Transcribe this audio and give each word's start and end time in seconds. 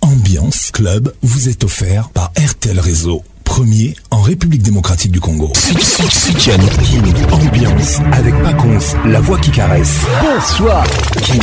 Ambiance 0.00 0.72
Club 0.72 1.14
vous 1.22 1.48
est 1.48 1.62
offert 1.62 2.08
par 2.10 2.32
RTL 2.36 2.80
Réseau 2.80 3.22
premier 3.56 3.94
en 4.10 4.20
République 4.20 4.62
démocratique 4.62 5.12
du 5.12 5.20
Congo. 5.20 5.52
King 6.40 7.14
ambiance 7.30 8.00
avec 8.12 8.34
Paconce, 8.42 8.96
la 9.06 9.20
voix 9.20 9.38
qui 9.38 9.50
caresse. 9.52 9.92
Bonsoir. 10.20 10.82
Kim 11.22 11.40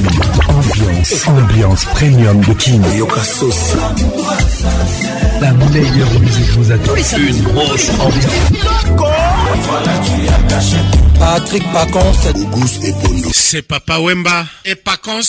ambiance, 0.49 1.27
ambiance 1.27 1.85
premium 1.85 2.41
de 2.41 2.53
Kim 2.55 2.83
Yokasos. 2.97 3.77
La 5.39 5.53
meilleure 5.53 6.19
musique 6.19 6.49
vous 6.57 6.69
attend. 6.69 6.91
Une 7.17 7.41
grosse 7.43 7.89
ambiance. 7.91 8.61
Patrick 11.17 11.63
Pacons, 11.71 12.35
Ougous 12.35 12.83
et 12.85 12.91
Bondo. 12.91 13.29
C'est 13.33 13.61
Papa 13.61 13.99
Wemba 13.99 14.45
et 14.65 14.75
Pacons. 14.75 15.21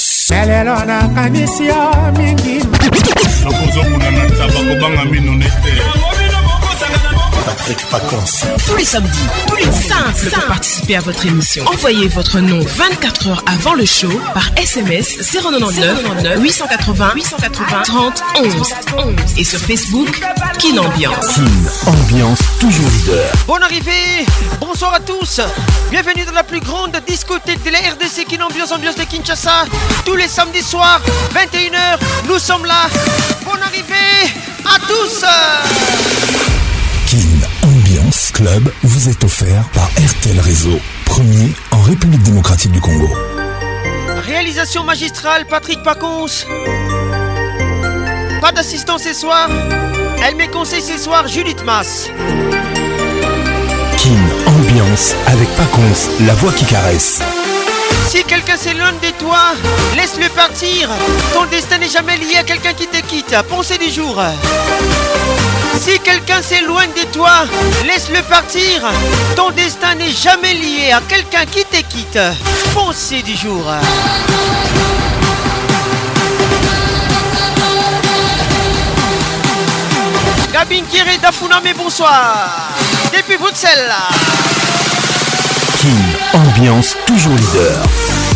Patrick 7.45 7.79
Paconce. 7.91 8.45
Tous 8.67 8.77
les 8.77 8.85
samedis, 8.85 9.09
tous 9.49 9.57
les 9.57 9.65
simple 9.65 10.31
pour 10.33 10.45
participer 10.45 10.97
à 10.97 11.01
votre 11.01 11.27
émission. 11.27 11.65
Envoyez 11.67 12.07
votre 12.09 12.39
nom 12.39 12.61
24 12.61 13.29
heures 13.29 13.45
avant 13.47 13.75
le 13.75 13.85
show 13.85 14.11
par 14.33 14.49
SMS 14.57 15.19
099 15.35 16.05
880 16.41 17.13
880 17.17 17.83
30 17.85 18.23
11 18.39 18.55
et 19.39 19.45
sur 19.45 19.59
Facebook 19.59 20.21
Kin 20.59 20.79
Ambiance. 20.79 21.39
Ambiance 21.87 22.39
toujours 22.61 22.89
leader. 22.89 23.25
Bonne 23.47 23.63
arrivée, 23.63 24.27
bonsoir 24.61 24.95
à 24.95 25.01
tous. 25.01 25.41
Bienvenue 25.91 26.25
dans 26.25 26.33
la 26.33 26.45
plus 26.45 26.61
grande 26.61 26.97
discothèque 27.09 27.63
de 27.65 27.71
la 27.71 27.79
RDC 27.79 28.27
Kin 28.29 28.43
Ambiance 28.45 28.71
Ambiance 28.71 28.97
de 28.97 29.05
Kinshasa. 29.05 29.65
Tous 30.05 30.15
les 30.17 30.29
samedis 30.29 30.63
soirs, 30.63 31.01
21h, 31.35 31.99
nous 32.29 32.39
sommes 32.39 32.67
là. 32.67 32.89
Bonne 33.45 33.63
arrivée 33.63 34.31
à 34.65 34.79
tous 34.87 35.25
vous 38.83 39.09
êtes 39.09 39.23
offert 39.25 39.65
par 39.73 39.89
RTL 39.89 40.41
Réseau, 40.41 40.77
premier 41.05 41.53
en 41.71 41.81
République 41.83 42.23
démocratique 42.23 42.73
du 42.73 42.81
Congo. 42.81 43.09
Réalisation 44.27 44.85
magistrale, 44.85 45.45
Patrick 45.49 45.81
Pacons. 45.85 46.45
Pas 48.41 48.51
d'assistant 48.53 48.99
ce 48.99 49.13
soir. 49.13 49.49
Elle 50.25 50.35
met 50.37 50.49
conseillée 50.49 50.83
ce 50.83 50.99
soir, 50.99 51.27
Judith 51.29 51.65
Mass. 51.65 52.09
Kim 53.99 54.19
ambiance 54.47 55.15
avec 55.27 55.49
Pacons, 55.57 56.27
la 56.27 56.35
voix 56.35 56.53
qui 56.53 56.65
caresse. 56.65 57.21
Si 58.09 58.25
quelqu'un 58.25 58.57
s'éloigne 58.57 58.99
de 59.03 59.11
toi, 59.21 59.53
laisse-le 59.97 60.29
partir. 60.31 60.91
Ton 61.33 61.47
destin 61.47 61.79
n'est 61.79 61.89
jamais 61.89 62.17
lié 62.17 62.37
à 62.41 62.43
quelqu'un 62.43 62.73
qui 62.73 62.87
te 62.89 63.01
quitte. 63.07 63.35
Pensez 63.49 63.79
du 63.79 63.91
jour. 63.91 64.21
Si 65.79 65.99
quelqu'un 65.99 66.41
s'éloigne 66.43 66.91
de 66.93 67.03
toi, 67.13 67.45
laisse-le 67.85 68.23
partir. 68.23 68.83
Ton 69.35 69.51
destin 69.51 69.97
n'est 69.97 70.13
jamais 70.13 70.55
lié 70.55 70.93
à 70.93 71.01
quelqu'un 71.01 71.45
qui 71.45 71.65
te 71.65 71.77
quitte. 71.79 72.19
Foncez 72.73 73.23
du 73.23 73.35
jour. 73.37 73.65
Gabin 80.53 80.83
Kiré 80.89 81.19
Dafuname, 81.21 81.65
bonsoir. 81.77 82.71
Depuis 83.13 83.37
Bruxelles. 83.37 83.91
King, 85.79 86.13
ambiance 86.33 86.95
toujours 87.07 87.35
leader. 87.35 87.83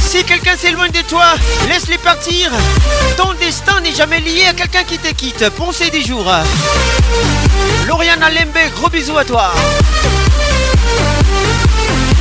Si 0.06 0.22
quelqu'un 0.22 0.56
s'éloigne 0.56 0.92
de 0.92 1.02
toi, 1.02 1.34
laisse-les 1.68 1.98
partir. 1.98 2.52
Ton 3.16 3.32
destin 3.40 3.80
n'est 3.80 3.92
jamais 3.92 4.20
lié 4.20 4.46
à 4.50 4.52
quelqu'un 4.52 4.84
qui 4.84 4.98
te 4.98 5.12
quitte. 5.12 5.48
Pensez 5.56 5.90
des 5.90 6.02
jours. 6.02 6.32
Lauriane 7.88 8.20
Lembe, 8.20 8.72
gros 8.76 8.88
bisous 8.88 9.18
à 9.18 9.24
toi. 9.24 9.52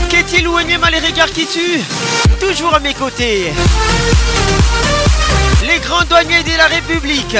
Qu'est-il 0.09 0.47
ou 0.47 0.53
mal 0.53 0.91
les 0.93 0.99
regards 1.07 1.31
qui 1.31 1.45
tuent 1.45 1.83
Toujours 2.39 2.73
à 2.73 2.79
mes 2.79 2.95
côtés. 2.95 3.53
Les 5.67 5.77
grands 5.77 6.05
douaniers 6.05 6.41
de 6.43 6.57
la 6.57 6.65
République, 6.65 7.37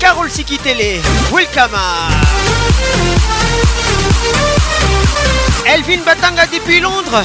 Carole 0.00 0.30
Sikitele, 0.32 1.00
welcome. 1.32 1.78
Elvin 5.68 5.98
Batanga 6.04 6.46
depuis 6.46 6.78
Londres, 6.80 7.22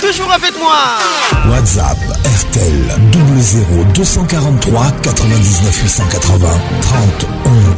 toujours 0.00 0.30
avec 0.32 0.52
moi. 0.58 0.76
WhatsApp 1.50 1.98
RTL 2.52 2.96
00243 3.94 4.86
99 5.02 5.82
880 5.82 6.48
30 6.82 7.26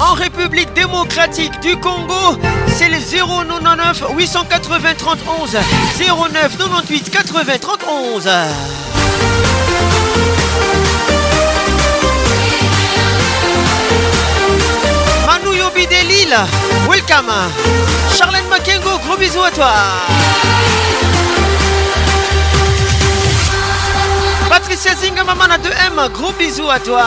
En 0.01 0.13
République 0.13 0.73
démocratique 0.75 1.59
du 1.63 1.77
Congo, 1.79 2.39
c'est 2.77 2.91
le 2.91 2.97
099 2.97 4.03
880 4.19 4.95
30 4.99 5.19
11 5.43 5.49
09 6.33 6.57
98 6.59 7.11
80 7.11 7.45
31. 7.61 8.49
de 15.49 16.09
Lille, 16.09 16.37
welcome. 16.89 17.33
Charlotte 18.17 18.49
Makengo, 18.51 18.99
gros 19.07 19.17
bisous 19.19 19.43
à 19.45 19.51
toi. 19.51 19.73
Patricia 24.49 24.95
Zinga, 24.95 25.23
2M, 25.23 26.11
gros 26.13 26.33
bisous 26.33 26.71
à 26.71 26.79
toi. 26.81 27.05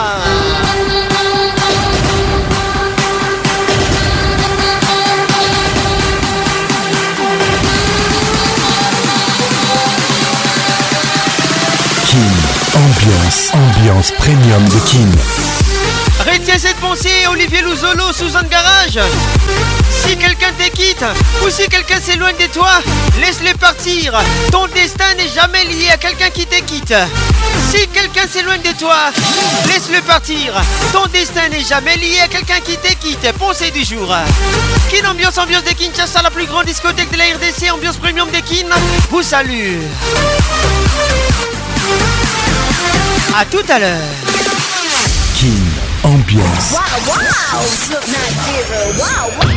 Kim, 12.06 12.18
ambiance, 12.74 13.50
ambiance 13.52 14.12
premium 14.12 14.64
de 14.68 14.78
Kim. 14.86 15.12
Retiens 16.26 16.58
cette 16.58 16.76
pensée, 16.76 17.26
Olivier 17.30 17.62
Louzolo, 17.62 18.12
Suzanne 18.12 18.46
Garage. 18.48 18.98
Si 19.90 20.16
quelqu'un 20.18 20.52
te 20.52 21.44
ou 21.44 21.48
si 21.48 21.66
quelqu'un 21.66 21.98
s'éloigne 21.98 22.36
de 22.36 22.46
toi, 22.52 22.82
laisse-le 23.20 23.56
partir. 23.56 24.12
Ton 24.52 24.66
destin 24.66 25.14
n'est 25.16 25.28
jamais 25.34 25.64
lié 25.64 25.88
à 25.90 25.96
quelqu'un 25.96 26.28
qui 26.28 26.44
t'équitte. 26.44 26.92
Si 27.74 27.86
quelqu'un 27.88 28.26
s'éloigne 28.30 28.60
de 28.60 28.72
toi, 28.78 28.96
laisse-le 29.66 30.02
partir. 30.02 30.52
Ton 30.92 31.06
destin 31.06 31.48
n'est 31.50 31.64
jamais 31.64 31.96
lié 31.96 32.20
à 32.22 32.28
quelqu'un 32.28 32.60
qui 32.60 32.76
t'équitte. 32.76 33.18
quitte. 33.22 33.32
Pensée 33.38 33.70
du 33.70 33.82
jour. 33.84 34.14
Kin 34.90 35.08
Ambiance, 35.10 35.38
ambiance 35.38 35.64
de 35.64 35.70
Kinshasa, 35.70 36.20
la 36.20 36.30
plus 36.30 36.44
grande 36.46 36.66
discothèque 36.66 37.10
de 37.12 37.16
la 37.16 37.24
RDC, 37.24 37.70
ambiance 37.72 37.96
premium 37.96 38.30
de 38.30 38.40
Kin, 38.40 38.66
vous 39.10 39.22
salue. 39.22 39.78
A 43.38 43.44
tout 43.46 43.64
à 43.72 43.78
l'heure. 43.78 44.38
Ambiance. 46.02 46.72
Wow, 46.72 47.98
wow. 48.96 49.50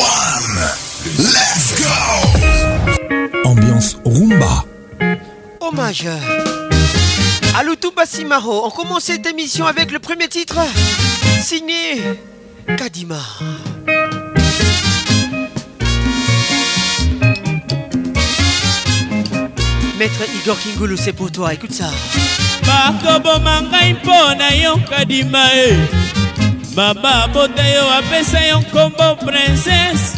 Let's 1.34 1.72
go! 1.80 3.40
Ambiance 3.48 3.96
Roomba. 4.04 4.46
Hommage. 5.60 6.06
Oh, 6.06 7.56
Aloutou 7.58 7.92
Bassimaro, 7.92 8.66
on 8.66 8.70
commence 8.70 9.04
cette 9.04 9.26
émission 9.26 9.66
avec 9.66 9.90
le 9.90 9.98
premier 9.98 10.28
titre 10.28 10.56
signé 11.42 12.00
Kadima. 12.76 13.18
Maître 19.98 20.24
Igor 20.42 20.56
Kingoulou, 20.58 20.96
c'est 20.96 21.12
pour 21.12 21.30
toi, 21.30 21.52
écoute 21.54 21.72
ça. 21.72 21.90
bakoboma 22.66 23.62
ngai 23.62 23.94
mpo 23.94 24.34
na 24.38 24.54
yo 24.54 24.76
kadima 24.88 25.46
e 25.54 25.72
eh. 25.72 25.76
mama 26.76 27.26
bota 27.32 27.62
yo 27.68 27.88
apesa 27.98 28.38
yo 28.40 28.58
nkombo 28.60 29.16
princese 29.26 30.14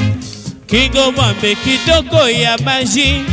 kingo 0.67 1.13
mwambe 1.13 1.55
kitoko 1.65 2.29
ya 2.29 2.57
magi 2.59 3.25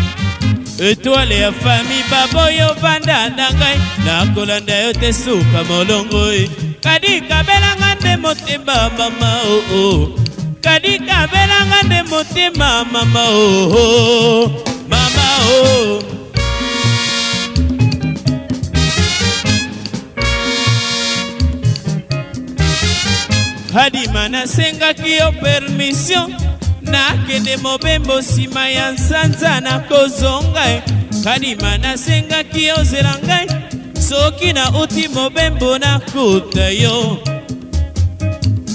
etwale 0.79 1.39
ya 1.39 1.51
fami 1.51 1.99
baboyo 2.11 2.73
banda 2.81 3.29
na 3.35 3.51
ngai 3.51 3.77
nakolanda 4.05 4.75
yo 4.81 4.93
te 4.93 5.11
suka 5.13 5.59
molongo 5.69 6.31
e 6.33 6.70
kadi 6.83 7.13
kabelanga 7.29 7.91
nde 7.97 8.13
motema 8.23 8.77
mama 8.97 9.31
oo 9.45 9.57
oh, 9.57 10.01
oh. 10.01 10.07
kadi 10.65 10.93
kabelanga 11.07 11.79
nde 11.87 11.99
motema 12.11 12.71
mama 12.91 13.23
oo 13.29 13.73
oh, 13.73 14.51
mama 14.91 15.25
oo 15.49 16.03
hadima 23.75 24.23
nasengaki 24.33 25.09
yo 25.21 25.27
permission 25.43 26.27
nakende 26.81 27.57
mobembo 27.57 28.15
nsima 28.19 28.69
ya 28.69 28.85
nsanza 28.91 29.51
nakozonga 29.65 30.65
hadima 31.25 31.71
nasengaki 31.83 32.61
yo 32.67 32.77
zela 32.89 33.13
ngai 33.27 33.47
soki 34.11 34.53
nauti 34.53 35.07
mobembo 35.13 35.69
nakuta 35.77 36.65
yo 36.83 36.95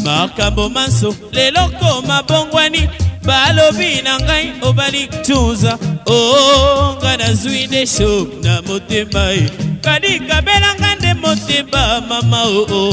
makambo 0.06 0.64
manso 0.74 1.10
lelo 1.36 1.64
koma 1.80 2.18
bongwani 2.28 2.82
balobi 3.26 3.92
na 4.06 4.12
ngai 4.24 4.46
obali 4.66 5.02
tunza 5.26 5.72
o 6.06 6.14
oh, 6.14 6.96
nga 6.96 7.12
nazwi 7.20 7.60
nde 7.68 7.82
shok 7.94 8.26
na 8.44 8.54
motema 8.66 9.24
ye 9.34 9.44
kadikabelanga 9.84 10.90
nde 10.96 11.10
motema 11.22 11.82
mama 12.08 12.40
oo 12.58 12.90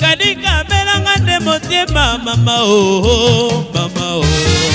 kadikabelanga 0.00 1.14
nde 1.22 1.36
motema 1.46 2.04
mama 2.24 2.56
oo 2.62 3.64
mama 3.74 4.06
oo 4.18 4.73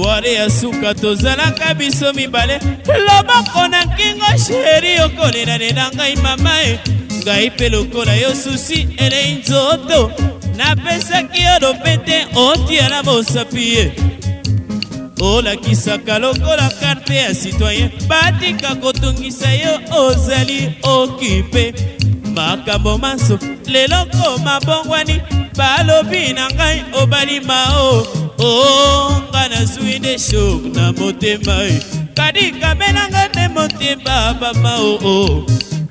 wari 0.00 0.34
ya 0.34 0.50
suka 0.50 0.94
tozalaka 0.94 1.74
biso 1.74 2.12
mibale 2.12 2.60
loboko 2.86 3.68
na 3.68 3.84
nkingo 3.84 4.24
sheri 4.46 5.00
okolelanela 5.04 5.84
ngai 5.96 6.16
mama 6.24 6.54
e 6.62 6.72
ngai 7.24 7.46
mpe 7.54 7.66
lokola 7.74 8.14
yo 8.22 8.30
susi 8.42 8.78
elei 9.04 9.30
nzoto 9.38 10.00
napesaki 10.58 11.40
yo 11.48 11.54
lopete 11.62 12.16
otiala 12.46 12.98
bosapi 13.08 13.64
ye 13.74 13.84
olakisaka 15.30 16.14
lokola 16.24 16.66
karte 16.80 17.14
ya 17.24 17.30
citoyen 17.40 17.90
batika 18.10 18.70
kotungisa 18.82 19.50
yo 19.62 19.74
ozali 20.02 20.60
okipe 20.96 21.64
makambo 22.36 22.92
maso 23.04 23.34
leloko 23.72 24.26
mabongwani 24.44 25.16
balobi 25.58 26.22
na 26.36 26.44
ngai 26.56 26.78
obali 27.02 27.38
mao 27.50 27.88
o 28.40 29.22
nga 29.30 29.42
nazwi 29.52 29.94
nde 30.00 30.14
shok 30.26 30.60
na 30.74 30.84
motema 30.98 31.56
e. 31.70 31.74
kadikabe 32.16 32.86
nanga 32.96 33.22
nde 33.30 33.44
motema 33.56 34.16
mama 34.40 34.72
oo 34.80 35.44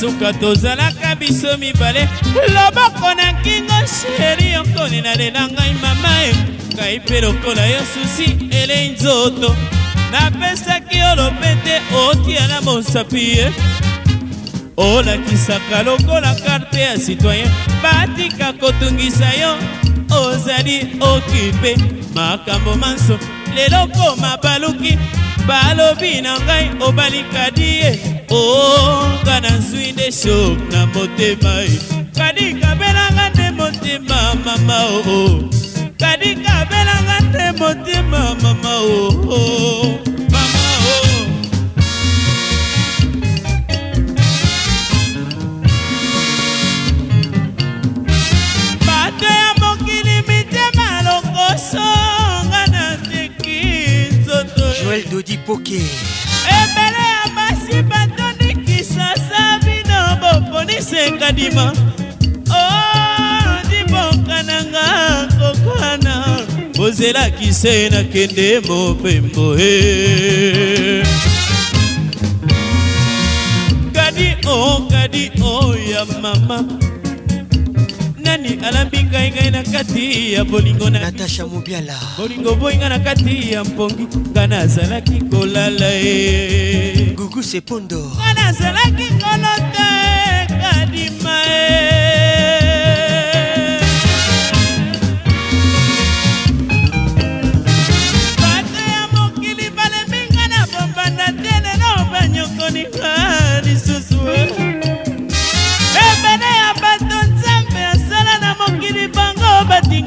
suka 0.00 0.32
tozalaka 0.32 1.12
biso 1.20 1.56
mibale 1.58 2.08
loboko 2.54 3.14
na 3.16 3.32
nkingo 3.32 3.74
sheri 4.18 4.48
okoni 4.60 4.98
nalela 5.04 5.42
ngai 5.54 5.74
mama 5.82 6.12
e 6.24 6.32
ngai 6.76 6.94
mpe 7.02 7.16
lokola 7.24 7.64
yo 7.74 7.80
susi 7.94 8.26
elei 8.60 8.86
nzoto 8.94 9.50
napesaki 10.12 10.96
yo 11.02 11.10
lopete 11.18 11.74
otia 12.04 12.44
na 12.50 12.58
mosapi 12.66 13.22
ye 13.32 13.46
olakisaka 14.88 15.78
lokola 15.88 16.32
karte 16.44 16.78
ya 16.86 16.94
citoyen 17.04 17.50
batika 17.82 18.48
kotungisa 18.60 19.30
yo 19.42 19.52
ozali 20.22 20.76
okipe 21.12 21.72
makambo 22.16 22.72
manso 22.82 23.16
leloko 23.54 24.06
mabaluki 24.22 24.92
balobi 25.48 26.12
na 26.24 26.32
ngai 26.44 26.66
obalikadi 26.86 27.68
ye 27.80 27.90
onga 28.30 29.40
nazwi 29.40 29.92
nde 29.92 30.12
shok 30.12 30.72
na 30.72 30.86
motema 30.86 31.62
e. 31.62 31.70
kadikabelanga 32.16 33.30
nde 33.34 33.50
motema 33.50 34.34
mama 34.44 34.80
oo 34.84 34.98
oh, 34.98 35.34
oh. 35.34 35.42
kadikabelanga 36.00 37.20
nde 37.20 37.52
motema 37.60 38.36
mama 38.42 38.74
oo 38.80 39.08
oh, 39.08 39.98
mama 40.30 40.64
oo 40.88 41.26
bato 48.86 49.24
ya 49.24 49.54
mokili 49.60 50.14
mitema 50.28 51.02
lokosonga 51.04 52.66
na 52.66 52.96
teki 52.96 53.86
nzoto 54.20 54.66
e. 54.70 54.82
joel 54.84 55.02
dodi 55.10 55.38
poke 55.38 55.80
ebele 56.44 57.02
ya 57.02 57.28
basi 57.36 57.82
bato 57.82 58.19
kanise 60.70 61.10
kadima 61.18 61.72
oh, 62.50 63.68
diboka 63.70 64.42
na 64.42 64.64
nga 64.64 64.88
kokana 65.64 66.36
bozelaki 66.76 67.52
se 67.52 67.90
nakende 67.90 68.60
mopembo 68.60 69.56
e 69.58 71.02
eh. 71.02 71.06
kadi 73.92 74.36
o 74.46 74.64
oh, 74.64 74.82
kadi 74.90 75.30
o 75.42 75.66
oh, 75.66 75.74
ya 75.90 76.04
mama 76.22 76.58
nani 78.24 78.58
alambi 78.68 79.00
ngai 79.04 79.28
ngai 79.34 79.50
na 79.50 79.62
kati 79.72 80.32
ya 80.32 80.44
bolingo 80.44 80.90
natasha 80.90 81.46
mobiala 81.46 81.94
bolingo 82.18 82.54
boyinga 82.54 82.88
na 82.88 82.98
kati 82.98 83.52
ya 83.52 83.64
mpongi 83.64 84.06
nga 84.34 84.46
nazalaki 84.46 85.18
kolala 85.30 85.90
e 85.94 87.14
gugu 87.18 87.42
sepondo 87.42 88.00
nga 88.18 88.30
nazalaki 88.38 89.06
kolala 89.20 89.59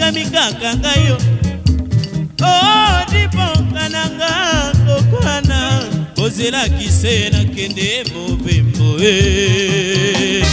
obengami 0.04 0.24
kaka 0.36 0.72
ngai 0.82 1.02
yo 1.08 1.18
odiponga 2.40 3.86
oh, 3.86 3.90
na 3.94 4.04
nga 4.18 4.34
kokwana 4.86 5.60
kozelaki 6.18 6.88
se 7.00 7.14
nakende 7.34 7.90
mobembo 8.14 8.90
e 9.02 10.44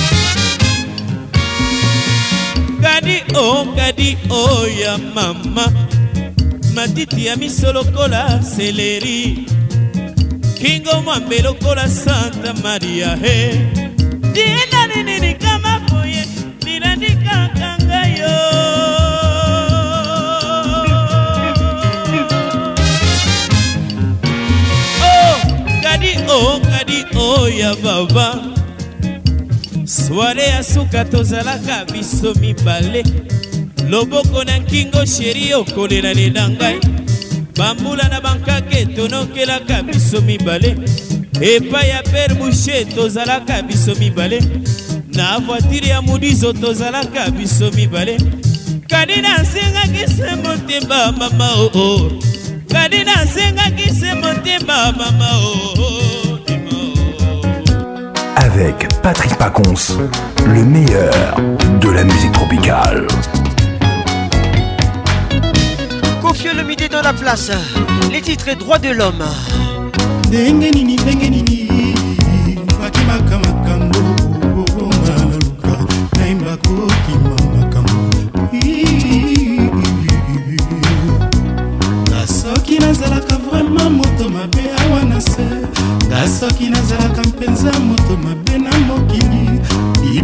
kadi 2.82 3.16
o 3.42 3.46
oh, 3.50 3.62
kadi 3.76 4.08
o 4.40 4.42
oh, 4.44 4.66
ya 4.82 4.92
mama 5.14 5.66
matiti 6.74 7.20
ya 7.26 7.36
miso 7.36 7.72
lokola 7.72 8.22
seleri 8.54 9.44
kingo 10.58 11.02
mwambe 11.04 11.42
lokola 11.42 11.84
santa 11.88 12.54
maria 12.62 13.10
he 13.22 13.36
eh. 13.46 13.56
dinanininika 14.34 15.59
okadi 26.38 26.98
oya 27.18 27.74
baba 27.82 28.54
sware 29.86 30.42
ya 30.42 30.62
suka 30.62 31.04
tozalaka 31.04 31.84
biso 31.92 32.34
mibale 32.34 33.02
loboko 33.88 34.44
na 34.44 34.58
nkingo 34.58 35.04
sheri 35.04 35.54
okolelane 35.54 36.30
na 36.30 36.48
ngai 36.48 36.78
bambula 37.56 38.08
na 38.08 38.20
bankake 38.20 38.86
tonokelaka 38.96 39.82
biso 39.82 40.20
mibale 40.20 40.70
epai 41.40 41.88
ya 41.88 42.02
pere 42.02 42.34
bouche 42.34 42.84
tozalaka 42.84 43.62
biso 43.62 43.94
mibale 43.94 44.38
na 45.16 45.38
voitire 45.38 45.88
ya 45.88 46.02
modizo 46.02 46.52
tozalaka 46.52 47.30
biso 47.30 47.70
mibale 47.70 48.16
kadi 48.88 49.16
nasengaki 49.22 50.04
se 50.16 50.30
motema 50.44 51.12
mama 51.18 51.48
oo 51.54 51.66
oh, 51.66 52.02
oh. 52.04 52.12
kadi 52.72 53.04
nasengaki 53.04 53.88
se 54.00 54.14
motema 54.22 54.92
mama 54.98 55.28
oo 55.44 55.74
oh, 55.78 56.19
avec 58.54 58.86
Patrick 59.02 59.34
Pacons, 59.36 59.96
le 60.46 60.64
meilleur 60.64 61.36
de 61.80 61.88
la 61.90 62.04
musique 62.04 62.32
tropicale. 62.32 63.06
Confieux 66.20 66.52
le 66.54 66.62
midi 66.62 66.88
dans 66.88 67.02
la 67.02 67.12
place, 67.12 67.50
les 68.10 68.20
titres 68.20 68.48
et 68.48 68.56
droits 68.56 68.78
de 68.78 68.90
l'homme. 68.90 69.24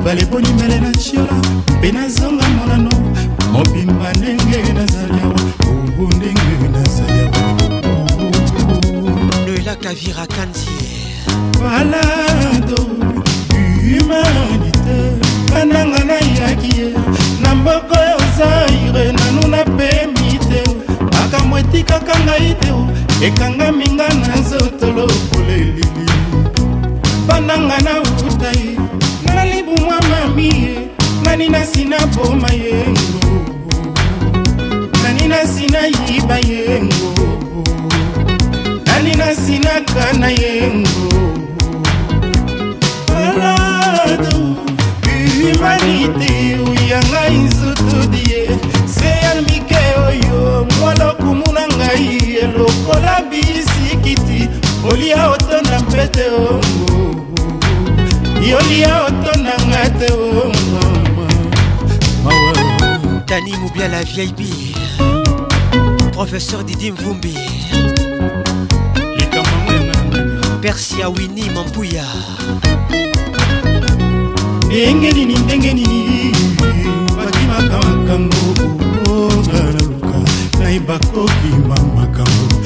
mobali 0.06 0.22
eboni 0.22 0.48
mele 0.60 0.80
na 0.80 0.92
siola 0.94 1.32
mpe 1.78 1.92
nazonga 1.92 2.46
molano 2.48 2.90
mobimba 3.52 4.12
ndenge 4.12 4.72
nazali 4.72 5.20
awa 5.22 5.74
ubu 5.82 6.14
ndenge 6.16 6.68
nazali 6.72 7.30
awa 7.84 9.46
le 9.46 9.56
lac 9.66 9.86
avira 9.86 10.26
kandier 10.34 11.26
malado 11.60 12.82
humanité 13.82 14.98
bananga 15.52 16.04
nayaki 16.04 16.80
ye 16.80 16.88
na 17.42 17.54
mboko 17.54 17.94
ya 17.94 18.16
zaire 18.38 19.12
nanuna 19.12 19.64
pe 19.64 20.06
mite 20.06 20.62
makambo 21.12 21.58
etikaka 21.58 22.12
ngai 22.24 22.54
te 22.60 22.70
ekangami 23.26 23.86
nga 23.94 24.08
na 24.14 24.36
nzoto 24.36 24.86
lokola 24.96 25.52
elili 25.52 26.10
bananga 27.26 27.78
na 27.84 28.05
nani 31.36 31.50
nasina 31.50 31.96
poma 32.14 32.48
yengo 32.48 33.30
nani 35.02 35.24
nasina 35.32 35.78
yiba 36.08 36.38
yengo 36.50 37.10
nani 38.86 39.12
nasina 39.20 39.74
kana 39.92 40.28
yengo 40.42 41.04
aladu 43.24 44.40
humanité 45.38 46.34
oya 46.70 47.00
ngai 47.10 47.36
nzutudi 47.44 48.20
ye 48.32 48.42
seyal 48.96 49.38
mike 49.48 49.82
oyo 50.08 50.66
mwalokumuna 50.80 51.62
ngai 51.76 52.18
ye 52.34 52.42
lokola 52.56 53.14
bisikiti 53.30 54.48
olia 54.90 55.30
otonda 55.30 55.76
mpete 55.84 56.24
ongo 56.48 57.26
yolia 58.50 58.94
otonda 59.08 59.54
nga 59.66 59.82
te 59.98 60.08
ongo 60.12 60.95
Danny 63.26 63.56
Moubia 63.58 63.88
la 63.88 64.02
VIP 64.04 64.42
Professeur 66.12 66.62
Didi 66.62 66.92
Mvumbi 66.92 67.34
Persia 70.62 71.08
Winnie 71.08 71.50
Mampuya 71.50 72.04
ndenge 74.66 75.12
nini 75.12 75.34
ndenge 75.38 75.74
nini 75.74 76.32
bakimaka 77.16 77.78
makambo 77.88 78.36
naluka 79.52 80.30
nayeba 80.60 80.98
kokima 80.98 81.76
makambo 81.96 82.56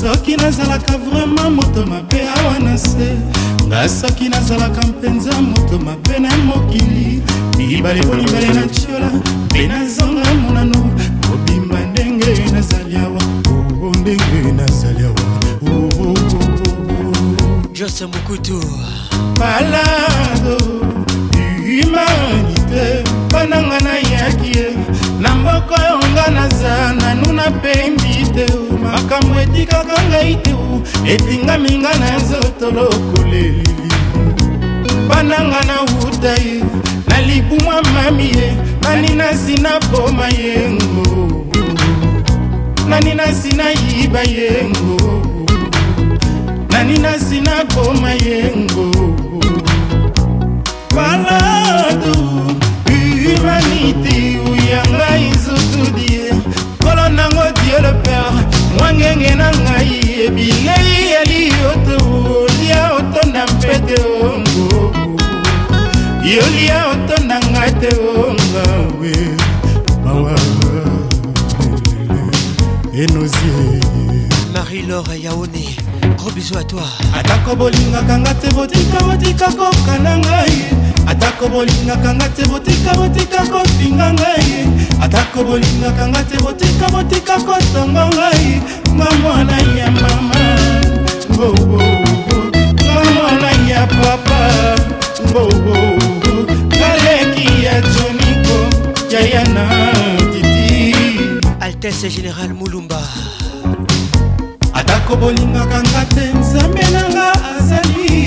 soki 0.00 0.36
nazalaka 0.36 0.98
vraimen 0.98 1.50
moto 1.56 1.86
mabe 1.86 2.20
awa 2.28 2.58
na 2.58 2.78
se 2.78 3.35
nga 3.68 3.88
soki 3.88 4.28
nazalaka 4.28 4.80
mpenza 4.86 5.32
moto 5.42 5.78
mabe 5.78 6.18
na 6.18 6.30
mokili 6.36 7.22
mibale 7.56 8.00
po 8.06 8.14
mibale 8.14 8.46
na 8.54 8.62
tiola 8.66 9.10
mpe 9.48 9.66
nazonga 9.66 10.34
monano 10.34 10.80
kobima 11.28 11.78
ndenge 11.90 12.46
nazali 12.54 12.96
awa 12.96 13.20
oo 13.50 13.52
oh, 13.52 13.82
oh, 13.88 13.92
ndenge 14.00 14.52
nazali 14.56 15.04
awa 15.04 15.24
oh, 15.66 16.14
jose 17.74 18.06
mokutu 18.06 18.60
malado 19.38 20.58
humanité 21.66 23.02
mpananga 23.26 23.80
nayaki 23.80 24.58
ye 24.58 24.66
na 25.20 25.34
mboka 25.34 25.76
yonga 25.88 26.26
naza 26.34 26.92
nanuna 26.92 27.50
pembi 27.50 28.14
te 28.34 28.46
makambo 28.84 29.40
etikaka 29.40 29.96
ngai 30.08 30.36
te 30.42 30.52
etingami 31.12 31.78
nga 31.78 31.92
na 32.00 32.10
nzoto 32.16 32.66
lokolelili 32.76 33.90
bananga 35.08 35.60
na 35.70 35.76
wuta 35.86 36.32
ye 36.44 36.56
na 37.08 37.16
libumwa 37.20 37.76
mami 37.94 38.28
ye 38.38 38.48
nani 38.82 39.12
nasi 39.20 39.54
na 39.62 39.72
boma 39.90 40.26
yengo 40.28 41.44
nani 42.88 43.14
nasi 43.14 43.50
na 43.56 43.66
yiba 43.70 44.20
yengo 44.22 44.98
nani 46.70 46.98
nasi 46.98 47.40
na 47.40 47.64
boma 47.74 48.10
yengo 48.26 48.88
baladu 50.94 52.16
humanité 53.24 54.18
uyanga 54.50 55.08
inzutudie 55.26 56.30
kolo 56.82 57.08
nango 57.08 57.44
dieu 57.60 57.78
le 57.84 57.92
père 58.02 58.35
mwangenge 58.78 59.34
na 59.34 59.50
ngai 59.60 60.00
ebinei 60.26 61.10
yali 61.12 61.40
otolia 61.72 62.94
otonda 62.98 63.46
mpete 63.46 63.96
ongo 64.26 64.92
yolia 66.34 66.78
otonda 66.92 67.36
ngai 67.50 67.72
te 67.80 67.88
ongawe 68.22 69.14
mawa 70.04 70.34
enozie 72.94 73.82
marie-laure 74.54 75.16
yaone 75.26 75.64
gros 76.18 76.30
bisou 76.34 76.58
à 76.58 76.64
toi 76.64 76.86
atako 77.18 77.56
bolingaka 77.56 78.14
nga 78.20 78.32
te 78.40 78.48
botika 78.56 78.98
botika 79.08 79.48
kokana 79.58 80.12
ngai 80.22 80.95
atako 81.06 81.48
bolingaka 81.48 82.12
nga 82.14 82.28
te 82.28 82.42
botika 82.50 82.90
botika 82.98 83.40
kofinga 83.52 84.08
ngai 84.18 84.48
atako 85.04 85.38
bolingaka 85.48 86.04
nga 86.08 86.20
te 86.28 86.36
botika 86.44 86.86
botika 86.92 87.34
kotonga 87.46 88.04
ngai 88.16 88.46
nga 88.96 89.08
mwana 89.22 89.56
ya 89.80 89.88
mama 90.00 90.44
nga 92.90 93.02
mwana 93.14 93.50
ya 93.72 93.82
papa 94.00 94.42
ngaleki 96.76 97.46
ya 97.66 97.74
joniko 97.94 98.58
yayana 99.12 99.64
titi 100.32 100.94
altese 101.62 102.08
général 102.10 102.50
mulumba 102.58 103.02
atako 104.74 105.16
bolingaka 105.16 105.78
nga 105.90 106.02
te 106.14 106.24
nzambe 106.40 106.84
na 106.94 107.02
nga 107.12 107.26
azali 107.58 108.25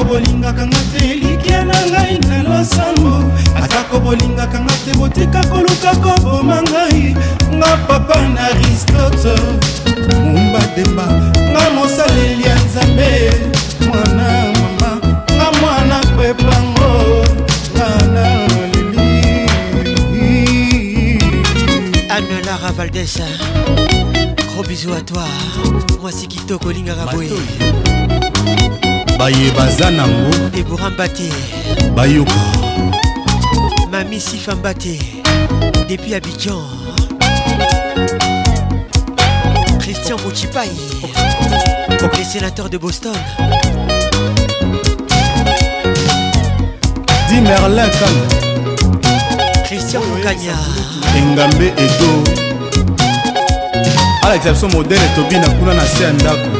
atako 0.00 0.06
bolingaka 0.08 0.66
nga 0.66 0.78
te 0.92 1.12
elikya 1.12 1.64
na 1.64 1.74
ngai 1.92 2.18
na 2.28 2.38
losambo 2.48 3.12
atako 3.62 3.98
bolingaka 4.00 4.58
nga 4.64 4.74
te 4.84 4.92
botika 4.98 5.40
koluka 5.50 5.90
koboma 6.02 6.58
ngai 6.72 7.00
nga 7.58 7.70
papa 7.86 8.18
na 8.34 8.40
aristote 8.48 9.34
mumba 10.24 10.60
demba 10.74 11.04
nga 11.50 11.62
mosaleli 11.76 12.44
ya 12.48 12.54
nzambe 12.64 13.10
mwana 13.86 14.28
mama 14.56 14.92
nga 15.36 15.46
mwana 15.60 15.96
pepango 16.16 16.92
ngana 17.76 18.24
oleli 18.56 19.18
anolara 22.08 22.72
valdesa 22.76 23.26
gros 24.48 24.64
bisou 24.68 24.92
à 24.92 25.00
toi 25.02 25.28
moi 26.02 26.12
si 26.12 26.26
kitoko 26.26 26.68
olingaka 26.68 27.04
boye 27.12 28.88
baye 29.20 29.50
baza 29.50 29.90
nango 29.90 30.30
debora 30.50 30.90
mbate 30.90 31.32
bayoka 31.94 32.34
mami 33.92 34.20
sifa 34.20 34.54
mbate 34.56 34.98
depuis 35.88 36.14
abidjan 36.14 36.64
christian 39.78 40.16
mochipai 40.24 40.70
le 42.18 42.24
sénateur 42.24 42.70
de 42.70 42.78
boston 42.78 43.14
di 47.28 47.40
merlin 47.42 47.90
kan 48.00 48.16
christian 49.68 50.00
mokanya 50.02 50.56
engambe 51.18 51.66
edo 51.76 52.10
alakisa 54.24 54.52
biso 54.52 54.68
modele 54.68 55.08
tobina 55.14 55.48
kuna 55.50 55.74
na 55.74 55.86
se 55.86 56.04
ya 56.04 56.12
ndako 56.12 56.59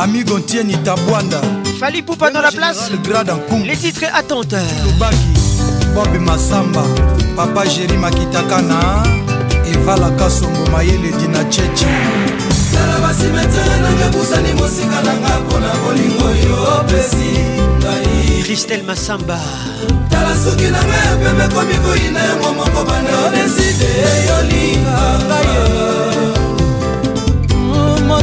Ami 0.00 0.24
Gontieni 0.24 0.76
Tabwanda 0.82 1.36
Fali 1.78 2.00
Poupa 2.02 2.30
dans 2.30 2.40
la 2.40 2.50
place 2.50 2.90
grade 3.04 3.30
en 3.30 3.58
Les 3.66 3.76
titres 3.76 4.06
attentes 4.14 4.54
Lubaki 4.86 5.28
Bob 5.94 6.08
Massamba 6.22 6.80
Papa 7.36 7.66
Jerry 7.68 7.98
Makitakana 7.98 9.02
Eva 9.70 9.96
Lakasongo 9.98 10.70
Mayele 10.72 11.10
Dina 11.18 11.40
Chechi 11.50 11.84
tala 12.72 12.98
basimetere 13.00 13.76
nanga 13.82 14.06
ebusani 14.08 14.52
mosika 14.54 15.02
nanga 15.04 15.38
mpona 15.44 15.68
bolingo 15.84 16.28
yo 16.44 16.56
opesi 16.80 17.32
ngai 17.80 18.42
kristel 18.44 18.82
masamba 18.84 19.36
tala 20.08 20.34
suki 20.36 20.64
nanga 20.70 20.96
ya 21.08 21.16
pembe 21.20 21.48
komi 21.54 21.76
koyina 21.84 22.20
yango 22.24 22.54
moko 22.54 22.80
banda 22.86 23.12
odeside 23.26 23.90
yolinga 24.30 24.98
ngai 25.26 26.29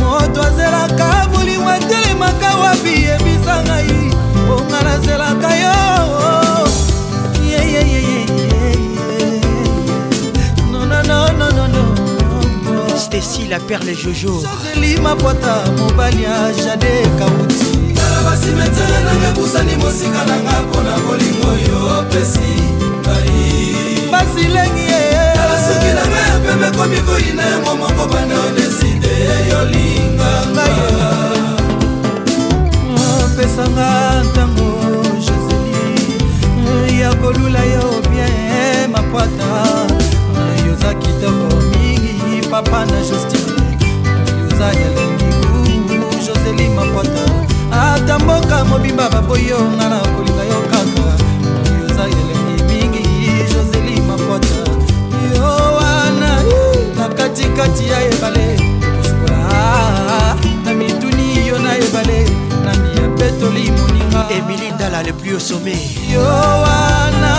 moto 0.00 0.42
azelaka 0.42 1.28
bolingo 1.32 1.68
atelemaka 1.70 2.50
wapi 2.62 2.94
yebisa 3.06 3.54
ngai 3.62 4.12
mponga 4.44 4.82
nazelaka 4.82 5.50
yo 5.56 5.72
stesi 13.04 13.44
la 13.50 13.58
perle 13.68 13.94
jojo 13.96 14.32
sozelima 14.46 15.16
pwata 15.16 15.54
mobali 15.78 16.22
ya 16.22 16.38
jade 16.64 16.94
kauti 17.18 17.71
basimetere 18.42 18.98
nanga 19.06 19.28
ebusani 19.28 19.76
mosika 19.76 20.20
nanga 20.28 20.52
mpona 20.64 20.92
bolingo 21.06 21.50
yo 21.66 21.78
opesi 22.00 22.52
ngai 22.98 24.08
basilengi 24.12 24.86
tala 25.36 25.56
soki 25.66 25.90
nanga 25.98 26.20
ya 26.28 26.34
pembe 26.44 26.68
komi 26.76 26.98
koyina 27.06 27.42
yango 27.52 27.72
moko 27.80 28.04
banda 28.12 28.34
odeside 28.46 29.12
yolinganga 29.50 30.66
opesanga 33.20 33.88
ntango 34.28 34.68
joseli 35.24 35.74
ya 37.02 37.10
kolula 37.20 37.60
yo 37.74 37.86
bien 38.10 38.90
mapata 38.92 39.50
yoza 40.66 40.90
kitoko 41.02 41.52
mingi 41.70 42.36
papa 42.50 42.80
na 42.90 42.98
justine 43.08 43.64
yoza 44.42 44.66
elengi 44.82 45.26
kumu 45.86 46.06
joseli 46.26 46.66
mapata 46.76 47.31
ata 47.94 48.18
mboka 48.18 48.64
mobimba 48.64 49.08
baboyi 49.10 49.48
yo 49.48 49.60
nga 49.76 49.86
na 49.88 49.98
kolinga 50.14 50.44
yo 50.50 50.58
kaka 50.72 51.12
yoza 51.80 52.04
eleki 52.14 52.62
mingi 52.68 53.02
joseli 53.52 54.00
mapota 54.00 54.62
yo 55.36 55.48
wana 55.76 56.30
na 56.96 57.06
katikati 57.08 57.88
ya 57.88 57.98
ebale 58.10 58.48
kosukola 58.80 59.38
na 60.64 60.72
mituni 60.74 61.46
yo 61.46 61.58
na 61.58 61.76
ebale 61.76 62.18
na 62.64 62.72
miya 62.80 63.08
petoli 63.18 63.70
moninga 63.76 64.20
emili 64.36 64.70
ndala 64.74 65.02
le 65.02 65.12
plus 65.12 65.34
au 65.34 65.40
sommet 65.40 65.84
yo 66.12 66.22
wana 66.64 67.32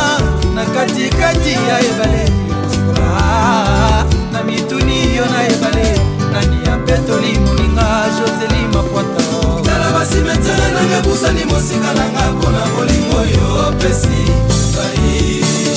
na 0.55 0.63
katikati 0.65 1.53
ya 1.69 1.75
ebale 1.89 2.23
kosukola 2.67 4.05
na 4.33 4.39
mituni 4.43 5.15
yo 5.17 5.25
na 5.25 5.39
ebale 5.47 6.12
nani 6.33 6.57
ya 6.65 6.77
petoli 6.77 7.31
moninga 7.45 7.87
joseli 8.17 8.61
mapwata 8.73 9.23
tala 9.65 9.87
basimetele 9.93 10.67
nanga 10.75 10.99
busani 11.07 11.43
mosika 11.51 11.89
nanga 11.99 12.23
mpona 12.33 12.61
bolingo 12.75 13.19
yo 13.33 13.47
opesi 13.69 14.21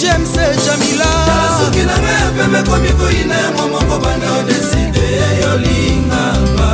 james 0.01 0.35
jamila 0.64 1.11
soki 1.59 1.83
nanga 1.88 2.11
ya 2.21 2.27
pembe 2.37 2.62
komi 2.71 2.90
koyina 2.99 3.35
yango 3.42 3.64
moko 3.73 3.95
banda 4.05 4.29
odeside 4.38 5.03
yolinganga 5.42 6.71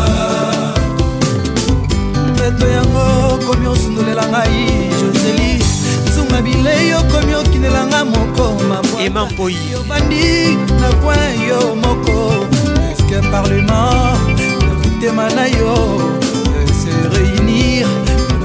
mpeto 2.33 2.67
yango 2.77 3.05
komi 3.47 3.67
osundolela 3.73 4.25
ngai 4.29 4.91
joseli 5.01 5.49
nzunga 6.09 6.39
bilei 6.47 6.95
okomi 7.01 7.35
okinelanga 7.35 8.01
moko 8.05 8.45
mabwaovandi 8.69 10.27
na 10.81 10.89
kwin 11.03 11.33
yo 11.49 11.61
moko 11.85 12.42
chaque 13.13 13.31
parlement 13.31 14.17
motema 14.85 15.29
na 15.35 15.47
yo 15.49 15.75
se 16.81 16.91
réunir 17.15 17.87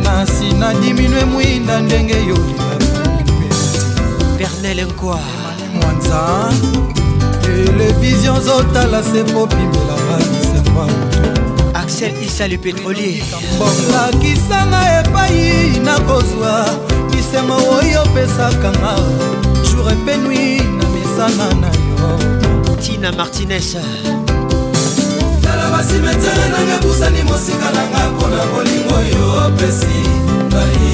na 0.04 0.22
nsina 0.24 0.74
diminue 0.80 1.24
mwinda 1.24 1.80
ndenge 1.80 2.14
yo 2.28 2.36
pernel 4.38 4.80
nkwa 4.88 5.18
mwanza 5.80 6.22
televizio 7.42 8.40
zotala 8.40 9.02
se 9.02 9.24
popimela 9.24 9.94
baniserwa 10.08 10.86
axel 11.74 12.12
isa 12.26 12.48
le 12.48 12.56
pétrolier 12.56 13.22
bolakisanga 13.58 14.80
epai 15.02 15.80
nakozwa 15.84 16.66
nsema 17.34 17.56
oyo 17.76 18.00
opesaka 18.06 18.68
nga 18.78 18.92
jour 19.66 19.88
epe 19.92 20.14
nui 20.16 20.56
na 20.78 20.86
misala 20.94 21.46
na 21.62 21.68
yo 21.98 22.76
tina 22.82 23.10
martinez 23.12 23.70
tala 25.42 25.66
basimetere 25.72 26.44
nanga 26.54 26.76
busani 26.82 27.22
mosika 27.28 27.68
nanga 27.76 28.02
mpona 28.14 28.40
bolingo 28.52 28.96
yo 29.14 29.26
opesi 29.46 29.98
ngai 30.46 30.86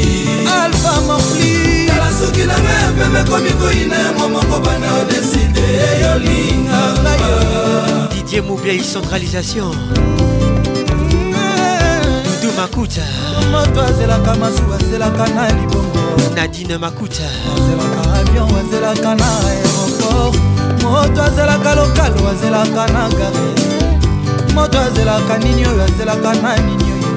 alfa 0.62 0.92
mofli 1.08 1.86
tala 1.88 2.08
soki 2.18 2.44
nanga 2.50 2.72
ya 2.82 2.88
pembe 2.96 3.22
komi 3.30 3.52
koyina 3.60 3.96
yango 4.04 4.28
moko 4.34 4.56
bana 4.64 4.88
odeside 5.00 5.66
yolingaka 6.02 7.32
didie 8.12 8.40
mobia 8.42 8.74
centralisation 8.92 9.76
makuta 12.60 13.02
moto 13.50 13.80
azelaka 13.82 14.34
masuwa 14.36 14.76
azelaka 14.76 15.26
na 15.34 15.48
libongo 15.48 16.00
nadine 16.34 16.78
makuta 16.78 17.22
azelaka 17.56 18.20
avion 18.20 18.50
azelaka 18.60 19.14
na 19.14 19.28
aéroport 19.50 20.34
moto 20.82 21.22
azelaka 21.22 21.74
lokalo 21.74 22.28
azelaka 22.32 22.92
na 22.92 23.08
gare 23.08 23.48
moto 24.54 24.78
azelaka 24.78 25.38
nini 25.38 25.64
oyo 25.66 25.82
azelaka 25.84 26.34
na 26.42 26.54
nini 26.56 26.84
oyo 26.84 27.12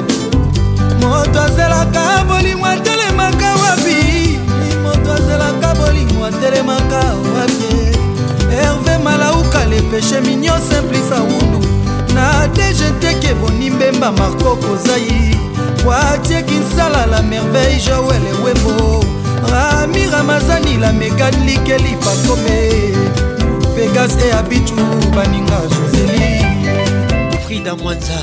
moto 1.02 1.42
azelaka 1.42 2.24
bolimo 2.28 2.66
atelemaka 2.66 3.48
wapi 3.62 4.40
moto 4.84 5.12
azelaka 5.14 5.76
bolimo 5.76 6.26
atelemaka 6.26 7.00
wapi 7.36 7.92
herve 8.52 8.98
malauka 9.04 9.66
le 9.68 9.80
péché 9.92 10.22
mignon 10.22 10.60
simplisa 10.60 11.20
wuna 11.22 11.53
na 12.14 12.48
dgteke 12.48 13.34
bonimbemba 13.40 14.12
marco 14.12 14.56
kozai 14.56 15.36
watie 15.86 16.44
kinsala 16.44 17.06
la 17.06 17.22
merveille 17.22 17.80
joel 17.82 18.24
ewembo 18.28 19.04
rami 19.52 20.06
ramazani 20.08 20.78
la 20.78 20.94
megan 20.94 21.34
likeli 21.46 21.96
pakome 21.96 22.72
pegas 23.76 24.18
e 24.26 24.32
abitu 24.34 24.76
baninga 25.16 25.62
joseli 25.62 26.46
frida 27.46 27.76
mwanza 27.76 28.20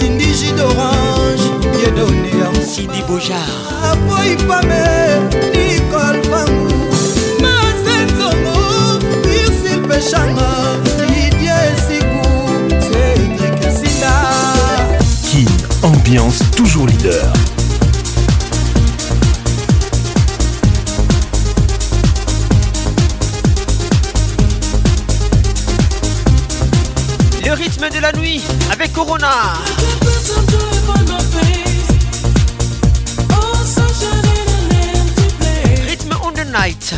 sindi 0.00 0.26
jidorange 0.38 1.48
yedone 1.84 2.30
yango 2.42 2.62
sidi 2.74 3.02
bojar 3.08 3.48
apoi 3.92 4.36
pame 4.48 4.84
nikol 5.54 6.16
bangu 6.30 6.82
mazenzongo 7.44 8.56
irsil 9.38 9.80
peshanga 9.88 10.50
idie 11.16 11.58
esiku 11.72 12.28
cedrikesinda 12.88 14.14
kin 15.28 15.50
ambiance 15.90 16.40
toujours 16.56 16.86
leader 16.90 17.26
de 27.90 27.98
la 28.00 28.12
nuit 28.12 28.40
avec 28.72 28.92
Corona. 28.92 29.54
Rythme 35.88 36.14
on 36.22 36.30
the 36.32 36.44
night. 36.52 36.94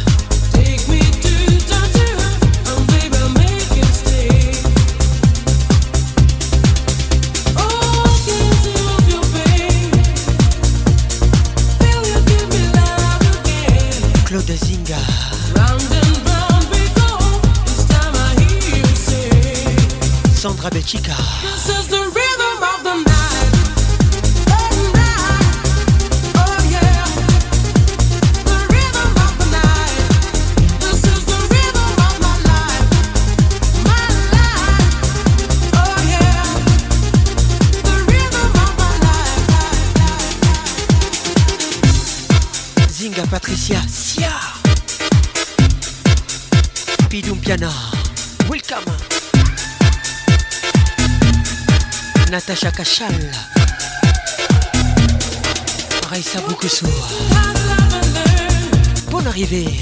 Chica 20.86 21.14
This 21.40 21.68
is 21.70 21.88
the 21.88 21.96
rhythm 21.96 22.62
of 22.62 22.84
the 22.84 23.00
night. 23.08 23.52
Oh 26.36 26.58
yeah. 26.68 27.08
rhythm 28.68 29.12
of 29.26 29.32
the 29.40 29.48
night. 29.56 30.04
This 30.80 31.00
is 31.10 31.20
the 31.24 31.36
rhythm 31.52 31.92
of 32.06 32.14
my 32.20 32.34
life. 32.50 32.88
My 33.86 34.08
life. 34.36 34.90
Oh 35.72 35.98
yeah. 36.06 36.44
The 37.88 37.96
rhythm 38.10 38.52
of 38.64 38.72
my 38.80 38.92
life. 39.06 39.50
Zingha 42.92 43.24
Patricia 43.30 43.80
Sia. 43.88 44.34
Bidum 47.08 47.38
piano. 47.40 47.83
Natacha 52.46 52.70
Cachal, 52.72 53.30
Raissa 56.10 56.42
Bonne 59.10 59.26
arrivée, 59.28 59.80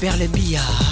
Berlin 0.00 0.26
Billard. 0.32 0.85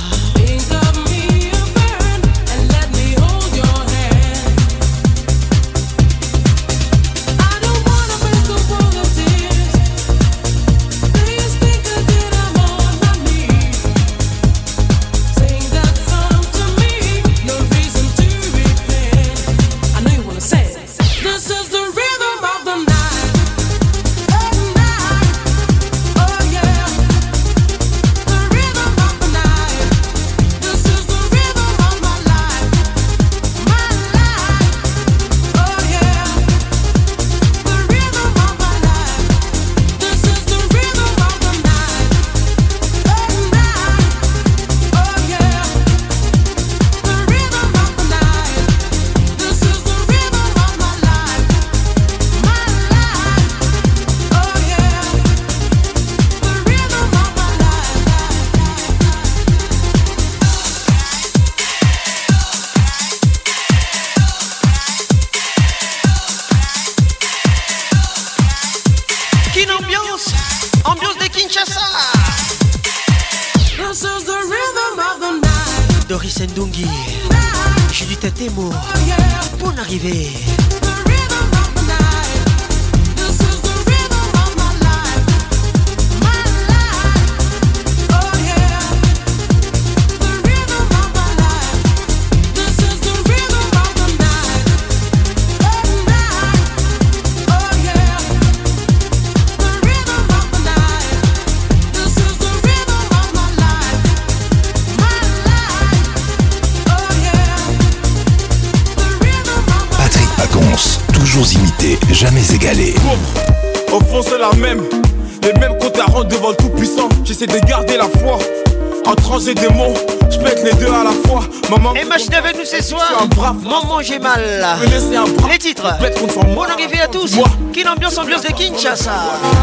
Bonne 126.54 126.70
arrivée 126.70 127.00
à 127.02 127.08
tous. 127.08 127.36
Quelle 127.72 127.88
ambiance, 127.88 128.16
ambiance 128.16 128.42
de 128.42 128.48
Kinshasa. 128.48 129.53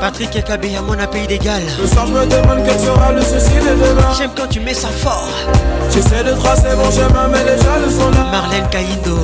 Patrick 0.00 0.34
et 0.36 0.42
KB 0.42 0.66
à 0.78 0.82
mon 0.82 0.94
pays 1.10 1.26
d'égal. 1.26 1.60
Le 1.80 1.86
soir, 1.86 2.06
je 2.06 2.12
me 2.12 2.24
demande 2.26 2.58
quel 2.64 2.78
sera 2.78 3.10
le 3.12 3.20
souci 3.20 3.50
de 3.54 3.70
demain. 3.70 4.08
J'aime 4.16 4.30
quand 4.36 4.46
tu 4.48 4.60
mets 4.60 4.74
ça 4.74 4.86
fort. 4.88 5.26
J'essaie 5.92 6.22
de 6.22 6.30
tracer 6.40 6.76
mon 6.76 6.88
chemin, 6.90 7.26
mais 7.30 7.42
les 7.44 7.56
le 7.56 7.60
sont 7.90 8.08
là. 8.10 8.24
Marlène 8.30 8.68
Caïdo. 8.70 9.16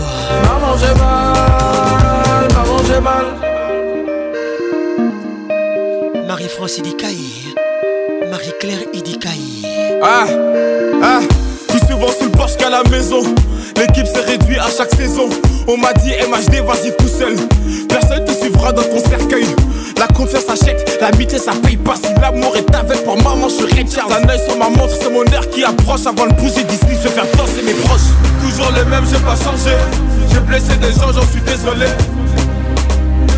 Maman, 0.42 0.76
j'ai 0.78 0.92
mal. 0.98 2.48
Maman, 2.54 2.78
j'ai 2.88 3.00
mal. 3.00 3.26
Marie-France 6.26 6.78
Idikaï. 6.78 7.20
Marie-Claire 8.30 8.80
Idikaï. 8.92 9.62
Ah, 10.02 10.24
ah, 11.02 11.20
plus 11.68 11.80
souvent 11.88 12.08
sous 12.08 12.24
le 12.24 12.30
porche 12.30 12.56
qu'à 12.56 12.70
la 12.70 12.82
maison. 12.90 13.20
L'équipe 13.76 14.06
s'est 14.06 14.22
réduite 14.22 14.58
à 14.58 14.70
chaque 14.76 14.90
saison. 14.94 15.28
On 15.68 15.76
m'a 15.76 15.92
dit 15.92 16.10
MHD, 16.10 16.62
vas-y 16.66 16.90
tout 16.96 17.06
seul. 17.08 17.36
Personne 17.88 18.24
te 18.24 18.32
suivra 18.32 18.72
dans 18.72 18.82
ton 18.82 18.98
cercueil. 18.98 19.46
La 19.98 20.06
confiance 20.08 20.48
achète, 20.48 20.98
l'amitié 21.00 21.38
ça 21.38 21.52
paye 21.62 21.76
pas. 21.76 21.94
Si 21.96 22.12
l'amour 22.20 22.56
est 22.56 22.74
avec 22.74 23.04
pour 23.04 23.16
maman, 23.16 23.48
je 23.48 23.64
suis 23.66 23.74
Richard. 23.74 24.08
Un 24.10 24.38
sur 24.38 24.56
ma 24.58 24.68
montre, 24.68 24.94
c'est 25.00 25.10
mon 25.10 25.24
air 25.26 25.48
qui 25.50 25.62
approche. 25.64 26.06
Avant 26.06 26.26
de 26.26 26.32
bouger 26.32 26.64
Disney, 26.64 26.96
je 27.00 27.08
vais 27.08 27.14
faire 27.14 27.26
danser 27.36 27.62
mes 27.64 27.74
proches. 27.74 28.10
Toujours 28.42 28.72
les 28.72 28.84
mêmes, 28.84 29.04
j'ai 29.10 29.18
pas 29.20 29.36
changé. 29.36 29.76
J'ai 30.32 30.40
blessé 30.40 30.76
des 30.76 30.92
gens, 30.92 31.12
j'en 31.12 31.26
suis 31.30 31.40
désolé. 31.42 31.86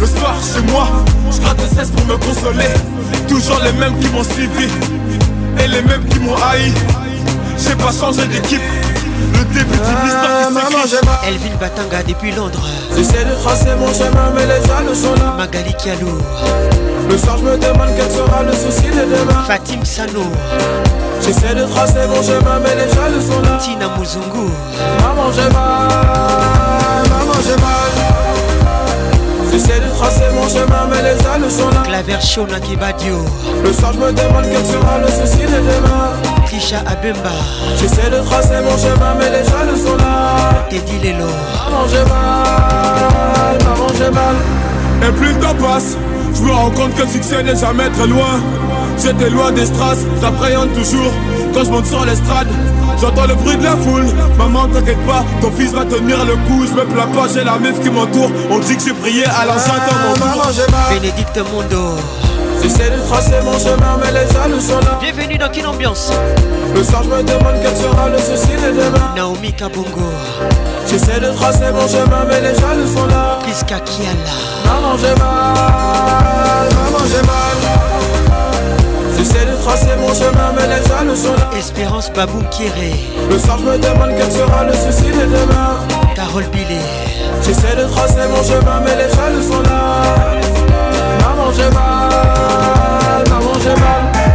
Le 0.01 0.07
soir 0.07 0.35
chez 0.41 0.63
moi, 0.73 0.89
je 1.31 1.41
gratte 1.41 1.57
de 1.63 1.75
cesse 1.77 1.91
pour 1.91 2.05
me 2.07 2.17
consoler. 2.17 2.69
Toujours 3.29 3.61
les 3.65 3.73
mêmes 3.73 3.99
qui 4.01 4.09
m'ont 4.09 4.25
suivi 4.25 4.69
et 5.63 5.69
les 5.69 5.83
mêmes 5.83 6.05
qui 6.11 6.19
m'ont 6.21 6.37
haï. 6.37 6.73
J'ai 7.59 7.75
pas 7.77 7.93
changé 7.93 8.27
d'équipe. 8.29 8.63
Le 9.33 9.45
début 9.55 9.77
du 9.77 10.09
histoire 10.09 10.51
qui 10.51 10.57
euh, 10.57 10.83
s'écrit. 10.85 11.29
Elvin 11.29 11.57
Batanga 11.61 12.03
depuis 12.07 12.33
Londres. 12.33 12.69
J'essaie 12.97 13.25
de 13.27 13.35
tracer 13.43 13.75
mon 13.79 13.93
chemin, 13.93 14.33
mais 14.35 14.47
les 14.47 14.67
jaloux 14.67 14.95
sont 14.95 15.13
là. 15.23 15.35
Magali 15.37 15.75
Kialou. 15.75 16.17
Le 17.11 17.19
soir, 17.19 17.37
je 17.39 17.43
me 17.45 17.57
demande 17.59 17.91
quel 17.95 18.11
sera 18.11 18.43
le 18.43 18.53
souci 18.53 18.87
de 18.87 19.03
demain. 19.03 19.43
Fatim 19.47 19.85
Sano. 19.85 20.23
J'essaie 21.21 21.55
de 21.55 21.65
tracer 21.67 22.07
mon 22.09 22.23
chemin, 22.23 22.59
mais 22.63 22.75
les 22.75 22.91
jaloux 22.91 23.21
sont 23.21 23.43
là. 23.43 23.59
Tina 23.59 23.89
Muzungu. 23.99 24.51
Maman, 25.03 25.31
j'ai 25.31 25.43
mal. 25.43 27.05
Maman, 27.05 27.39
j'ai 27.45 27.57
mal. 27.61 29.21
J'essaie 29.53 29.81
de 29.81 29.89
tracer 29.95 30.31
mon 30.35 30.49
chemin, 30.49 30.89
mais 30.91 31.03
les 31.03 31.21
jaloux 31.23 31.51
sont 31.51 31.69
là. 31.69 31.83
Claver 31.85 32.21
Shona 32.23 32.57
Le 33.63 33.73
soir, 33.75 33.93
je 33.93 33.99
me 33.99 34.11
demande 34.11 34.45
quel 34.51 34.65
sera 34.65 34.99
le 35.03 35.09
souci 35.09 35.43
de 35.45 35.53
demain. 35.57 36.36
J'essaie 37.79 38.11
de 38.11 38.25
tracer 38.25 38.63
mon 38.65 38.79
chemin 38.79 39.15
mais 39.19 39.31
les 39.31 39.43
ne 39.43 39.77
sont 39.85 39.97
là 39.97 40.65
Teddy 40.71 40.99
Lelo 41.03 41.27
Maman 41.27 41.85
j'ai 41.91 42.03
mal, 42.05 43.57
maman 43.63 43.87
j'ai 43.99 44.11
mal 44.11 45.07
Et 45.07 45.13
plus 45.13 45.35
le 45.35 45.41
temps 45.41 45.55
passe, 45.61 45.97
je 46.35 46.41
me 46.43 46.51
rends 46.53 46.71
compte 46.71 46.95
que 46.95 47.03
le 47.03 47.09
succès 47.09 47.43
n'est 47.43 47.57
jamais 47.57 47.91
très 47.91 48.07
loin 48.07 48.41
J'étais 48.99 49.29
loin 49.29 49.53
des 49.53 49.67
strass, 49.67 49.99
j'appréhende 50.23 50.73
toujours 50.73 51.13
quand 51.53 51.65
je 51.65 51.71
monte 51.71 51.87
sur 51.87 52.05
l'estrade 52.07 52.49
J'entends 53.03 53.27
le 53.27 53.35
bruit 53.35 53.57
de 53.59 53.63
la 53.65 53.77
foule, 53.77 54.07
maman 54.39 54.67
t'inquiète 54.69 55.05
pas, 55.07 55.25
ton 55.43 55.51
fils 55.51 55.73
va 55.73 55.85
tenir 55.85 56.25
le 56.25 56.37
coup, 56.49 56.65
je 56.67 56.73
me 56.73 56.85
plains 56.87 57.07
pas, 57.13 57.29
j'ai 57.35 57.45
la 57.45 57.59
meuf 57.59 57.79
qui 57.83 57.91
m'entoure, 57.91 58.31
on 58.51 58.59
dit 58.61 58.75
que 58.77 58.83
j'ai 58.83 58.95
prié 58.95 59.25
à 59.27 59.45
l'enceinte 59.45 59.83
dans 59.87 60.29
mon 60.31 60.37
mal, 60.37 60.53
Bénédicte 60.95 61.39
Mondo 61.53 61.97
J'essaie 62.63 62.91
de 62.91 63.01
tracer 63.07 63.41
mon 63.45 63.59
chemin, 63.59 63.99
mais 64.03 64.11
les 64.13 64.31
jaloux 64.33 64.61
sont 64.61 64.79
là. 64.81 64.99
Bienvenue 65.01 65.39
dans 65.39 65.49
quelle 65.49 65.67
ambiance 65.67 66.11
Le 66.75 66.83
soir, 66.83 67.05
me 67.05 67.23
demande 67.23 67.55
quel 67.63 67.77
sera 67.77 68.09
le 68.09 68.19
souci 68.19 68.55
de 68.57 68.73
demain. 68.79 69.13
Naomi 69.15 69.53
Kabongo. 69.53 70.11
J'essaie 70.89 71.21
de 71.21 71.31
tracer 71.33 71.71
mon 71.73 71.87
chemin, 71.87 72.25
mais 72.29 72.41
les 72.41 72.55
jaloux 72.59 72.87
sont 72.87 73.07
là. 73.07 73.39
Priska 73.43 73.81
Kiala. 73.81 74.39
Maman, 74.65 74.97
j'ai 74.97 75.09
mal. 75.21 76.69
Maman, 76.73 77.05
j'ai 77.07 77.27
mal. 77.27 78.77
J'essaie 79.19 79.47
de 79.47 79.57
tracer 79.63 79.97
mon 80.01 80.15
chemin, 80.15 80.53
mais 80.57 80.67
les 80.67 80.87
jaloux 80.87 81.17
sont 81.17 81.33
là. 81.35 81.51
Espérance 81.59 82.11
Babou 82.15 82.41
Le 83.31 83.39
soir, 83.39 83.59
me 83.61 83.77
demande 83.79 84.15
quel 84.17 84.31
sera 84.33 84.65
le 84.65 84.73
souci 84.73 85.11
de 85.11 85.25
demain. 85.25 85.77
Carole 86.15 86.47
Billy 86.51 86.81
J'essaie 87.45 87.77
de 87.77 87.85
tracer 87.91 88.29
mon 88.31 88.43
chemin, 88.43 88.81
mais 88.85 88.97
les 88.97 89.11
jaloux 89.13 89.43
sont 89.53 89.63
là. 89.63 90.03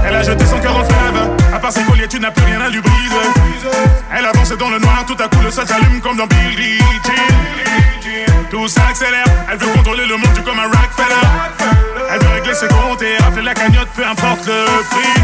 Elle 0.06 0.16
a 0.16 0.24
jeté 0.24 0.46
son 0.46 0.60
cœur 0.60 0.78
en 0.78 0.84
fleuve, 0.86 1.30
à 1.54 1.60
part 1.60 1.72
ses 1.72 1.84
colliers, 1.84 2.08
tu 2.08 2.20
n'as 2.20 2.32
plus 2.32 2.46
rien 2.46 2.62
à 2.62 2.70
lui 2.70 2.80
briser. 2.80 3.76
Elle 4.18 4.26
avance 4.26 4.52
dans 4.58 4.70
le 4.70 4.80
noir, 4.80 5.04
tout 5.06 5.18
à 5.22 5.28
coup 5.28 5.42
le 5.44 5.52
sol 5.52 5.68
s'allume 5.68 6.00
comme 6.02 6.16
dans 6.18 6.28
Billy 6.28 6.78
Jean. 7.04 8.28
Tout 8.50 8.68
s'accélère, 8.68 9.26
elle 9.52 9.58
veut 9.58 9.68
contrôler 9.76 10.06
le 10.08 10.16
monde 10.16 10.44
comme 10.46 10.58
un 10.60 10.64
Rockefeller. 10.68 11.76
Elle 12.14 12.20
veut 12.20 12.34
régler 12.36 12.54
ses 12.54 12.68
comptes 12.68 13.02
et 13.02 13.22
rafler 13.24 13.42
la 13.44 13.54
cagnotte, 13.54 13.90
peu 13.96 14.06
importe 14.06 14.46
le 14.48 14.82
prix. 14.90 15.22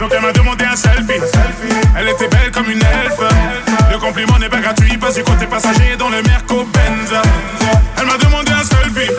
Donc 0.00 0.12
elle 0.14 0.22
m'a 0.22 0.32
demandé 0.32 0.64
un 0.70 0.76
selfie. 0.76 1.20
Elle 1.98 2.08
était 2.08 2.28
belle 2.28 2.50
comme 2.52 2.68
une 2.70 2.78
elfe. 2.82 3.22
Le 3.90 3.98
compliment 3.98 4.38
n'est 4.38 4.48
pas 4.50 4.60
gratuit, 4.60 4.96
pas 4.98 5.12
du 5.12 5.22
côté 5.24 5.46
passager 5.46 5.96
dans 5.98 6.08
le 6.10 6.22
Merco 6.22 6.66
Elle 7.98 8.06
m'a 8.06 8.16
demandé 8.18 8.52
un 8.52 8.64
selfie. 8.64 9.12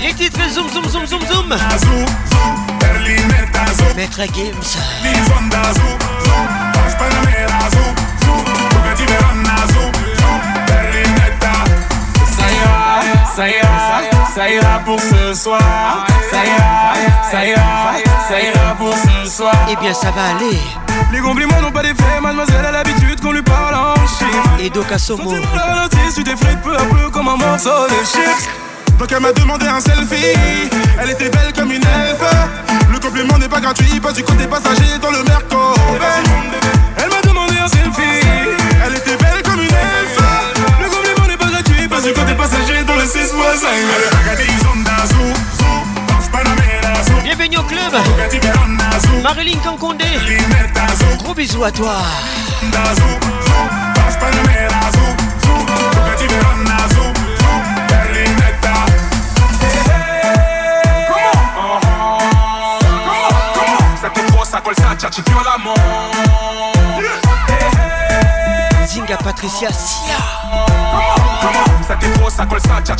Les 0.00 0.30
fait 0.30 0.50
zoom 0.54 0.68
zoom 0.70 0.84
zoom 0.88 1.06
zoom 1.06 1.26
zoom 1.26 1.56
Games 4.34 4.60
ça 14.34 14.48
ira 14.50 14.80
pour 14.84 14.98
ce 15.00 15.34
soir. 15.34 16.06
Ça 16.30 16.44
ira, 16.44 16.92
ça 17.30 17.44
ira, 17.46 17.92
ça 18.28 18.40
ira 18.40 18.74
pour 18.78 18.94
ce 18.94 19.30
soir. 19.30 19.52
Eh 19.70 19.76
bien, 19.76 19.92
ça 19.92 20.10
va 20.12 20.36
aller. 20.36 20.58
Les 21.12 21.20
compliments 21.20 21.60
n'ont 21.60 21.70
pas 21.70 21.82
d'effet, 21.82 22.18
mademoiselle 22.22 22.64
a 22.66 22.70
l'habitude 22.70 23.20
qu'on 23.20 23.32
lui 23.32 23.42
parle 23.42 23.74
en 23.74 23.94
chiffres. 24.06 24.58
Et 24.58 24.70
donc 24.70 24.90
à 24.90 24.98
Somo. 24.98 25.30
tu 25.30 25.36
frites 26.36 26.62
peu 26.62 26.74
à 26.74 26.78
peu 26.84 27.10
comme 27.12 27.28
un 27.28 27.36
morceau 27.36 27.86
de 27.90 28.06
chips. 28.06 28.48
Donc 28.98 29.10
elle 29.12 29.20
m'a 29.20 29.32
demandé 29.32 29.66
un 29.66 29.80
selfie. 29.80 30.24
Elle 31.00 31.10
était 31.10 31.28
belle 31.28 31.52
comme 31.54 31.70
une 31.70 31.82
elfe. 31.84 32.32
Le 32.92 32.98
compliment 33.00 33.36
n'est 33.38 33.48
pas 33.48 33.60
gratuit, 33.60 34.00
pas 34.00 34.12
du 34.12 34.22
côté 34.22 34.46
passager 34.46 34.96
dans 35.02 35.10
le 35.10 35.22
merco. 35.24 35.74
Elle 36.96 37.08
m'a 37.10 37.20
demandé 37.22 37.54
un 37.62 37.68
selfie. 37.68 38.26
Elle 38.86 38.96
était 38.96 39.16
belle 39.22 39.41
du 42.02 42.12
côté 42.14 42.34
passager 42.34 42.82
dans 42.84 42.96
le 42.96 43.04
6 43.04 43.32
voisins. 43.32 43.68
Bienvenue 47.22 47.56
au 47.58 47.62
club. 47.62 49.22
Marilyn 49.22 49.58
Cancondé. 49.58 50.04
Gros 51.22 51.34
bisous 51.34 51.62
à 51.64 51.70
toi. 51.70 51.92
Ça 64.00 65.08
à 69.00 69.16
Patricia 69.16 69.72
Sia 69.72 70.16
Ça 71.88 71.96
trop, 71.96 72.28
ça 72.28 72.44
colle 72.44 72.60
ça, 72.60 72.94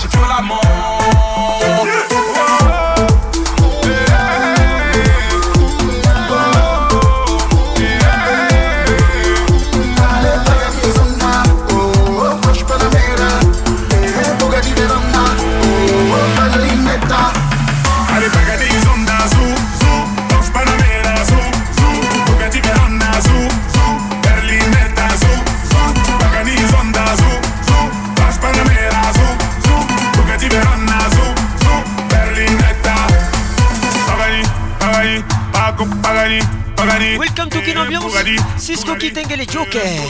aquí 39.05 39.11
tenga 39.11 39.35
el 39.35 39.45
yuque. 39.49 40.01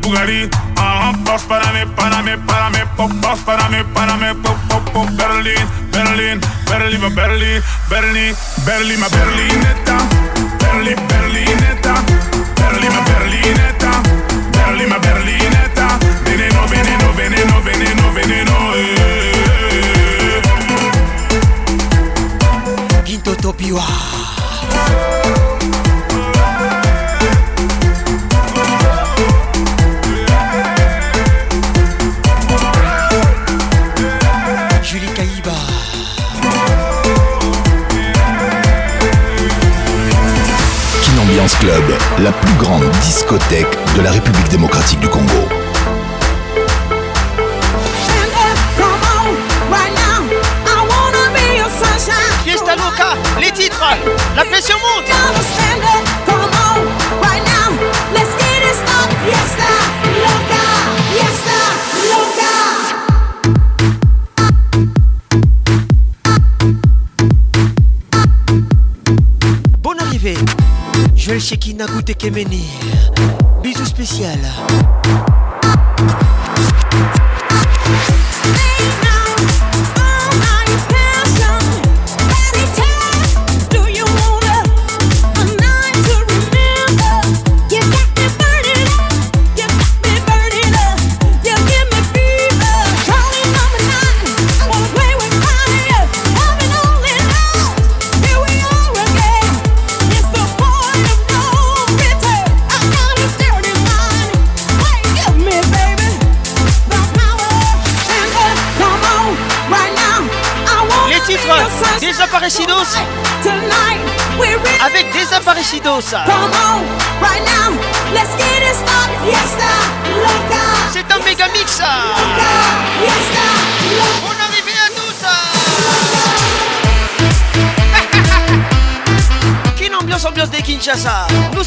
Bugari, 0.00 0.48
ah, 0.78 1.12
boss 1.18 1.42
para 1.42 1.70
mí, 1.72 1.86
para 1.96 2.20
mí, 2.22 2.32
para 2.48 2.68
mí, 2.70 2.78
pop, 2.96 3.08
boss 3.20 3.38
para 3.46 3.68
mí, 3.68 3.76
para 3.94 4.16
mí, 4.16 4.26
pop, 4.42 4.56
pop, 4.68 4.90
pop, 4.90 5.08
Berlín, 5.10 5.64
Berlín, 5.92 6.40
Berlín, 6.68 7.00
ma 7.00 7.08
Berlín, 7.10 7.62
Berlín, 7.88 8.34
Berlín, 8.66 8.98
ma 8.98 9.06
Berlinetta, 9.08 9.96
Berlín, 10.58 10.96
Berlinetta, 11.08 11.94
Berlín, 12.58 12.92
Berlinetta, 13.06 14.02
Berlín, 14.52 14.90
Berlinetta, 15.00 15.98
veneno, 16.24 16.66
veneno, 16.66 17.12
veneno, 17.14 17.62
veneno, 17.62 18.12
veneno, 18.12 18.74
eh. 18.74 20.42
Quinto 23.04 23.36
topiwa. 23.36 23.84
la 42.18 42.30
plus 42.30 42.52
grande 42.54 42.84
discothèque 43.02 43.78
de 43.96 44.02
la 44.02 44.10
République 44.10 44.48
démocratique 44.48 45.00
du 45.00 45.08
Congo. 45.08 45.32
les 53.40 53.50
titres, 53.50 53.84
la 54.36 54.44
pression 54.44 54.76
monte. 54.76 55.04
Tekemeni 72.04 72.60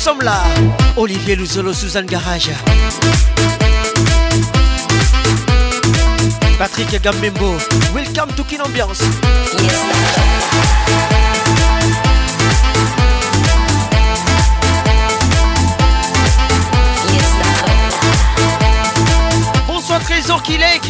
sommes 0.08 0.22
là. 0.22 0.41
Olivier 0.96 1.36
Louzolo, 1.36 1.74
Suzanne 1.74 2.06
Garage. 2.06 2.50
Patrick 6.58 7.02
Gambimbo, 7.04 7.58
welcome 7.93 8.32
to 8.38 8.43
Kin 8.46 8.62
Ambiance. 8.62 9.04
Bonsoir 19.67 20.00
Trésor 20.02 20.41
Kilek. 20.43 20.82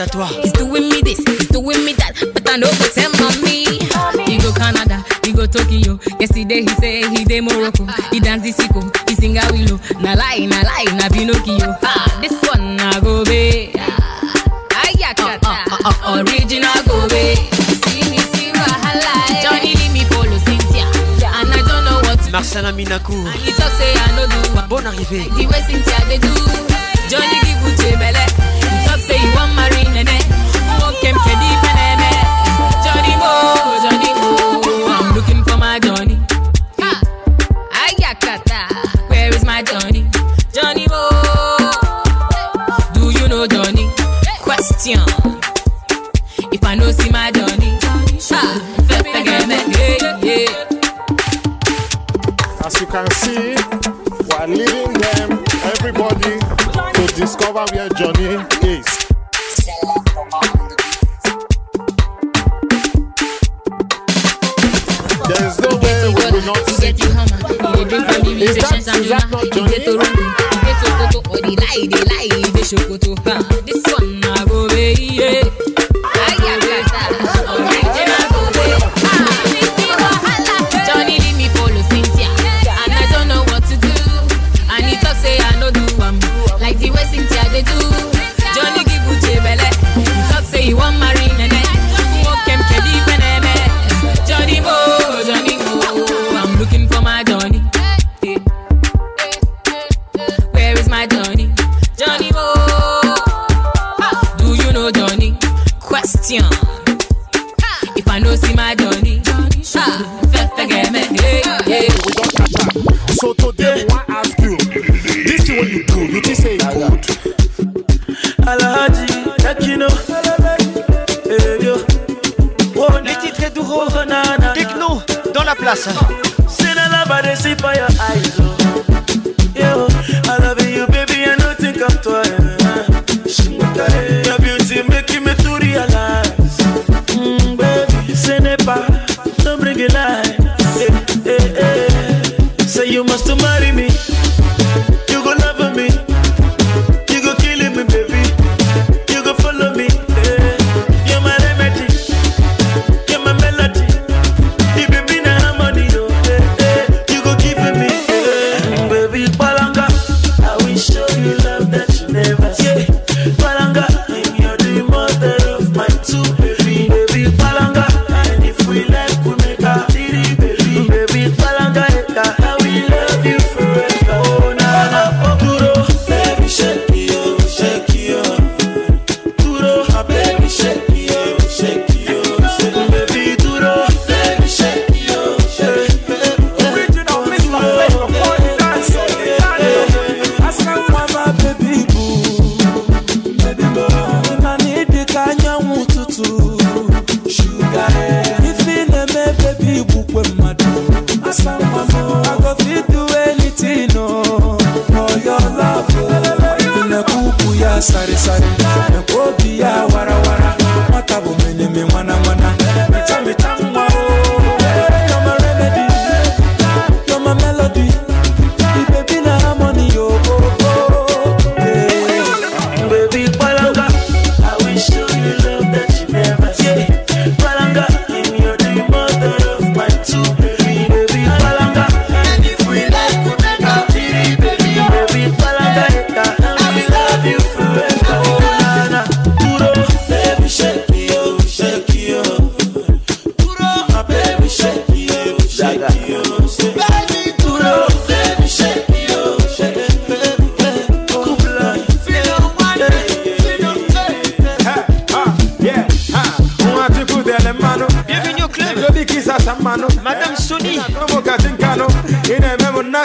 à 0.00 0.06
toi. 0.06 0.28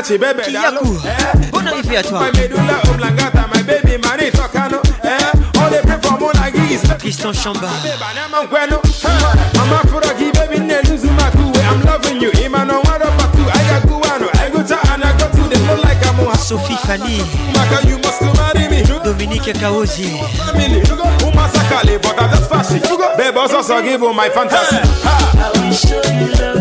Machi 0.05 0.17
bebe 0.19 0.43
Kiyaku 0.43 0.85
Bona 1.51 1.71
eh, 1.71 1.81
vipi 1.81 1.95
ya 1.95 2.03
toi 2.03 2.19
My 2.19 2.31
medulla 2.31 2.79
oblongata 2.89 3.47
My 3.51 3.63
baby 3.63 3.97
money 4.05 4.29
tokano 4.29 4.79
eh? 5.03 5.59
All 5.59 5.69
they 5.71 5.81
pray 5.81 5.97
for 5.99 6.19
Mona 6.19 6.51
Gis 6.51 6.83
Tristan 7.01 7.33
Chamba 7.33 7.71
Mama 8.29 9.79
Furogi 9.89 10.31
baby 10.33 10.57
Neluzu 10.61 11.09
Makuwe 11.17 11.57
eh, 11.57 11.67
I'm 11.67 11.81
loving 11.81 12.21
you 12.21 12.29
Imano 12.33 12.83
Wado 12.83 13.09
Paku 13.17 13.45
Ayakuano 13.49 14.27
Aguta 14.29 14.77
Anagotu 14.93 15.49
They 15.49 15.65
know 15.65 15.81
like 15.81 15.97
I'm 16.05 16.23
one 16.23 16.37
Sophie 16.37 16.77
Fanny 16.85 17.17
Maka 17.57 17.87
you 17.89 17.97
must 17.97 18.21
marry 18.21 18.69
me 18.69 18.83
Dominique 18.83 19.55
Kaozi 19.57 20.19
Umasakale 21.25 21.99
But 21.99 22.21
I 22.21 22.27
just 22.29 22.49
fashion 22.51 22.81
Babe 23.17 23.37
also 23.37 23.81
give 23.81 24.01
my 24.01 24.29
fantasy 24.29 24.77
I 24.83 25.51
will 25.55 25.73
show 25.73 26.11
you 26.13 26.27
love 26.39 26.54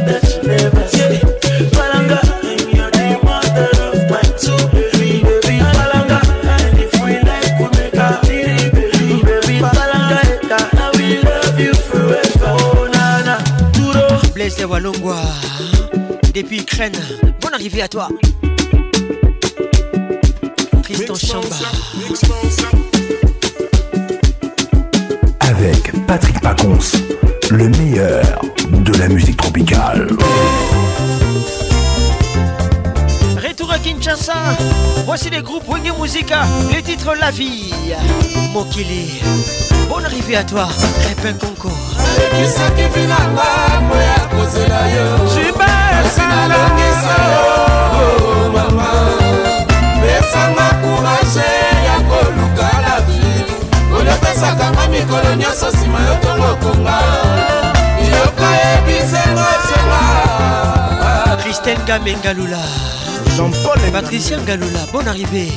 Bon 17.22 17.32
bonne 17.40 17.54
arrivée 17.54 17.80
à 17.80 17.88
toi. 17.88 18.08
Tristan 20.82 21.14
Chamba. 21.14 21.48
Avec 25.40 26.06
Patrick 26.06 26.38
Pacons, 26.40 26.78
le 27.50 27.70
meilleur 27.70 28.42
de 28.70 28.98
la 28.98 29.08
musique 29.08 29.38
tropicale. 29.38 30.08
Retour 33.42 33.72
à 33.72 33.78
Kinshasa, 33.78 34.34
voici 35.06 35.30
les 35.30 35.40
groupes 35.40 35.66
Wenge 35.66 35.98
Musica, 35.98 36.42
les 36.70 36.82
titres 36.82 37.14
La 37.18 37.30
Vie, 37.30 37.72
Mokili, 38.52 39.22
bonne 39.94 40.06
arrivée 40.06 40.36
à 40.36 40.42
toi 40.42 40.66
répin 41.08 41.34
conco 41.38 41.68
nakisaki 41.68 42.82
binanga 42.94 43.48
mo 43.86 43.94
ya 44.10 44.20
kozela 44.32 44.80
yo 44.94 45.06
jibesinalongisa 45.32 47.18
yo 47.96 48.08
mama 48.54 48.88
pesanga 50.00 50.68
kourage 50.82 51.48
ya 51.88 51.96
koluka 52.08 52.70
la 52.84 52.96
vie 53.06 53.44
oliopesakanga 54.00 54.84
mikolo 54.94 55.30
nyonso 55.40 55.68
nsima 55.74 55.98
yo 56.08 56.14
tongokonga 56.22 56.98
yoka 58.14 58.48
ebisenga 58.78 59.46
senga 59.66 61.36
christine 61.42 61.80
gamengalula 61.86 62.58
jean-paul 63.34 63.78
patricia 63.90 64.36
galula 64.46 64.78
bonne 64.92 65.08
arrivée 65.10 65.50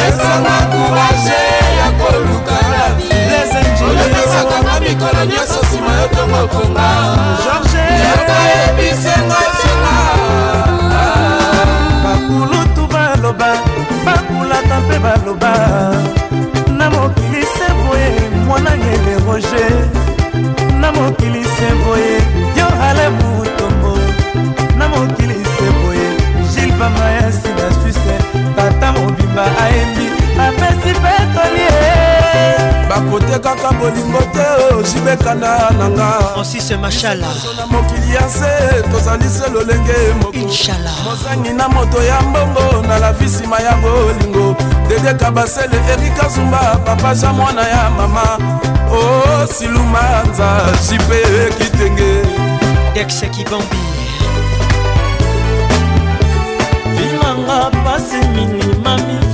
esanga 0.07 0.57
kourage 0.69 1.41
ya 1.81 1.89
koluka 2.01 2.59
na 2.69 2.85
biolebisakanga 3.01 4.75
mikolo 4.85 5.21
nyonso 5.31 5.61
nsima 5.65 5.93
yo 6.01 6.07
ntongo 6.13 6.43
konga 6.55 6.89
yoka 8.05 8.39
ebisenga 8.69 9.39
ntina 9.49 9.95
bakulutu 12.05 12.83
baloba 12.93 13.51
bakulaka 14.05 14.77
mpe 14.85 14.97
baloba 15.05 15.53
na 16.79 16.91
mokili 16.91 17.43
se 17.57 17.67
boye 17.83 18.36
mwana 18.47 18.71
ngele 18.79 19.15
roge 19.27 19.65
na 20.81 20.93
mokili 20.93 21.43
se 21.45 21.69
boye 21.85 22.15
yo 22.59 22.67
ale 22.83 23.09
mutombo 23.09 23.93
na 24.79 24.89
mokili 24.89 25.35
se 25.55 25.69
boye 25.83 26.11
gilbamaya 26.55 27.46
bakotekaka 32.97 33.71
bolingo 33.79 34.21
te 34.33 34.45
ozibekana 34.75 35.71
nanga 35.79 36.09
na 36.77 37.29
mokili 37.71 38.15
ya 38.15 38.29
se 38.29 38.83
tozali 38.93 39.25
se 39.29 39.45
lolenge 39.53 39.99
mokomozangi 40.21 41.51
na 41.55 41.69
moto 41.69 42.03
ya 42.03 42.21
mbongo 42.23 42.83
na 42.89 42.99
lavi 42.99 43.25
nsima 43.25 43.57
ya 43.61 43.73
bolingo 43.77 44.57
dedeka 44.89 45.31
basele 45.31 45.77
erika 45.93 46.29
zumba 46.29 46.77
papa 46.85 47.15
ja 47.23 47.33
mwana 47.33 47.63
ya 47.69 47.91
mama 47.91 48.39
o 48.93 48.97
oh, 48.97 49.47
silumanza 49.47 50.61
jipe 50.89 51.21
kitenge 51.59 52.23
dexekibambi 52.95 53.77
vimanga 56.97 57.71
pasi 57.85 58.29
mingi 58.35 58.79
mami 58.85 59.26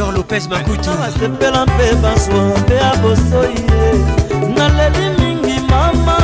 junior 0.00 0.16
lopez 0.16 0.48
makutu 0.48 0.90
asepela 1.04 1.66
mpe 1.66 1.94
bazwa 2.02 2.44
mpe 2.58 2.74
ya 2.74 2.96
bosoi 3.02 3.54
ye 3.54 4.48
naleli 4.56 5.20
mingi 5.24 5.60
mama 5.60 6.16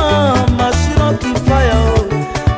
mashiro 0.57 1.11
kifayao 1.19 1.97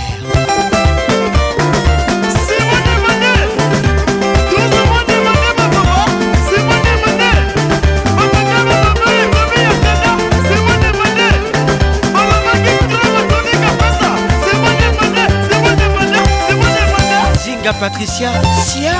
la 17.71 17.73
Patricia 17.79 18.29
Sia 18.65 18.95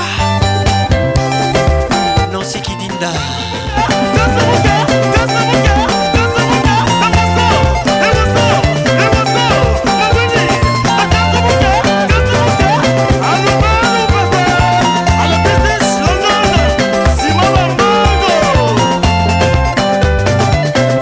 Nancy 2.30 2.60
Kidinda 2.60 3.10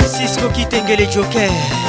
Cisco 0.06 0.48
Kitengele 0.50 1.06
Joker 1.08 1.88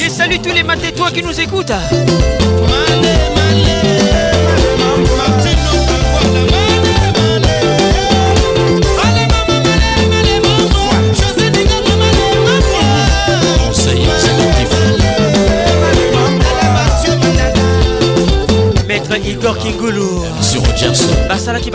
Je 0.00 0.10
salue 0.10 0.36
tous 0.42 0.54
les 0.54 0.62
matins, 0.62 0.80
toi 0.96 1.10
qui 1.10 1.22
nous 1.22 1.38
écoutent 1.38 1.70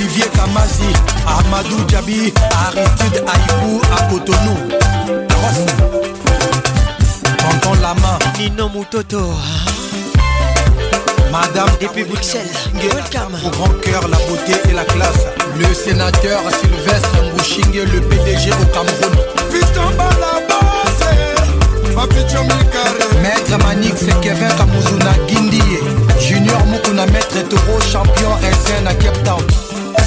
Olivier 0.00 0.24
Kamazi, 0.34 0.94
Ahmadou 1.26 1.84
Djabi, 1.86 2.32
Aristide 2.66 3.18
Aïbou 3.28 3.82
à 3.98 4.04
Cotonou. 4.04 4.56
Entends 7.50 7.80
la 7.82 7.92
main. 7.94 8.18
Nino 8.38 8.70
Moutoto. 8.70 9.30
Madame 11.30 11.68
depuis 11.82 12.04
Bruxelles, 12.04 12.48
welcome. 12.80 13.34
Au 13.44 13.50
grand 13.50 13.78
cœur, 13.82 14.08
la 14.08 14.16
beauté 14.26 14.54
et 14.70 14.72
la 14.72 14.84
classe. 14.84 15.26
Le 15.58 15.74
sénateur 15.74 16.40
Sylvestre 16.62 17.10
Mbouchingue, 17.34 17.82
le 17.92 18.00
PDG 18.00 18.52
au 18.52 18.66
Cameroun. 18.72 19.16
Putain, 19.50 19.90
Maître 23.20 23.66
Manix 23.66 24.00
Kevin 24.22 24.48
Kamuzuna 24.56 25.12
Guindie 25.28 25.60
Junior 26.18 26.64
Mukuna 26.66 27.04
Maître 27.06 27.42
Toro 27.48 27.78
Champion 27.92 28.30
SN 28.64 28.86
à 28.86 28.94
Cape 28.94 29.22
Town 29.24 29.44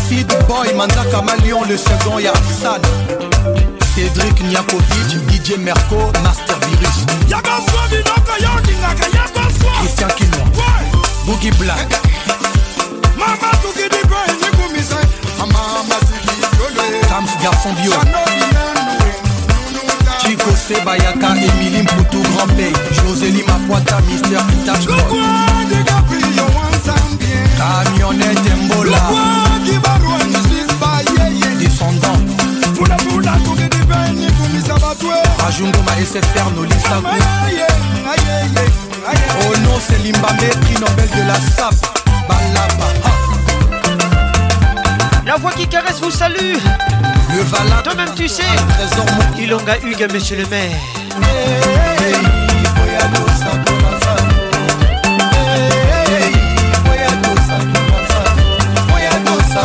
Acid 0.03 0.27
Boy, 0.49 0.67
Manda 0.75 1.03
Kamalion, 1.09 1.63
le 1.63 1.77
second 1.77 2.19
Yarsan 2.19 2.81
Cédric 3.95 4.43
Niakovic, 4.43 5.31
DJ 5.31 5.57
Merco, 5.57 6.11
Master 6.21 6.55
Virus 6.67 7.05
Christian 9.79 10.07
Kino 10.17 10.37
Boogie 11.25 11.51
Black 11.51 11.89
Mama 13.17 13.37
Mama 15.39 15.99
Tams 17.07 17.27
Garçon 17.41 17.71
Bio 17.81 17.93
Chico 20.21 20.51
Sebayaka, 20.67 21.27
Emily 21.35 21.83
Mputu 21.83 22.17
Grand 22.35 22.49
Pay 22.57 22.73
Mister 24.11 24.37
Pitach 24.51 26.22
Camionnette 27.63 28.53
Mbola 28.55 29.01
kibarua 29.65 30.17
nzimba 30.17 30.99
yeye 31.13 31.55
descendant 31.55 32.41
funafuna 32.77 33.31
tukidipeni 33.39 34.31
kumisa 34.31 34.73
batwe 34.73 35.15
bajunguma 35.39 35.91
esfr 36.01 36.47
nolisaku 36.55 37.15
ono 39.45 39.79
selimbambe 39.87 40.47
prix 40.47 40.79
nobel 40.81 41.07
de 41.15 41.23
la 41.23 41.35
sap 41.55 41.75
balaba 42.27 42.87
la 45.25 45.37
voix 45.37 45.53
qui 45.55 45.65
caresse 45.67 46.01
vous 46.01 46.11
salue 46.11 46.57
le 47.35 47.43
valade 47.43 47.83
toi-même 47.85 48.13
tu 48.13 48.27
sais 48.27 48.53
ilonga 49.39 49.77
Hugues, 49.85 50.11
monsieur 50.13 50.35
le 50.35 50.45
maire 50.47 50.79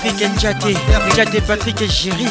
Patrick 0.02 0.34
Njate, 0.34 0.76
Njate 1.10 1.40
Patrick 1.46 1.76
Géry. 1.78 2.28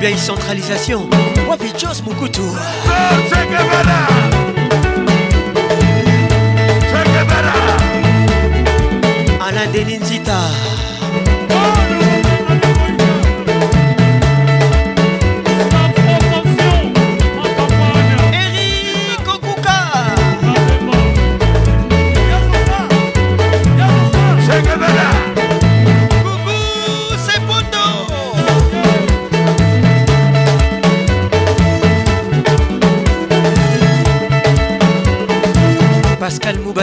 bien 0.00 0.10
une 0.10 0.16
centralisation 0.16 1.08
Wapi 1.48 1.72
Jos 1.78 2.02
Moukoutou 2.06 2.42
Alain 9.40 9.66
Delinzita 9.72 10.32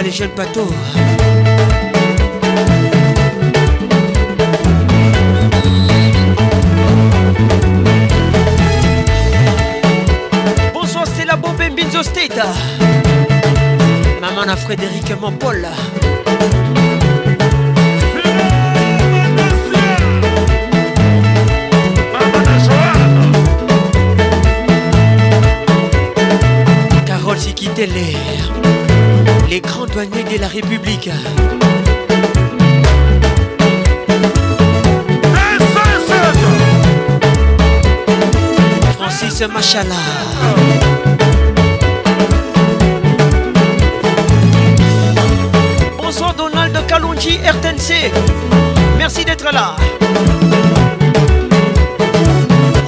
les 0.01 0.11
jeunes 0.11 0.29
patos. 0.31 0.67
Bonsoir, 10.73 11.05
c'est 11.15 11.25
la 11.25 11.37
bombe 11.37 11.61
Binzo 11.75 12.03
State. 12.03 12.37
Maman 14.19 14.41
à 14.51 14.55
Frédéric 14.57 15.13
Mampol. 15.21 15.65
Carole 27.05 27.37
l'air 27.77 28.74
les 29.49 29.61
grands 29.61 29.85
douaniers 29.85 30.23
de 30.37 30.41
la 30.41 30.47
République. 30.47 31.09
Francis 38.97 39.43
Machala. 39.53 39.95
Bonsoir 46.01 46.33
Donald 46.35 46.75
Kalonji 46.87 47.37
RTNC. 47.37 48.11
Merci 48.97 49.25
d'être 49.25 49.51
là. 49.53 49.75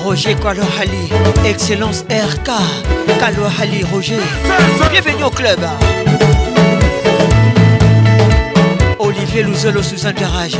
Roger 0.03 0.35
Kalohali, 0.35 1.09
Excellence 1.45 2.03
RK. 2.09 2.49
Kalohali 3.19 3.83
Roger. 3.91 4.17
Bienvenue 4.91 5.23
au 5.23 5.29
club. 5.29 5.59
fiez 9.27 9.43
nous 9.45 9.67
au 9.67 9.81
sous 9.83 10.05
un 10.05 10.13
garage. 10.13 10.57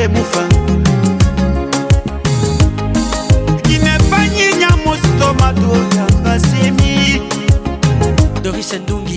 lemufa 0.00 0.42
kinepanyinyamostomato 3.68 5.70
yambasemi 5.96 6.94
doris 8.42 8.72
ndungi 8.80 9.09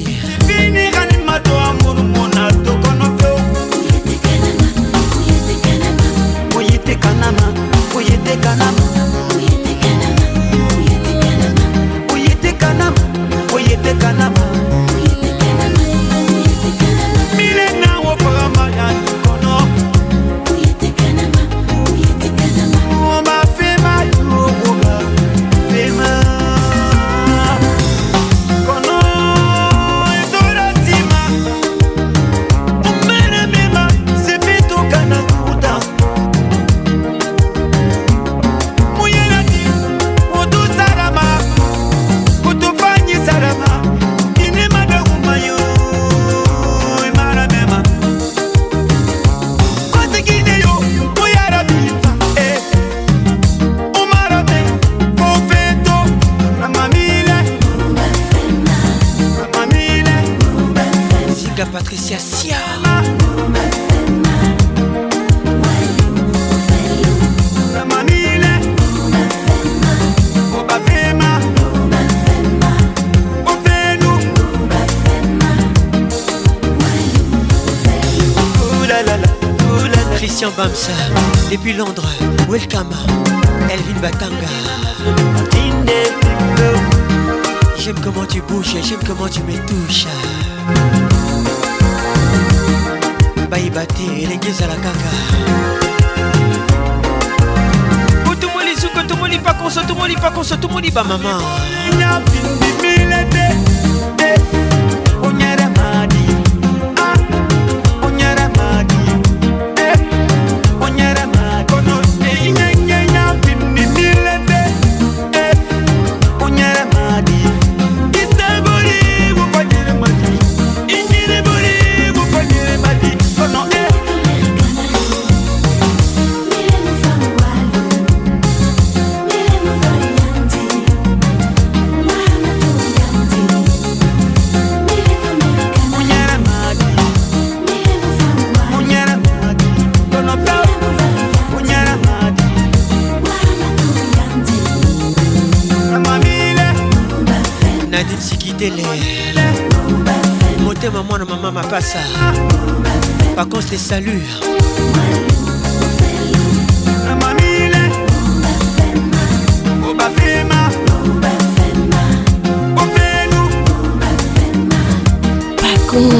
tes 153.73 153.79
saluts 153.79 154.21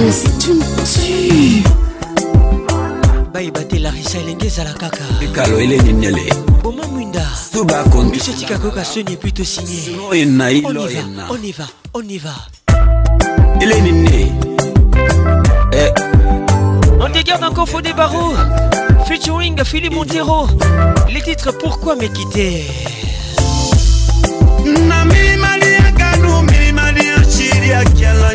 c'est 0.10 0.48
une 0.48 0.60
tue 0.90 1.64
bayebatela 3.34 3.90
risa 3.92 4.18
elenge 4.26 4.46
ezala 4.46 4.74
kaka 4.74 4.98
ekalo 5.22 5.60
elengi 5.60 5.94
niele 5.94 6.26
boma 6.64 6.84
mwinda 6.92 7.22
sobakomisetika 7.52 8.58
koyoka 8.58 8.84
soni 8.86 9.14
epui 9.14 9.32
tosinye 9.32 9.96
on 10.10 10.14
y 10.18 10.64
va 10.72 11.28
on 11.30 11.44
y 11.44 11.52
va 11.58 11.68
on 11.94 12.02
y 12.18 12.18
va 12.18 12.34
elengi 13.62 13.92
nie 13.94 14.53
regarde 17.34 17.52
encore 17.52 17.68
Faux 17.70 17.82
des 17.82 17.94
barreaux. 17.94 18.34
Featuring 19.08 19.64
Philippe 19.64 19.94
Montero. 19.94 20.48
Les 21.10 21.22
titres 21.22 21.52
Pourquoi 21.58 21.96
me 21.96 22.08
quitter 22.08 22.66
Na 24.66 25.06
mimi 25.06 25.38
mali 25.38 25.74
ya 25.74 25.92
kanu 25.92 26.42
mimi 26.42 26.72
mali 26.72 27.06
ya 27.08 27.22
chiri 27.26 27.70
ya 27.70 27.84
kiala 27.86 28.34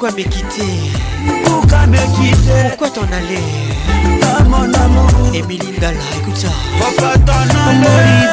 Pourquoi 0.00 0.16
me 0.16 0.24
quitter 0.30 0.74
Pourquoi 1.44 1.82
me 1.86 2.00
quitter 2.16 2.64
Pourquoi 2.68 2.88
t'en 2.88 3.02
aller 3.12 3.44
ah, 4.22 4.42
mon 4.44 4.72
amour 4.72 5.34
Émilie 5.34 5.72
Ngala, 5.76 5.98
écoute 6.18 6.36
ça 6.38 6.48
Pourquoi 6.78 7.12
t'en 7.18 7.42
aller 7.42 8.28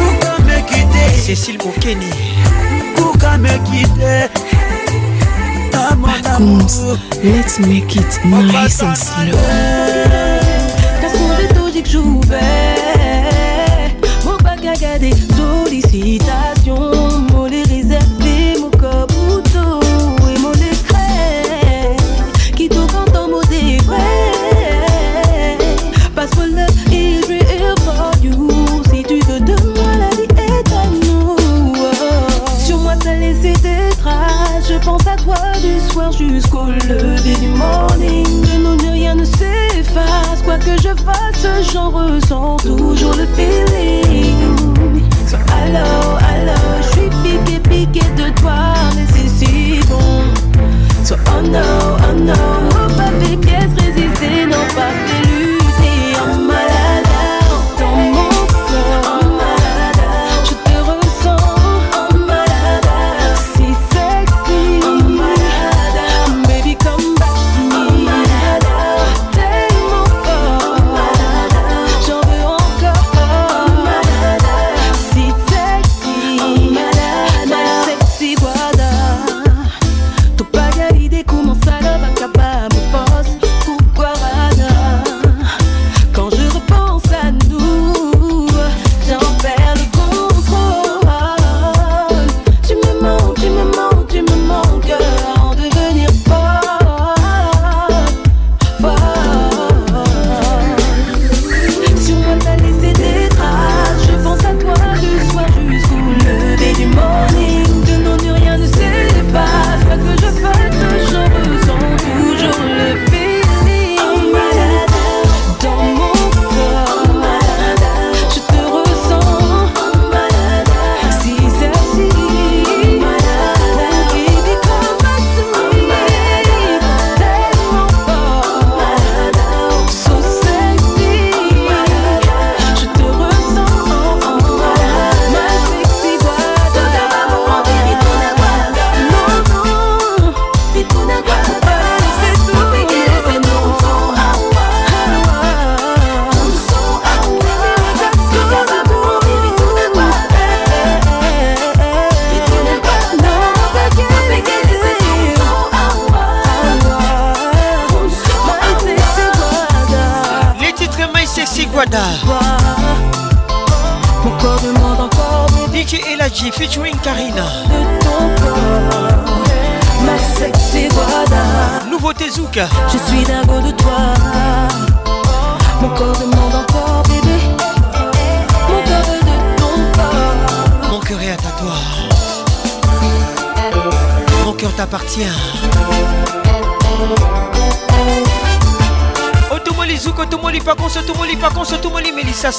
Pourquoi 0.00 0.44
me 0.44 0.60
quitter 0.66 1.16
Cécile 1.20 1.58
Bokeni 1.58 2.06
Pourquoi 2.96 3.36
me 3.38 3.50
quitter 3.70 4.28
Par 5.72 5.98
contre, 6.38 6.98
let's 7.22 7.58
make 7.60 7.94
it 7.96 8.20
nice 8.24 8.82
and 8.82 8.96
slow 8.96 9.83
que 40.64 40.76
je 40.82 40.94
fasse, 41.04 41.46
j'en 41.72 41.90
ressens 41.90 42.56
toujours 42.58 43.14
le 43.14 43.26
feeling. 43.34 44.34
So, 45.26 45.36
allô, 45.58 46.16
allô, 46.30 46.60
je 46.80 46.88
suis 46.92 47.10
piqué, 47.22 47.58
piqué 47.60 48.06
de 48.16 48.30
toi, 48.40 48.64
mais 48.96 49.04
c'est 49.12 49.44
si 49.44 49.80
bon. 49.88 50.22
So, 51.04 51.16
oh 51.28 51.42
no, 51.46 51.60
oh 51.60 52.18
no. 52.18 52.73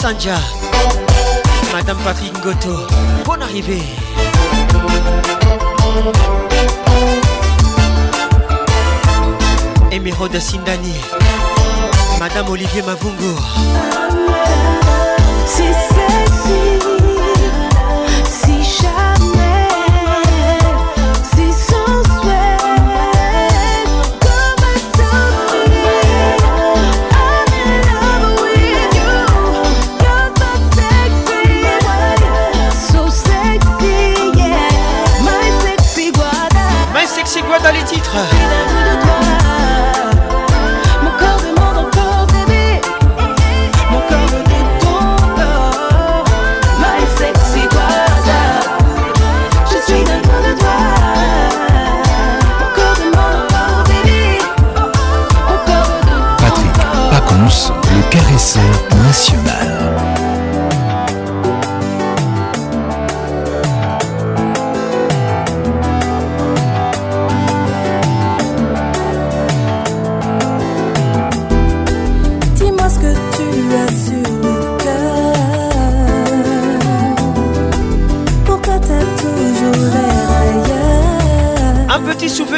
Sanja, 0.06 0.38
Madame 1.73 1.98
Patrick 2.03 2.40
Goto. 2.44 2.85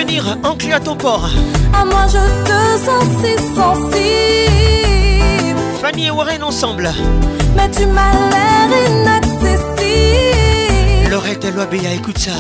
venir, 0.08 0.38
enclus 0.44 0.74
à 0.74 0.80
ton 0.80 0.96
port. 0.96 1.30
À 1.74 1.84
moi 1.86 2.06
je 2.08 2.18
te 2.44 2.78
sens 2.86 3.04
si 3.22 3.34
sensible. 3.56 5.58
Fanny 5.82 6.08
et 6.08 6.12
Warren 6.12 6.42
ensemble. 6.44 6.90
Mais 7.56 7.70
tu 7.72 7.86
m'as 7.88 8.12
l'air 8.32 8.68
inaccessible. 8.88 9.68
Lorette 11.12 11.46
et 11.46 11.52
Loabéa, 11.52 11.94
écoute 11.94 12.18
ça. 12.18 12.32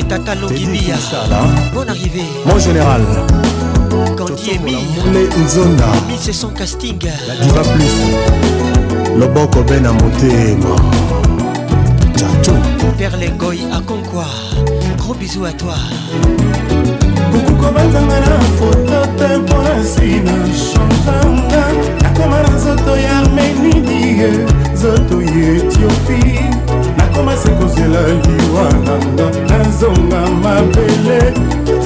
arrivé 0.00 0.04
Tata 0.08 0.34
Longibia 0.34 0.94
Bon 1.74 1.86
arrivé 1.86 2.22
Mon 2.46 2.58
général 2.58 3.02
Candy 4.16 4.52
Emi 4.52 4.74
Nzonda 5.44 5.84
c'est 6.18 6.32
son 6.32 6.48
casting 6.48 6.98
La 7.28 7.34
diva 7.44 7.60
plus 7.60 9.18
Loboko 9.18 9.62
Ben 9.64 9.84
Amotema 9.84 10.74
Tchatou 12.16 12.56
Père 12.96 13.18
Lengoy 13.18 13.58
à 13.70 13.80
Conqua 13.80 14.24
Gros 14.96 15.14
bisous 15.14 15.44
à 15.44 15.52
toi 15.52 15.74
kobatanga 17.62 18.18
na 18.20 18.40
foto 18.58 19.08
te 19.16 19.36
mpo 19.38 19.54
na 19.62 19.78
nsina 19.80 20.32
changanga 20.50 21.62
nakoma 22.02 22.42
na 22.42 22.56
nzoto 22.56 22.96
ya 22.96 23.18
armenidie 23.18 24.26
nzoto 24.74 25.20
ya 25.20 25.56
etiopie 25.56 26.71
nakomasi 26.96 27.50
kozela 27.60 28.00
liwa 28.08 28.64
nanga 28.86 29.28
nazonga 29.58 30.20
mabele 30.42 31.20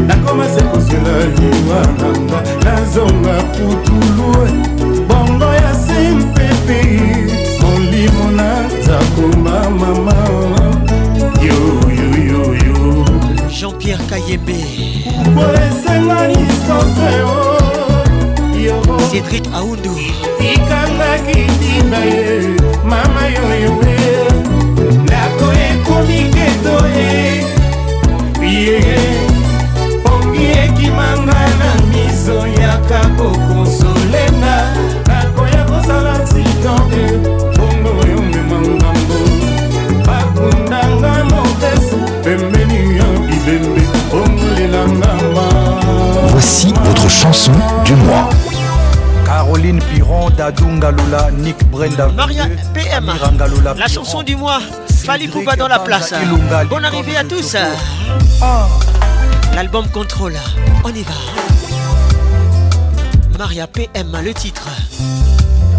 nakomasi 0.07 0.63
kozela 0.63 1.17
liwa 1.39 1.81
nanga 2.01 2.41
nazonga 2.65 3.35
putulu 3.55 4.33
bongo 5.09 5.45
ya 5.45 5.75
simpepi 5.75 7.01
molimo 7.63 8.31
nazakoma 8.37 9.71
mama 9.81 10.17
yoyoyoyo 11.47 13.05
jean-pierre 13.61 14.05
kayebe 14.11 14.59
po 15.35 15.45
esenga 15.65 16.27
distanceo 16.29 17.37
cédrik 19.11 19.45
aundu 19.55 19.95
tikangaki 20.39 21.39
ntina 21.51 21.99
ye 21.99 22.51
mama 22.85 23.23
yoyoe 23.37 23.96
ye 28.67 30.01
pongi 30.05 30.47
ekimanga 30.63 31.33
na 31.61 31.71
miso 31.91 32.47
yaka 32.61 32.99
kokonsolenga 33.17 34.55
nakoya 35.09 35.65
kosala 35.65 36.19
titonde 36.31 37.19
bongo 37.59 37.91
yomema 38.11 38.59
ngambo 38.61 39.19
bakundanga 40.07 41.25
mopesu 41.25 41.99
pembeni 42.25 42.99
ya 42.99 43.05
bibembe 43.27 43.83
bongolelanga 44.11 45.15
ma 45.35 46.31
voici 46.33 46.73
votre 46.85 47.09
chanson 47.09 47.53
du 47.85 47.95
mois 47.97 48.29
Caroline 49.25 49.81
Piron, 49.93 50.31
Dadou 50.31 50.67
Ngaloula, 50.69 51.31
Nick 51.33 51.57
Brenda, 51.69 52.09
Maria 52.17 52.47
PM, 52.73 53.11
Mirangaloula, 53.13 53.75
la 53.75 53.89
chanson 53.89 54.23
du 54.23 54.37
mois. 54.37 54.61
Fali 55.07 55.29
Kouba 55.29 55.55
dans 55.55 55.69
la 55.69 55.79
place. 55.79 56.13
Bonne 56.69 56.85
arrivée 56.85 57.17
à 57.17 57.23
tous. 57.23 57.55
Oh. 58.43 58.45
L'album 59.55 59.87
Contrôle. 59.87 60.35
On 60.83 60.89
y 60.89 61.05
va. 61.05 61.15
Maria 63.39 63.69
PM, 63.69 64.13
a 64.17 64.23
le 64.23 64.35
titre. 64.35 64.67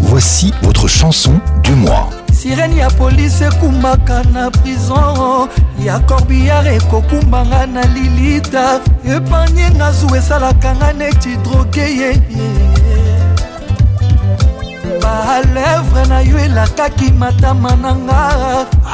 Voici 0.00 0.54
votre 0.62 0.88
chanson 0.88 1.38
du 1.62 1.72
mois. 1.72 2.08
Sirenia 2.32 2.88
police 2.88 3.40
polise 3.40 3.42
ekumbaka 3.42 4.22
na 4.32 4.48
prison 4.50 5.46
ya 5.78 5.98
corbillare 5.98 6.76
ekokumbanga 6.76 7.66
na 7.66 7.82
lilita 7.86 8.80
epanyenga 9.04 9.92
zu 9.92 10.06
esalaka 10.16 10.72
nga 10.76 10.92
neti 10.94 11.36
droge 11.38 12.16
lèvre 15.54 16.08
na 16.08 16.20
yo 16.22 16.38
elakaki 16.38 17.12
matama 17.12 17.70
na 17.76 17.94
nga 17.94 18.20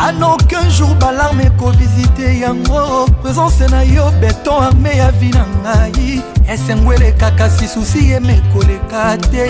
anaucun 0.07 0.69
jour 0.71 0.95
balarme 1.01 1.43
ekovisite 1.45 2.37
yango 2.41 3.07
présence 3.23 3.61
na 3.71 3.83
yo 3.85 4.11
beton 4.21 4.61
arme 4.63 4.97
ya 4.97 5.11
vi 5.11 5.31
na 5.31 5.45
ngai 5.63 6.23
esengo 6.49 6.93
elekaka 6.93 7.51
si 7.51 7.69
susi 7.69 8.11
yeme 8.11 8.41
koleka 8.53 9.17
te 9.31 9.49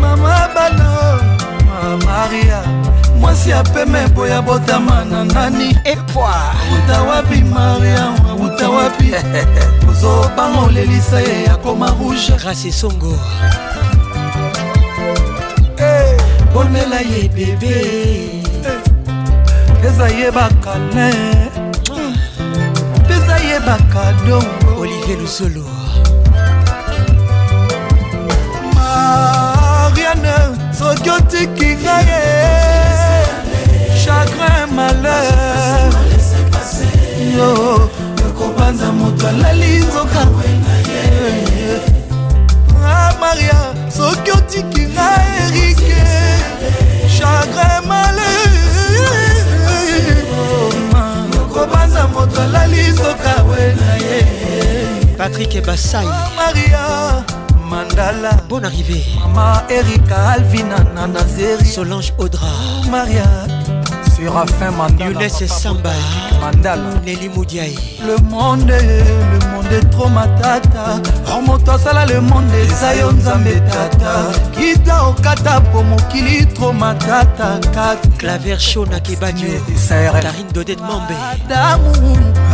mama 0.00 0.36
balo 0.54 0.92
mamaria 1.66 2.85
mwasi 3.26 3.52
apeme 3.52 4.06
boya 4.14 4.42
botama 4.42 5.04
na 5.04 5.24
nani 5.24 5.76
euta 5.84 7.02
wapi 7.08 7.42
mariama 7.54 8.34
uta 8.34 8.70
wapi 8.70 9.10
ozobangolelisa 9.90 11.20
ye 11.20 11.42
yakoma 11.44 11.88
rouge 11.90 12.32
grace 12.42 12.70
songo 12.72 13.12
bonela 16.54 17.00
ye 17.12 17.28
bebe 17.28 17.74
eza 19.86 20.08
ye 20.18 20.30
bakalin 20.30 21.50
peza 23.08 23.36
ye 23.48 23.58
bakado 23.66 24.38
olivier 24.80 25.18
lusolo 25.18 25.64
mariane 28.74 30.36
soki 30.78 31.10
otiki 31.10 31.76
ngaye 31.76 32.65
malheur 34.76 35.90
yo 37.36 37.50
yokobanza 38.22 38.92
moto 38.92 39.28
alali 39.28 39.76
nzoka 39.80 40.20
a 42.84 43.14
maria 43.22 43.60
soki 43.96 44.30
otiki 44.30 44.82
nga 44.92 45.08
erike 45.42 46.02
chagrin 47.18 47.80
malheur 47.88 49.12
yokobanza 51.36 52.08
moto 52.14 52.40
alali 52.42 52.82
nzoka 52.88 53.32
wena 53.50 53.90
ye 54.04 54.18
patrik 55.18 55.52
basai 55.66 56.06
oh, 56.06 56.28
maria 56.40 56.84
mandala 57.70 58.32
bon 58.48 58.64
arrivé 58.68 59.00
mama 59.20 59.62
erika 59.70 60.16
alvina 60.32 60.78
nanazeri 60.94 61.64
solange 61.76 62.12
audra 62.20 62.42
oh, 62.48 62.90
maria 62.92 63.45
Séraphin 64.16 64.70
Mandala 64.72 65.10
Younes 65.12 65.46
Samba 65.46 65.92
Mandala 66.40 67.00
Nelly 67.04 67.28
Moudiaï 67.28 67.76
Le 68.00 68.16
monde, 68.30 68.66
le 68.66 69.50
monde 69.50 69.85
petro 69.96 70.08
matata 70.10 71.00
romoto 71.26 71.72
asala 71.72 72.04
le 72.06 72.20
monde 72.20 72.54
eza 72.62 72.92
yo 72.94 73.10
nzambe 73.12 73.60
tata 73.70 74.12
kita 74.56 75.02
okata 75.08 75.60
po 75.60 75.82
mokili 75.82 76.46
tro 76.54 76.72
matata 76.72 77.58
claver 78.18 78.60
show 78.60 78.84
na 78.86 79.00
kebanio 79.00 79.60
karine 80.12 80.52
dodet 80.52 80.80
mombe 80.80 81.16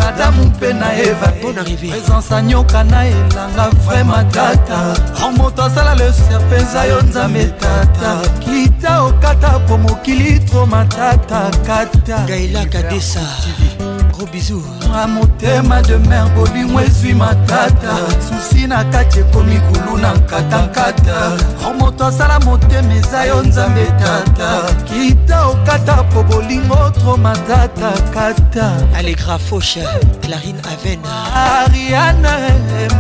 adamu 0.09 0.45
mpe 0.47 0.73
na 0.73 0.95
eva 0.99 1.33
présence 1.73 2.35
anyoka 2.35 2.85
na 2.85 3.07
elanga 3.07 3.71
vrai 3.87 4.05
matata 4.05 4.95
romoto 5.21 5.63
asala 5.65 5.95
le 5.95 6.13
serpe 6.13 6.57
eza 6.57 6.85
yo 6.87 7.01
nzambe 7.03 7.45
tata 7.61 8.11
kita 8.41 9.03
okata 9.03 9.59
po 9.59 9.79
mokili 9.79 10.39
tro 10.41 10.67
matata 10.67 11.51
kata 11.67 12.19
gaila 12.27 12.67
kadesa 12.67 13.21
gros 14.25 14.31
bisou 14.31 14.63
na 14.89 15.07
motema 15.07 15.83
de 15.83 15.97
mer 16.09 16.25
bolingo 16.35 16.81
ezwi 16.81 17.15
matata 17.15 17.93
susi 18.21 18.67
na 18.67 18.85
kati 18.85 19.19
ekomi 19.19 19.61
kulu 19.61 19.97
na 19.99 20.15
nkatankata 20.15 21.37
oh, 21.67 21.73
moto 21.79 22.07
asala 22.07 22.39
motema 22.41 22.95
eza 22.95 23.25
yo 23.25 23.43
nzambe 23.43 23.87
tata 23.87 24.75
kita 24.85 25.47
okata 25.47 26.05
po 26.15 26.23
bolingo 26.23 26.91
tro 26.91 27.17
matata 27.17 27.91
kata 28.15 28.73
alegrafoshe 28.97 29.83
larine 30.33 30.57
aven 30.73 31.01
ariane 31.45 32.45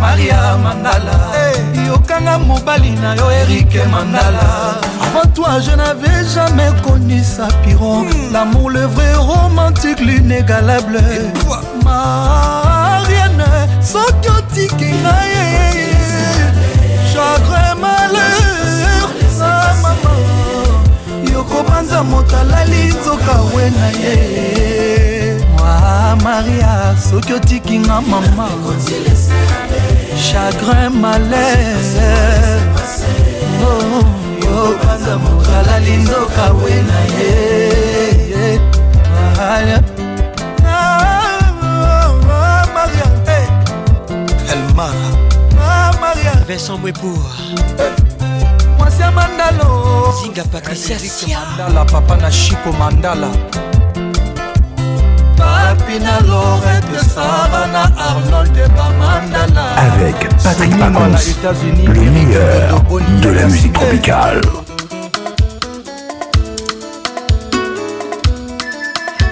maria 0.01 0.41
mandala 0.65 1.17
hey. 1.35 1.55
Eh. 1.55 1.87
yokanga 1.89 2.39
mobali 2.39 2.91
na 3.03 3.15
yo 3.21 3.27
erike 3.41 3.81
mandala 3.95 4.45
avant 5.07 5.29
toi 5.35 5.53
je 5.67 5.75
n'avais 5.81 6.21
jamais 6.35 6.71
connu 6.87 7.23
sa 7.25 7.47
piron 7.63 8.01
mm. 8.05 8.33
l'amour 8.35 8.69
le 8.71 8.85
vrai 8.95 9.15
romantique 9.17 10.01
l'inégalable 10.01 11.01
mariane 11.85 13.47
soki 13.93 14.29
otiki 14.37 14.91
na 15.05 15.17
ye 15.31 15.89
chagrin 17.15 17.73
malheur 17.85 19.09
na 19.41 19.53
mama 19.85 20.13
yokobanza 21.33 22.03
moto 22.11 22.37
alali 22.43 22.83
nzoka 22.97 23.37
we 23.55 23.65
na 23.79 23.89
ye 24.03 25.11
ah 25.73 26.12
maria 26.23 26.97
soki 26.97 27.32
otiki 27.36 27.78
nga 27.85 28.01
mama 28.01 28.49
chagrin 30.28 30.90
malere 31.03 31.73
oh, 33.70 34.07
yokaza 34.44 35.15
mokalali 35.23 35.94
nzoka 36.05 36.44
we 36.61 36.74
na 36.89 36.99
ye 37.15 37.35
ah, 39.40 39.49
ah, 39.49 39.70
ah, 42.85 42.97
elmar 44.53 44.94
vincent 46.49 46.78
mwebour 46.81 47.27
mwasi 48.78 49.03
ya 49.03 49.11
mandalo 49.11 49.69
zinga 50.23 50.44
patricia 50.53 50.97
mandala 51.32 51.82
papa 51.85 52.15
na 52.20 52.31
shiko 52.32 52.70
mandala 52.78 53.28
Avec 59.77 60.28
Patrick 60.43 60.73
Pacons, 60.78 61.16
le 61.93 62.11
meilleur 62.11 62.70
de 63.23 63.28
la 63.31 63.47
musique 63.47 63.73
tropicale 63.73 64.40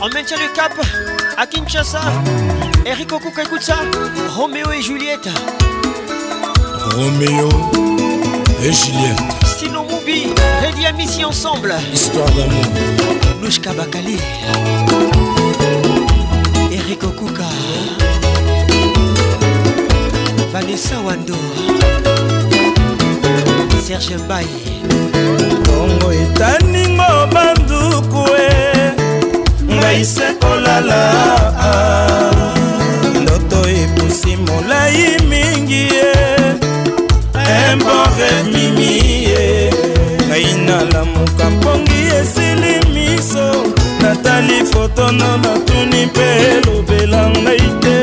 On 0.01 0.09
maintient 0.15 0.39
le 0.39 0.55
cap 0.57 0.73
à 1.37 1.47
Kinshasa 1.47 2.01
Eric 2.87 3.13
Okuka 3.13 3.43
écoute 3.43 3.63
ça 3.63 3.77
Roméo 4.35 4.73
et 4.73 4.81
Juliette 4.83 5.29
Roméo 6.97 7.49
et 8.63 8.73
Juliette 8.73 9.21
Sinon 9.59 9.85
Moubi, 9.91 10.33
Rédi 10.65 10.87
Amici 10.87 11.23
ensemble 11.23 11.75
Histoire 11.93 12.29
d'amour 12.29 12.65
Louche 13.43 13.61
Bakali. 13.61 14.17
Patrick 16.91 17.15
Okuka 17.15 17.47
Vanessa 20.53 21.01
Wando 21.01 21.37
Serge 23.83 24.17
Mbaye 24.17 24.47
Kongo 25.67 26.13
etaningo 26.13 27.27
banduku 27.33 28.25
e 28.39 28.93
ngai 29.75 30.05
se 30.05 30.27
kolala 30.43 31.01
ah. 31.61 32.31
ndoto 33.23 33.59
epusi 33.81 34.35
molai 34.49 34.99
mingi 35.31 35.87
e 35.95 36.13
embo 37.73 37.97
reve 38.17 38.43
mimi 38.53 38.93
e 39.39 39.73
ngai 40.27 40.47
nalamuka 40.67 41.45
mpongi 41.57 42.01
esili 42.19 42.75
miso 42.95 43.71
natali 44.03 44.65
fotono 44.73 45.29
batuni 45.45 46.01
mpe 46.11 46.27
elobela 46.55 47.23
ngai 47.43 47.67
te 47.83 47.97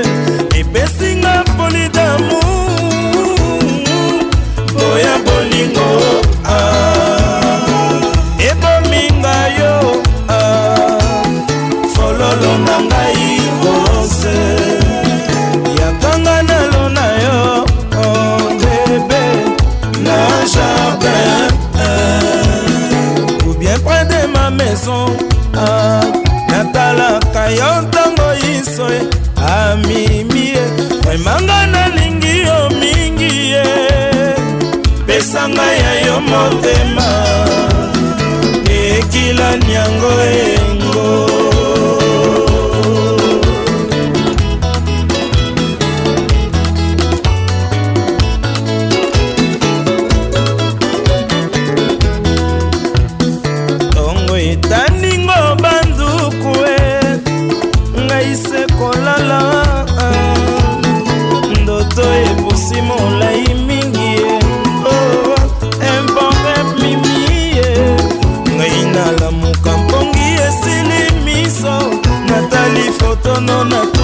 epesinga 0.59 1.33
foli 1.55 1.83
damu 1.95 2.37
boya 4.75 5.13
bolingo 5.25 6.06
miso 28.67 28.85
ye 28.93 29.01
amimi 29.61 30.43
ye 30.53 30.65
emanga 31.13 31.59
nalingi 31.73 32.35
yo 32.47 32.59
mingi 32.79 33.31
ye 33.51 33.67
pesa 35.07 35.41
ngai 35.53 35.77
ya 35.83 35.93
yo 36.07 36.15
motema 36.29 37.07
ekilani 38.89 39.69
yango 39.77 40.11
engo 40.41 41.56
me 73.69 73.96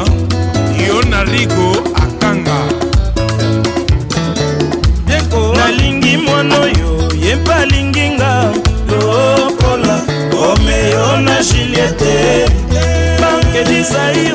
yo 0.87 1.01
na 1.09 1.23
rigo 1.23 1.71
akanga 1.95 2.59
bieko 5.05 5.53
nalingi 5.55 6.17
mwana 6.17 6.55
oyo 6.59 7.11
yempe 7.19 7.53
alingi 7.53 8.09
nga 8.09 8.51
lokola 8.89 10.01
romeo 10.31 11.17
na 11.21 11.43
juliete 11.43 12.47
banke 13.21 13.63
disaire 13.69 14.33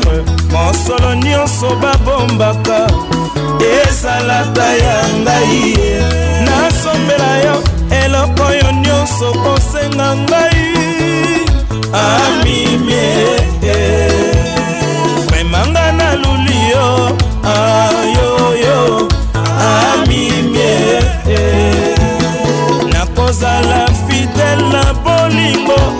mosolo 0.52 1.14
nyonso 1.14 1.70
babombaka 1.82 2.86
ezalaka 3.88 4.66
ya 4.66 4.98
ngai 5.20 5.76
nasombela 6.46 7.30
yo 7.44 7.54
eloko 8.04 8.42
oyo 8.50 8.68
nyonso 8.84 9.28
kosenga 9.42 10.16
ngai 10.28 10.67
ozala 23.38 23.86
fidele 23.86 24.68
na 24.72 24.82
bolingo 25.02 25.97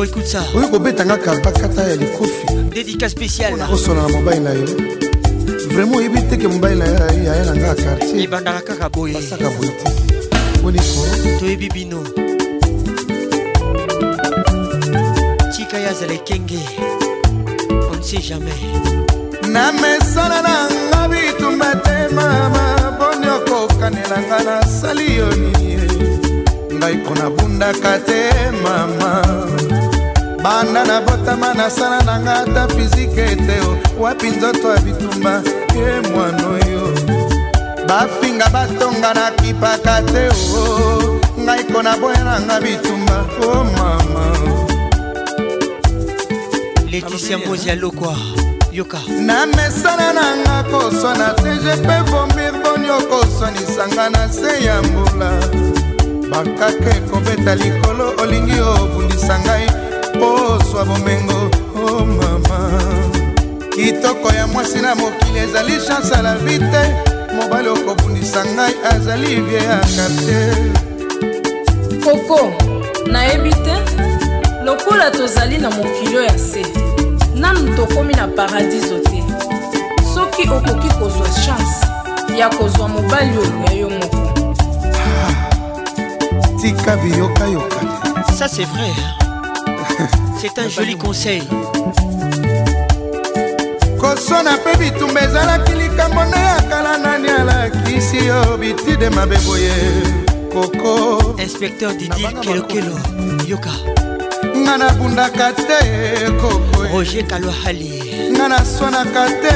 moko 0.00 0.04
écoute 0.04 0.26
ça 0.26 0.42
oyo 0.54 0.68
kobetanga 0.68 1.16
kalba 1.18 1.52
kata 1.52 1.82
ya 1.88 1.96
likofi 1.96 2.44
dédica 2.72 3.08
spécial 3.08 3.54
nakosona 3.56 4.02
na 4.02 4.08
mobali 4.08 4.40
na 4.40 4.50
ye 4.50 4.64
vraiment 5.72 5.98
oyebi 5.98 6.22
teke 6.30 6.48
mobali 6.48 6.74
na 6.76 6.86
yaya 6.86 7.44
na 7.44 7.52
nga 7.54 7.66
ya 7.68 7.74
quartier 7.74 8.20
ebandaka 8.24 8.62
kaka 8.62 8.88
boyebasaka 8.88 9.48
boye 9.58 9.70
te 9.70 9.90
boniko 10.62 11.38
toyebi 11.40 11.68
bino 11.74 12.02
tika 15.54 15.78
ye 15.78 15.88
azala 15.88 16.14
ekenge 16.14 16.60
on 17.90 17.96
ne 17.96 18.02
sait 18.02 18.22
jamais 18.22 18.60
na 19.52 19.70
mesala 19.72 20.40
na 20.42 20.56
nga 20.90 21.08
bitumba 21.12 21.70
te 21.84 21.96
mama 22.14 22.64
poni 22.98 23.26
okokanelanga 23.36 24.38
nasali 24.46 25.06
yo 25.18 25.28
nini 25.36 25.76
ngai 26.78 26.94
mpo 26.96 27.14
nabundaka 27.14 27.98
te 28.06 28.20
mama 28.62 29.88
banda 30.42 30.84
nabotama 30.84 31.52
nasala 31.54 32.00
na 32.04 32.18
nga 32.20 32.34
ata 32.44 32.62
fizike 32.72 33.22
ete 33.36 33.56
o 33.66 33.76
wapi 34.02 34.26
nzoto 34.28 34.72
ya 34.74 34.80
bitumba 34.80 35.32
ye 35.76 35.92
mwana 36.10 36.44
oyo 36.54 36.82
bafinga 37.88 38.48
batonga 38.54 39.10
na 39.18 39.26
kipaka 39.38 39.94
te 40.10 40.24
o 40.56 40.64
ngai 41.44 41.62
ko 41.72 41.78
naboyelanga 41.82 42.56
bitumba 42.60 43.16
o 43.46 43.50
mama 43.76 44.24
leticia 46.90 47.38
mbozi 47.38 47.68
ya 47.68 47.74
lokwa 47.74 48.16
yoka 48.72 48.98
na 49.20 49.46
mesana 49.46 50.08
na 50.16 50.24
nga 50.40 50.54
koswana 50.72 51.28
te 51.42 51.50
jepe 51.64 51.96
vomir 52.10 52.52
boni 52.64 52.88
okoswanisanga 52.90 54.08
na 54.16 54.22
se 54.36 54.64
ya 54.64 54.82
mbula 54.82 55.30
bakaka 56.30 56.90
ekobeta 56.96 57.54
likolo 57.54 58.14
olingi 58.22 58.58
obundisa 58.60 59.36
ngai 59.38 59.79
boswa 60.20 60.84
bomengo 60.84 61.50
o 61.74 61.86
oh 61.96 62.04
mama 62.04 62.78
kitoko 63.70 64.32
ya 64.32 64.46
mwasi 64.46 64.78
na 64.78 64.94
mokili 64.94 65.38
ezali 65.38 65.72
chanse 65.86 66.14
ala 66.14 66.34
vi 66.36 66.58
te 66.58 66.82
mobali 67.36 67.68
okobundisa 67.68 68.42
ngai 68.54 68.74
azali 68.92 69.34
vie 69.46 69.58
ya 69.68 69.78
kartier 69.80 70.56
koko 72.04 72.40
nayebi 73.10 73.50
te 73.64 73.74
lokola 74.66 75.10
tozali 75.10 75.58
na 75.58 75.70
mokilo 75.70 76.22
ya 76.22 76.38
se 76.38 76.62
nanu 77.34 77.76
tokomi 77.76 78.14
na 78.14 78.26
paradiso 78.28 78.94
te 78.98 79.18
soki 80.14 80.48
okoki 80.48 80.88
kozwa 80.98 81.28
chance 81.44 81.76
ya 82.38 82.48
kozwa 82.48 82.88
mobali 82.88 83.34
oyo 83.38 83.52
ya 83.66 83.72
yo 83.80 83.90
moko 83.90 84.18
ah, 85.22 86.46
tika 86.62 86.96
biyokayoka 86.96 87.80
ça 88.38 88.48
c'est 88.48 88.64
vrai 88.68 88.94
c'est 90.40 90.58
un 90.58 90.68
joli 90.70 90.96
conseil 90.96 91.42
kosona 94.00 94.52
mpe 94.60 94.72
bitumba 94.80 95.20
ezalaki 95.26 95.72
likambo 95.80 96.22
nde 96.24 96.36
ya 96.38 96.54
kala 96.70 96.92
nani 97.04 97.28
alakisi 97.40 98.16
yo 98.28 98.40
bitide 98.60 99.10
mabe 99.10 99.36
boye 99.46 99.74
koko 100.52 101.34
inspecteur 101.42 101.92
didil 101.92 102.32
kelokelo 102.40 102.96
yoka 103.50 103.74
nga 104.62 104.78
nabundaka 104.78 105.48
te 105.66 105.78
koko 106.40 106.78
roger 106.92 107.26
kalohali 107.30 107.90
nga 108.36 108.48
naswanaka 108.48 109.22
te 109.42 109.52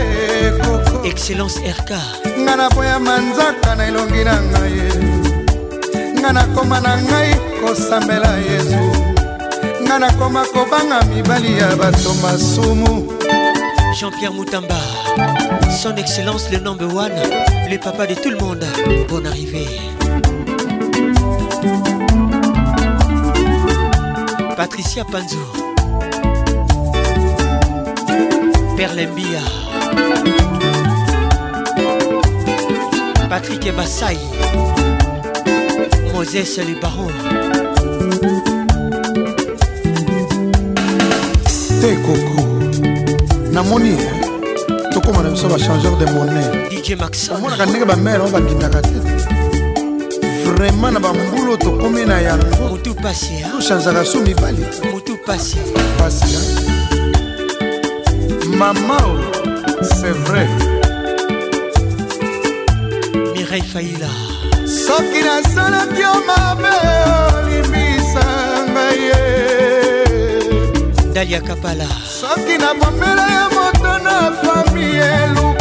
koko 0.64 0.94
excellence 1.08 1.58
rk 1.78 1.90
nga 2.42 2.56
naboyama 2.56 3.14
nzaka 3.28 3.70
na 3.78 3.84
elongi 3.88 4.22
na 4.28 4.34
ngai 4.50 4.76
nga 6.20 6.28
nakoma 6.36 6.78
na 6.80 6.92
ngai 7.06 7.30
kosambela 7.60 8.32
yesu 8.48 9.13
nga 9.86 9.98
nakoma 10.00 10.42
kobanga 10.48 11.02
mibali 11.14 11.58
ya 11.60 11.76
bato 11.76 12.14
masumu 12.24 13.06
jean-pierre 13.96 14.32
moutamba 14.34 14.76
son 15.80 15.94
excellence 15.98 16.48
le 16.52 16.58
number 16.58 16.88
one 16.94 17.14
le 17.70 17.76
papa 17.78 18.06
de 18.06 18.14
tout 18.14 18.30
le 18.30 18.38
monde 18.38 18.64
bonne 19.08 19.26
arrivée 19.26 19.68
patricia 24.56 25.04
panzo 25.04 25.42
perlembia 28.76 29.40
patrick 33.28 33.66
ebasai 33.66 34.18
moses 36.12 36.56
le 36.58 36.74
baron 36.80 37.12
te 41.84 41.96
koko 42.06 42.36
namoni 43.52 43.92
tokóma 44.94 45.20
na 45.22 45.28
biso 45.32 45.48
bachangeur 45.52 45.94
de 46.00 46.06
moneomonaka 46.14 47.66
ndenge 47.66 47.84
bamere 47.90 48.22
oyo 48.24 48.32
bakitaka 48.36 48.80
te 48.88 48.96
vraimen 50.56 50.94
na 50.94 51.00
bambulu 51.04 51.56
tokómi 51.64 52.06
na 52.06 52.16
yango 52.20 52.78
tochanzaka 52.84 54.04
so 54.04 54.18
mibali 54.24 54.64
pasia 55.26 55.62
mama 58.58 58.98
c'est 59.96 60.16
vrai 60.26 60.46
mireille 63.36 63.68
faila 63.72 64.10
soki 64.86 65.20
nasalaki 65.26 66.00
yo 66.06 66.12
mabe 66.28 66.74
olimbisa 67.18 68.24
ngai 68.72 68.98
ye 69.10 69.63
dalia 71.14 71.38
kapala 71.38 71.86
soki 72.10 72.58
na 72.58 72.74
popela 72.74 73.22
ya 73.30 73.46
moto 73.54 73.92
na 74.02 74.34
fami 74.42 74.90
elu 74.98 75.53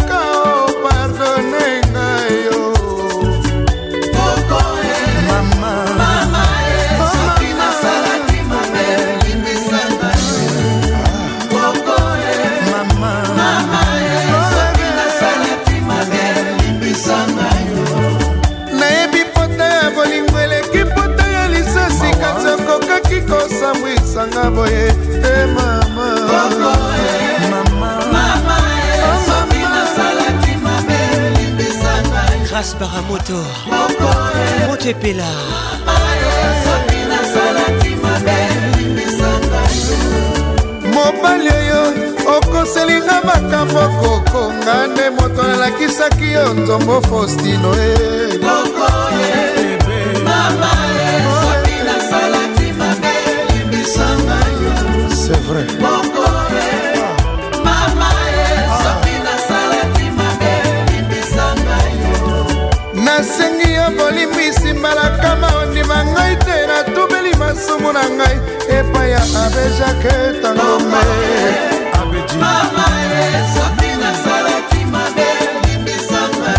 baramoto 32.83 33.39
moto 34.67 34.89
epela 34.89 35.29
mobali 40.95 41.49
oyo 41.59 41.81
okoselinga 42.37 43.17
makambo 43.27 43.81
kokonga 43.99 44.73
nde 44.87 45.09
moto 45.09 45.41
alakisaki 45.53 46.31
yo 46.31 46.53
nzombo 46.53 47.01
faustino 47.01 47.73
e 47.75 47.95
c'est 55.11 55.39
vrai 55.47 56.03
yo 63.83 63.91
bolimwisi 63.97 64.73
malaka 64.81 65.29
maondima 65.41 65.97
ngai 66.13 66.35
te 66.45 66.55
natubeli 66.69 67.31
masumu 67.39 67.89
na 67.97 68.03
ngai 68.17 68.37
epai 68.77 69.09
ya 69.13 69.21
abe 69.43 69.63
jake 69.77 70.15
tangome 70.41 71.03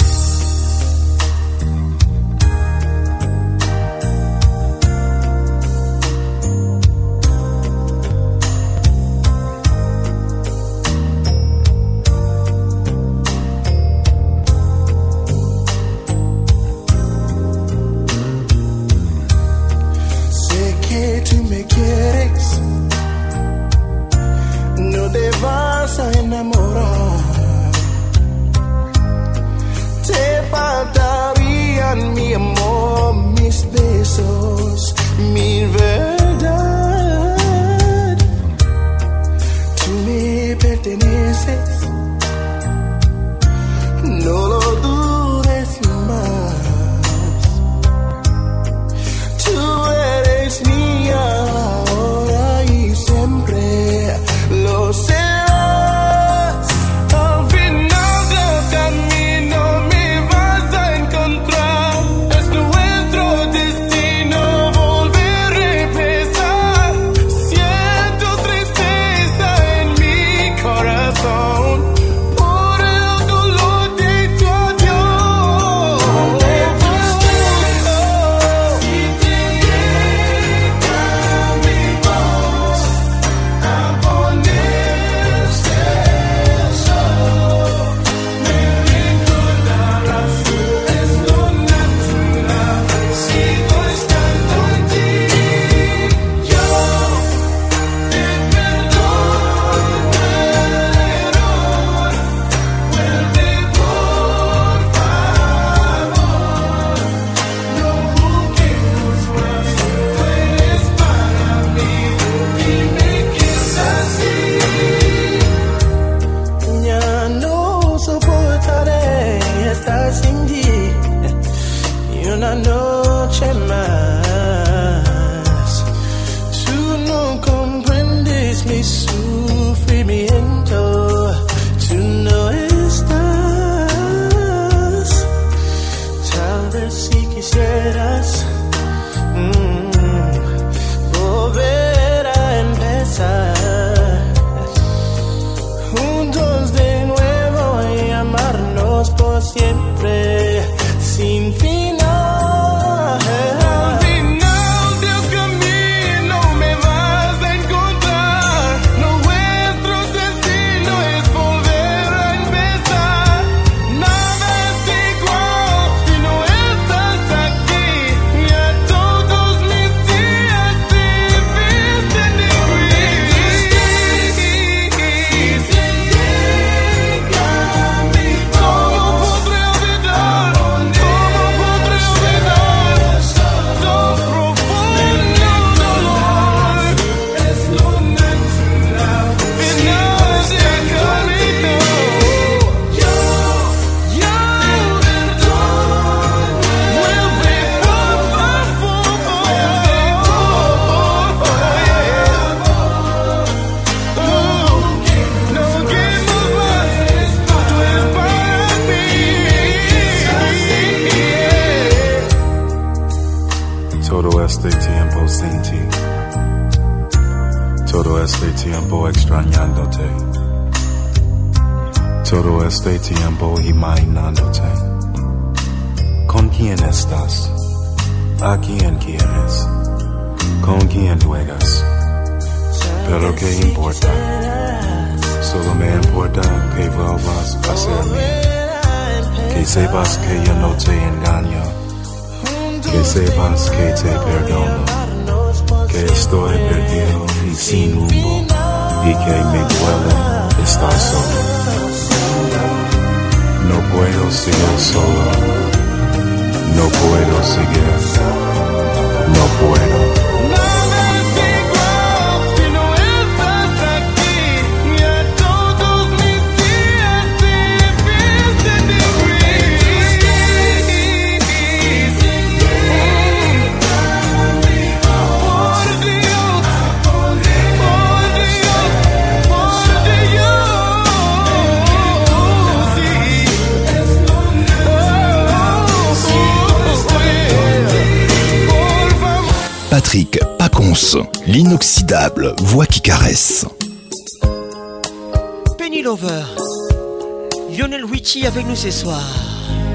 ce 298.79 298.91
soir. 298.91 299.27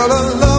girl 0.00 0.12
alone. 0.34 0.49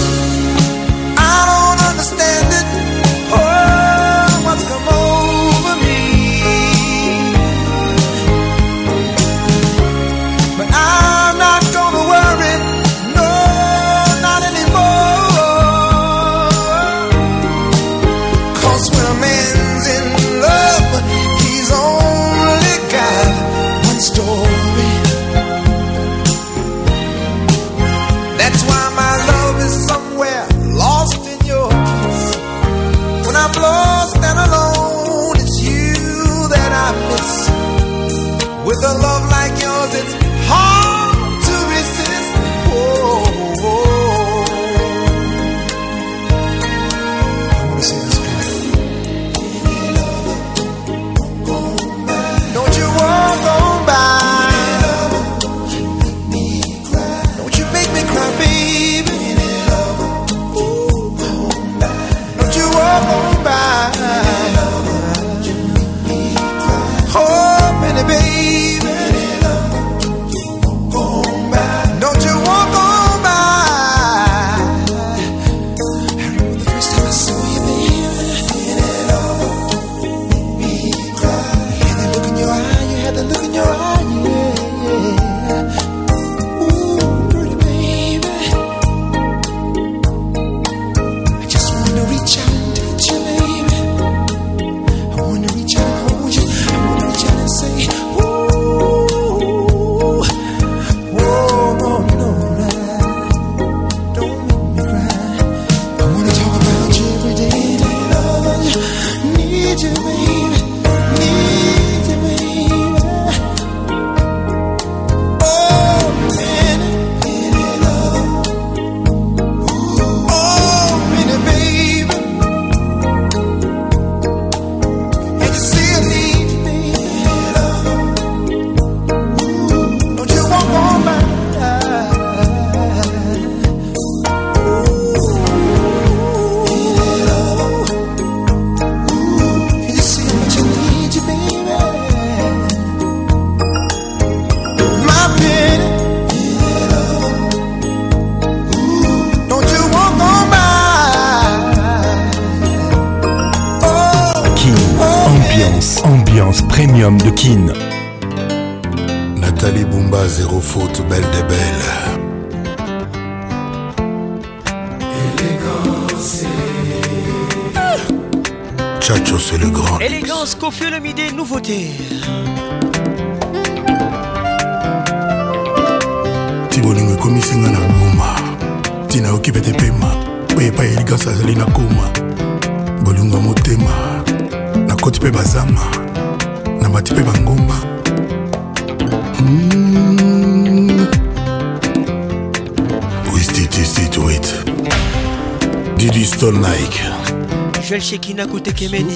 Joël 197.93 198.01
Shekina 198.01 198.47
côté 198.47 198.71
Kemeni 198.73 199.15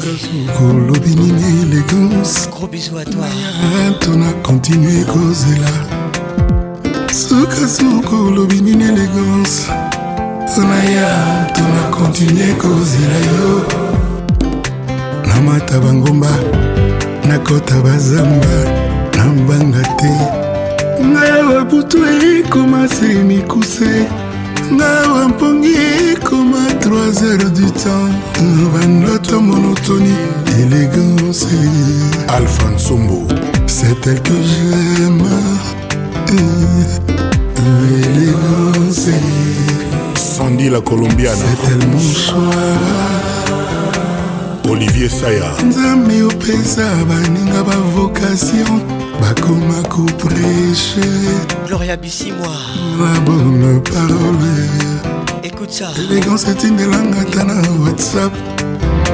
kolobi 0.60 1.16
nini 1.16 1.42
élégance 1.64 2.48
gros 2.52 2.68
bisou 2.68 2.98
à 2.98 3.06
toi 3.06 3.26
tona 4.02 4.32
continue 4.44 5.04
kozela 5.04 5.72
sukasuku 7.12 8.16
olobi 8.16 8.62
nini 8.62 8.84
élégance 8.84 9.66
tona 10.56 10.78
ya 10.94 11.08
tona 11.56 11.84
continue 11.90 12.54
kozela 12.60 13.18
yo 13.30 14.46
namata 15.28 15.80
bangomba 15.80 16.30
nakota 17.28 17.74
bazamba 17.84 18.58
nambanga 19.18 19.82
te 19.98 21.02
ngai 21.04 21.30
awa 21.42 21.64
butu 21.66 21.98
ekoma 22.38 22.88
se 22.88 23.08
mikuse 23.24 24.06
ngai 24.72 25.06
awa 25.08 25.28
mpongi 25.30 26.17
trois 26.90 27.22
heures 27.24 27.52
du 27.52 27.66
temps 27.72 28.10
Nobandata 28.42 29.36
monotonie 29.40 30.24
Élégance 30.60 31.46
Alphonse 32.30 32.82
Sombo 32.86 33.28
C'est 33.66 33.96
elle 34.08 34.22
que 34.22 34.32
j'aime 34.32 35.24
L'élégance 37.82 39.08
Sandy 40.16 40.70
la 40.70 40.80
Colombiana 40.80 41.36
C'est 41.36 41.72
elle 41.74 41.88
mon 41.88 42.00
choix 42.00 42.62
Olivier 44.72 45.08
Saya 45.10 45.48
nzambe 45.64 46.26
opesa 46.32 46.84
baninga 47.08 47.64
vocation, 47.96 48.82
bakoma 49.22 49.82
koprêche 49.90 51.04
gloria 51.68 51.96
bisimwa 51.98 52.52
la 53.02 53.20
bonne 53.22 53.82
parole 53.84 54.87
écoute 55.48 55.72
ça 55.72 55.90
élégance 55.98 56.46
etindelanga 56.50 57.22
ata 57.22 57.44
na 57.46 57.54
whatsapp 57.84 58.32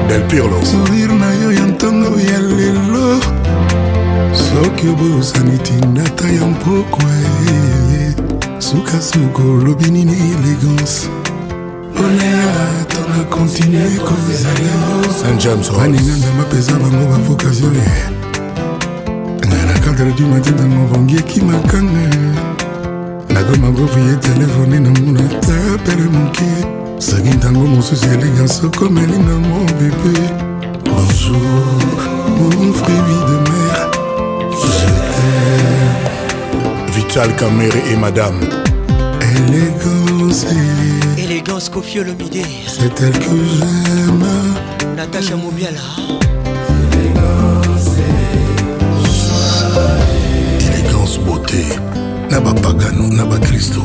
delpirlo 0.10 0.60
sourire 0.66 1.14
na 1.14 1.32
yo 1.44 1.52
ya 1.52 1.62
ntongo 1.68 2.18
ya 2.30 2.40
lelo 2.58 3.20
soki 4.44 4.88
obosani 4.94 5.58
tindata 5.66 6.28
ya 6.28 6.46
mpokwa 6.54 7.06
sukasuka 8.60 9.42
olobi 9.44 9.90
nini 9.92 10.12
élégance 10.34 10.98
olea 12.04 12.46
tona 12.92 13.22
kontinue 13.30 13.96
kozalaninganga 14.08 16.30
mapeza 16.38 16.72
bango 16.82 17.04
bavokasion 17.12 17.76
na 19.50 19.76
cadre 19.86 20.12
du 20.18 20.24
matin 20.26 20.54
ntango 20.54 20.82
vongieki 20.92 21.40
makanga 21.42 22.06
magofi 23.62 24.00
ye 24.08 24.16
telefone 24.28 24.80
namona 24.80 25.20
tapele 25.46 26.04
moke 26.16 26.44
saki 27.02 27.30
ntango 27.30 27.66
mosusu 27.74 28.06
elinga 28.06 28.48
sokomelinga 28.48 29.36
mo 29.48 29.58
bebe 29.80 30.16
bonjour 30.86 31.36
mon 32.40 32.74
fruit 32.74 33.04
de 33.28 33.36
mer 33.50 33.76
jete 34.80 35.32
vital 36.96 37.30
camere 37.36 37.78
et 37.92 37.96
madame 37.98 38.40
élégance 39.34 40.42
élégance 41.18 41.70
kofio 41.70 42.04
lomide 42.04 42.46
c'est 42.68 43.02
elle 43.04 43.20
que 43.20 43.38
j'aime 43.58 44.26
natacha 44.96 45.36
mobiala 45.36 45.82
élégance 50.62 51.20
beauté 51.20 51.66
na 52.34 52.40
bapagano 52.42 53.14
na 53.14 53.26
bakristo 53.30 53.78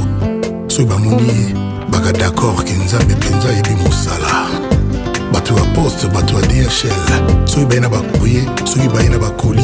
soki 0.72 0.88
bamoni 0.88 1.52
baka 1.92 2.08
dakord 2.16 2.64
ke 2.64 2.72
nzambe 2.80 3.12
mpenza 3.14 3.44
ayebi 3.52 3.74
mosala 3.82 4.46
bato 5.32 5.52
ya 5.54 5.64
poste 5.76 6.06
bato 6.08 6.34
ya 6.40 6.46
dhl 6.48 6.70
soki 7.44 7.64
baye 7.68 7.80
na 7.84 7.88
bakourye 7.92 8.40
soki 8.64 8.88
baye 8.88 9.08
na 9.12 9.18
bakoli 9.20 9.62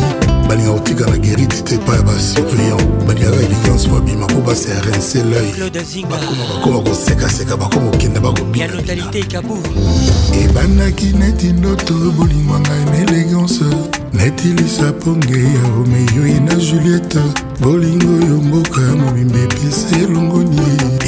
balinga 0.48 0.72
kotika 0.72 1.10
na 1.10 1.16
gerite 1.16 1.62
te 1.62 1.74
epai 1.74 1.96
ya 1.96 2.02
basurveillant 2.02 3.04
balingaka 3.06 3.36
elegance 3.36 3.88
po 3.88 3.96
abima 3.96 4.26
mpo 4.28 4.40
basi 4.46 4.68
arense 4.72 5.22
l'œil 5.24 6.04
bakoma 6.52 6.78
kosekaseka 6.84 7.56
bakoma 7.56 7.90
kokenda 7.90 8.20
bakobinaebanaki 8.20 11.06
neti 11.18 11.46
ndoto 11.56 11.94
bolingwa 11.94 12.60
ngai 12.60 12.84
na 12.84 12.96
elegance 12.96 13.64
natilisa 14.14 14.92
ponge 14.92 15.34
ya 15.44 15.70
romeo 15.76 16.40
na 16.44 16.54
juliete 16.54 17.18
bolingo 17.60 18.26
yo 18.26 18.36
mboka 18.42 18.80
mobimba 18.80 19.38
epesi 19.38 19.94
elongoni 20.02 20.60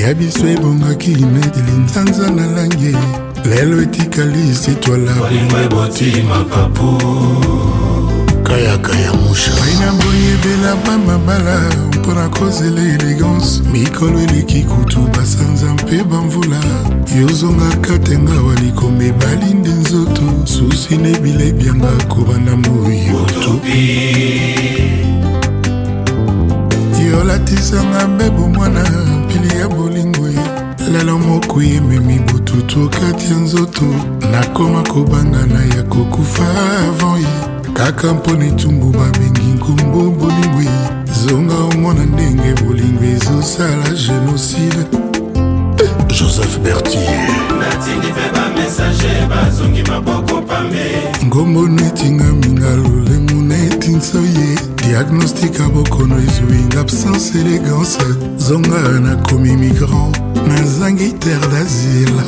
ya 0.02 0.14
biso 0.14 0.48
ebongaki 0.48 1.10
netili 1.10 1.72
nzanza 1.84 2.30
na 2.30 2.46
langi 2.46 2.96
lelo 3.50 3.82
etikali 3.82 4.54
sitwala 4.54 5.14
bolingo 5.14 5.58
eboti 5.58 6.22
mapapu 6.28 6.98
kayaka 8.42 8.96
ya 8.98 9.12
musha 9.12 9.52
aina 9.64 9.92
boyebela 9.92 10.76
bamabala 10.76 11.60
mpo 12.06 12.14
na 12.14 12.28
kozela 12.28 12.82
elegance 12.82 13.62
mikolo 13.72 14.20
eleki 14.20 14.62
kutu 14.62 14.98
basanza 15.00 15.74
mpe 15.74 16.04
bamvula 16.04 16.56
yozongaka 17.20 17.98
tenga 17.98 18.32
walikoma 18.40 19.04
ebali 19.04 19.54
nde 19.54 19.70
nzoto 19.70 20.22
susi 20.44 20.96
na 20.96 21.08
ebila 21.08 21.44
ebyanga 21.44 21.88
kobanda 22.08 22.56
moyoto 22.56 23.60
yolatisanga 27.10 28.08
mbebo 28.08 28.48
mwana 28.48 28.82
mpili 29.24 29.60
ya 29.60 29.68
bolingo 29.68 30.28
ye 30.28 30.40
lelo 30.92 31.18
moko 31.18 31.62
yememi 31.62 32.18
bututu 32.32 32.88
kati 32.90 33.32
ya 33.32 33.38
nzoto 33.38 33.84
nakoma 34.32 34.82
kobangana 34.82 35.74
ya 35.76 35.82
kokufa 35.82 36.46
avant 36.88 37.22
ye 37.22 37.28
kaka 37.72 38.14
mpona 38.14 38.46
etumbu 38.46 38.86
babengi 38.86 39.40
nkombo 39.54 40.00
bolingo 40.10 40.62
ye 40.62 40.95
ezonga 41.26 41.54
omona 41.70 42.04
ndenge 42.12 42.52
bolingo 42.62 43.04
ezosala 43.14 43.86
génocide 43.92 44.86
joseph 46.18 46.58
bertier 46.58 47.28
ngombo 51.24 51.68
netinga 51.68 52.24
minga 52.24 52.70
lolemo 52.82 53.34
netinso 53.48 54.18
ye 54.36 54.48
diagnostik 54.76 55.60
abokono 55.60 56.16
ezwinga 56.28 56.80
absence 56.80 57.30
élégance 57.40 58.00
zonga 58.46 58.78
nakomi 59.04 59.52
migrant 59.56 60.16
nazangi 60.48 61.08
terre 61.22 61.46
d'asile 61.52 62.22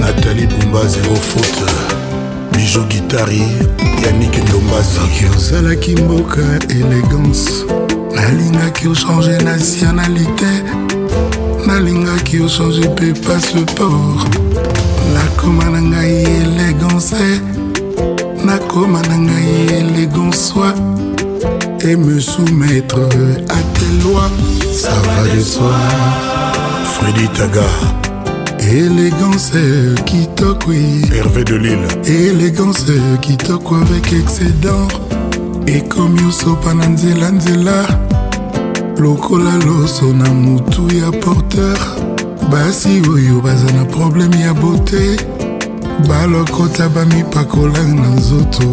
nathalie 0.00 0.46
bumba 0.46 0.82
zero 0.92 1.14
faute 1.28 1.72
bijo 2.52 2.82
gitari 2.90 3.42
yanik 4.04 4.34
ndombasi 4.44 5.22
ozalaki 5.36 5.90
mboka 6.02 6.42
élégance 6.78 7.70
qui 8.74 8.86
a 8.88 8.94
changé 8.94 9.36
nationalité 9.44 10.46
nalingaki 11.66 12.38
ochange 12.40 12.80
mpe 12.88 13.12
passeport 13.26 14.24
nakoma 15.14 15.64
na 15.70 15.80
ngai 15.80 16.24
élégance 16.42 17.40
nakoma 18.44 19.02
na 19.08 19.16
ngai 19.16 19.80
élégance. 19.80 20.52
et 21.82 21.96
me 21.96 22.20
soumettre 22.20 23.00
à 23.00 23.58
tes 23.74 24.04
lois 24.04 24.30
ça 24.72 24.90
va 24.92 25.34
de 25.34 25.40
soi 25.40 25.72
Freddy 26.84 27.28
Taga 27.28 27.66
Élégance 28.72 29.52
qui 30.04 30.28
toque, 30.36 30.66
Hervé 31.16 31.42
de 31.44 31.54
Lille. 31.56 31.88
Élégance 32.06 32.84
qui 33.22 33.36
toque 33.38 33.72
avec 33.72 34.12
excédent. 34.12 34.86
ekomi 35.76 36.22
osopa 36.28 36.74
na 36.74 36.86
nzelanzela 36.86 37.86
lokola 39.00 39.54
loso 39.56 40.12
na 40.12 40.32
motu 40.34 40.82
ya 41.02 41.10
porteur 41.22 41.78
basi 42.50 42.92
oyo 43.14 43.36
baza 43.44 43.70
na 43.72 43.84
probleme 43.84 44.40
ya 44.40 44.54
bote 44.54 45.04
balokota 46.08 46.88
bamipakola 46.88 47.82
na 47.98 48.08
nzoto 48.18 48.68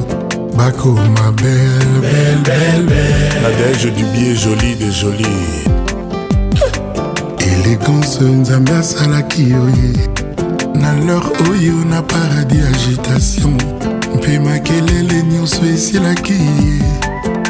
bakoma 0.57 1.25
belbelbelbelnadege 1.39 3.91
du 3.97 4.03
bie 4.13 4.33
joli 4.43 4.75
de 4.75 4.89
joli 5.01 5.27
elegance 7.51 8.21
nzambe 8.39 8.71
asalaki 8.71 9.41
oye 9.65 9.91
na 10.81 10.91
lor 11.05 11.23
oyo 11.51 11.75
na 11.89 12.01
paradis 12.01 12.63
agitation 12.73 13.57
mpe 14.15 14.39
makelele 14.39 15.23
nyonso 15.31 15.65
esilaki 15.73 16.33
ye 16.33 16.79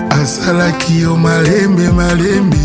asalaki 0.10 1.00
yo 1.02 1.16
malembe 1.18 1.90
malembe 2.00 2.58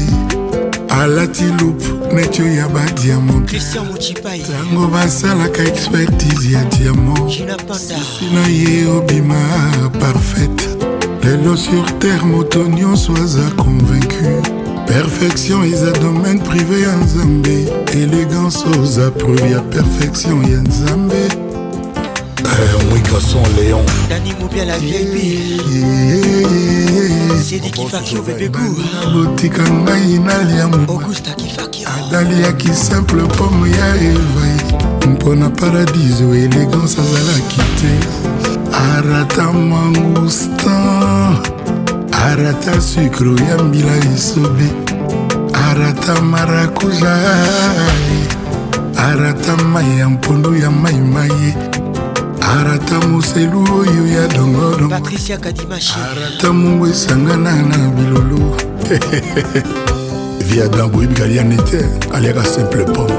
alati 1.00 1.44
lupe 1.60 1.84
neti 2.14 2.42
oyo 2.42 2.54
ya 2.54 2.68
badiamontango 2.68 4.84
basalaka 4.92 5.60
expertise 5.70 6.46
ya 6.52 6.64
diamontsina 6.64 8.42
ye 8.62 8.86
obima 8.98 9.40
parfaite 10.00 10.68
lelo 11.24 11.56
sur 11.56 11.84
terre 11.98 12.22
moto 12.24 12.64
nyonso 12.68 13.12
aza 13.24 13.50
convaincu 13.56 14.42
perfection 14.86 15.62
a 15.88 15.92
domaine 15.98 16.40
privé 16.40 16.80
ya 16.82 16.96
nzambe 16.96 17.64
élégance 17.92 18.64
oza 18.82 19.10
preuve 19.10 19.50
ya 19.50 19.60
perfection 19.60 20.42
ya 20.50 20.58
nzambe 20.60 21.31
Frère, 22.52 22.78
oui, 22.92 23.00
garçon, 23.10 23.42
Léon. 23.56 23.80
Dani 24.10 24.34
bien 24.52 24.66
la 24.66 24.76
vieille 24.76 25.56
C'est 27.42 27.60
Kifaki, 27.60 28.18
Obebegou. 28.18 28.60
Botika 29.14 29.62
ngai 29.62 30.18
naliamu. 30.18 30.84
Augusta 30.86 31.30
Kifaki. 31.30 31.84
Oh. 31.86 32.52
qui 32.58 32.68
simple 32.74 33.22
pomme 33.38 33.70
ya 33.70 33.96
evai 33.96 35.12
mpona 35.12 35.48
paradiso 35.48 36.34
elegance 36.34 36.98
la 36.98 37.34
quitter 37.48 38.00
arata 38.84 39.44
mangustan 39.52 41.32
arata 42.12 42.78
sucre 42.80 43.32
ya 43.48 43.62
mbila 43.64 43.96
esobe 44.14 44.68
arata 45.54 46.20
maracuja 46.20 47.14
arata 48.98 49.56
mai 49.72 49.98
ya 49.98 50.08
mpondo 50.10 50.54
ya 50.54 50.70
maimai 50.70 51.28
mai. 51.28 51.81
arata 52.52 52.98
moselu 53.08 53.64
oyo 53.80 54.06
ya 54.06 54.28
dongodopatricia 54.28 55.36
kadimashi 55.38 55.94
arata 56.10 56.52
mongo 56.52 56.86
esangana 56.88 57.62
na 57.62 57.76
bilolo 57.78 58.56
via 60.46 60.68
blanc 60.68 60.92
boyebika 60.92 61.24
aliani 61.24 61.56
te 61.56 61.84
aliaka 62.14 62.44
simple 62.44 62.84
pomme 62.84 63.14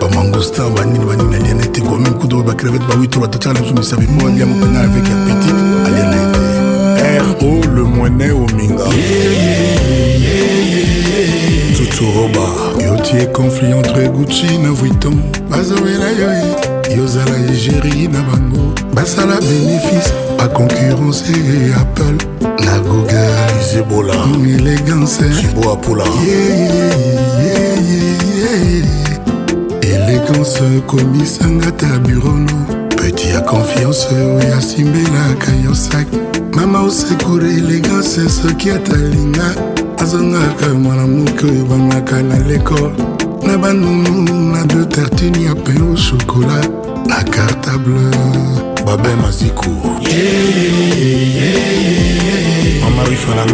bamangostin 0.00 0.74
banini 0.74 0.98
banini 1.04 1.34
aliana 1.36 1.64
ete 1.64 1.80
komi 1.80 2.10
kudo 2.10 2.36
oyo 2.36 2.44
bacrevete 2.46 2.84
bawitro 2.88 3.20
batatiaka 3.20 3.60
na 3.60 3.66
biso 3.66 3.74
misapi 3.74 4.06
mpo 4.06 4.26
alia 4.26 4.46
mopena 4.46 4.80
avec 4.80 5.04
apetit 5.06 5.54
aliana 5.86 6.16
ete 6.16 7.18
ro 7.18 7.74
le 7.74 7.82
moine 7.82 8.30
ominga 8.30 8.84
tuturoba 11.76 12.46
yo 12.84 12.96
tie 13.02 13.26
conflit 13.26 13.72
entre 13.72 14.08
gucci 14.08 14.58
na 14.62 14.70
vuitton 14.72 15.18
bazowela 15.50 16.10
yo 16.10 16.50
yozala 16.96 17.36
egérie 17.52 18.08
na 18.08 18.20
bango 18.22 18.74
basala 18.94 19.38
bénéfice 19.40 20.10
baconcurrence 20.38 21.22
apple 21.80 22.16
na 22.64 22.74
googleebola 22.90 24.14
élégance 24.58 25.22
ciboapola 25.38 26.04
élégance 29.86 30.62
komisanga 30.86 31.70
ta 31.78 31.86
burono 31.98 32.56
petit 32.96 33.30
ya 33.32 33.40
confiance 33.40 34.08
oyo 34.14 34.54
asimbelaka 34.58 35.50
yo 35.64 35.74
sak 35.74 36.06
mama 36.56 36.82
osekure 36.82 37.46
élégance 37.46 38.26
soki 38.28 38.70
atalinga 38.70 39.54
azongaka 40.02 40.74
mwana 40.74 41.06
moke 41.06 41.46
oyo 41.46 41.62
bangaka 41.70 42.22
na 42.22 42.38
lekole 42.48 43.09
na 43.46 43.56
banunu 43.58 44.52
na 44.52 44.64
de 44.66 44.84
tartine 44.86 45.44
ya 45.44 45.54
pe 45.54 45.72
o 45.92 45.96
shokola 45.96 46.60
na 47.06 47.22
cartable 47.30 48.08
babe 48.84 49.14
maziku 49.22 49.70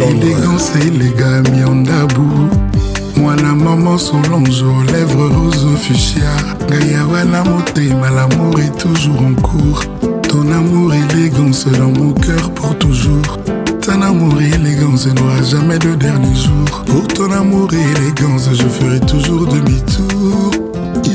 élégance 0.01 0.71
éléga 0.87 1.41
miandabu 1.51 2.27
mwana 3.15 3.53
mama 3.55 3.97
solonge 3.97 4.63
lèvre 4.91 5.27
rose 5.35 5.67
fuchia 5.83 6.33
ngai 6.67 6.91
ya 6.93 7.05
wana 7.07 7.43
motema 7.43 8.09
lamour 8.09 8.59
est 8.59 8.77
toujours 8.77 9.21
en 9.21 9.33
cours 9.41 9.83
ton 10.27 10.51
amour 10.51 10.93
élégance 10.93 11.65
dans 11.77 11.91
mon 11.99 12.13
cœur 12.13 12.51
pour 12.51 12.77
toujours 12.77 13.37
ton 13.87 14.01
amour 14.01 14.41
et 14.41 14.49
élégance 14.53 15.07
n'aura 15.07 15.41
jamais 15.41 15.79
de 15.79 15.95
dernier 15.95 16.35
jour. 16.35 16.65
Pour 16.85 17.07
ton 17.07 17.31
amour 17.31 17.69
et 17.73 17.81
élégance, 17.93 18.49
je 18.51 18.67
ferai 18.67 18.99
toujours 18.99 19.45
demi-tour. 19.47 20.51
Yeah. 21.05 21.13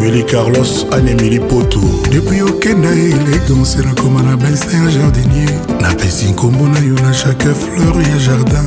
Willy 0.00 0.24
Carlos, 0.24 0.86
Anémilie 0.92 1.40
Poto. 1.40 1.80
Depuis 2.10 2.40
okenda 2.40 2.88
élégance, 2.94 3.76
nakoma 3.84 4.22
na 4.22 4.34
bese 4.36 4.64
ya 4.74 4.88
jardinier. 4.88 5.50
napesi 5.82 6.30
nkombo 6.30 6.66
na 6.68 6.80
yo 6.80 6.94
na 7.04 7.12
chaque 7.12 7.52
fleur 7.62 7.96
ya 8.00 8.18
jardin. 8.18 8.64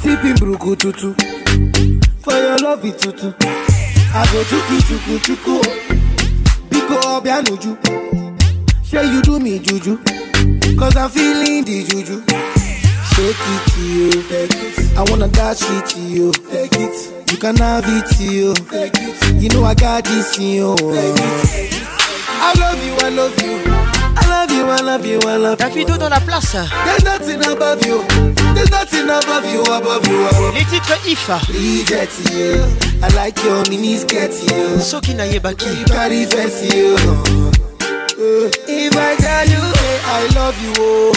Sipping 0.00 0.34
bruku 0.34 0.74
tutu. 0.76 1.14
For 2.20 2.34
your 2.34 2.58
love, 2.58 2.84
it 2.84 2.98
tutu. 2.98 3.30
I 3.38 4.28
go 4.32 4.42
tuku 4.42 4.76
tuku 4.80 5.18
tuku 5.62 5.85
go 6.88 7.20
Obianuju. 7.20 7.72
Say 8.86 9.04
you 9.12 9.20
do 9.22 9.40
me 9.40 9.58
juju, 9.58 9.98
cause 10.78 10.96
I'm 10.96 11.10
feeling 11.10 11.64
the 11.64 11.84
juju. 11.88 12.18
Shake 13.10 13.42
it 13.52 13.62
to 13.70 13.82
you, 13.96 14.94
I 14.98 15.02
wanna 15.10 15.28
dash 15.28 15.62
it 15.62 15.86
to 15.90 16.00
you, 16.00 16.32
take 16.32 16.72
it. 16.74 17.30
You 17.32 17.38
can 17.38 17.56
have 17.56 17.84
it 17.86 18.06
to 18.16 18.24
you, 18.24 18.54
take 18.70 18.92
it. 18.94 19.42
You 19.42 19.48
know 19.50 19.64
I 19.64 19.74
got 19.74 20.04
this 20.04 20.38
in 20.38 20.56
you. 20.58 20.74
I 20.78 22.54
love 22.58 22.84
you, 22.84 22.94
I 23.04 23.08
love 23.08 23.42
you. 23.42 23.95
I 24.18 24.26
love 24.28 24.50
you, 24.52 24.64
I 24.66 24.80
love 24.80 25.06
you, 25.06 25.20
I 25.28 25.36
love 25.36 25.76
you. 25.76 25.98
dans 25.98 26.08
la 26.08 26.20
place. 26.20 26.56
There's 26.84 27.04
nothing 27.04 27.42
above 27.44 27.84
you. 27.84 28.02
There's 28.54 28.70
nothing 28.70 29.04
above 29.08 29.44
you, 29.52 29.60
above 29.62 30.06
you. 30.08 30.26
Above 30.26 30.54
Les 30.54 30.64
titres 30.64 30.96
IFA. 31.06 31.38
Get 31.86 32.08
you. 32.32 32.64
I 33.02 33.08
like 33.14 33.38
your 33.44 33.62
minis, 33.68 34.06
get 34.06 34.32
you. 34.42 34.78
Sokina 34.78 35.26
Yebaki. 35.28 35.66
Everybody 35.66 36.24
vest 36.24 36.74
you. 36.74 36.94
Uh, 37.84 38.50
if 38.66 38.96
I 38.96 39.16
tell 39.16 39.48
you, 39.48 39.62
hey, 39.76 39.98
I 40.04 40.30
love 40.34 40.56
you, 40.62 40.72
oh. 40.78 41.14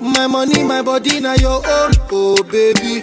My 0.00 0.26
money, 0.26 0.62
my 0.62 0.82
body, 0.82 1.20
now 1.20 1.34
your 1.34 1.62
own, 1.66 1.92
oh 2.12 2.36
baby. 2.50 3.00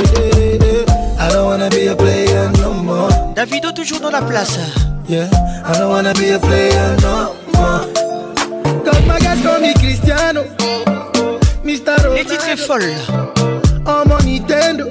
I 1.23 1.29
don't 1.29 1.45
wanna 1.45 1.69
be 1.69 1.85
a 1.85 1.95
player 1.95 2.49
no 2.61 2.73
more. 2.73 3.11
Davido 3.35 3.71
toujours 3.71 3.99
dans 4.01 4.09
la 4.09 4.23
place. 4.23 4.57
Yeah, 5.07 5.29
I 5.63 5.73
don't 5.77 5.89
wanna 5.89 6.13
be 6.15 6.31
a 6.31 6.39
player 6.39 6.95
no 6.99 7.35
more. 7.53 8.73
Comme 8.83 9.05
ma 9.05 9.19
gars 9.19 9.35
comme 9.43 9.71
Cristiano, 9.75 10.41
Mr. 11.63 11.95
Ronaldo. 12.01 12.15
Les 12.15 12.25
titres 12.25 12.49
est 12.51 12.57
folle. 12.57 12.91
Oh 13.87 14.01
mon 14.07 14.17
Nintendo. 14.27 14.85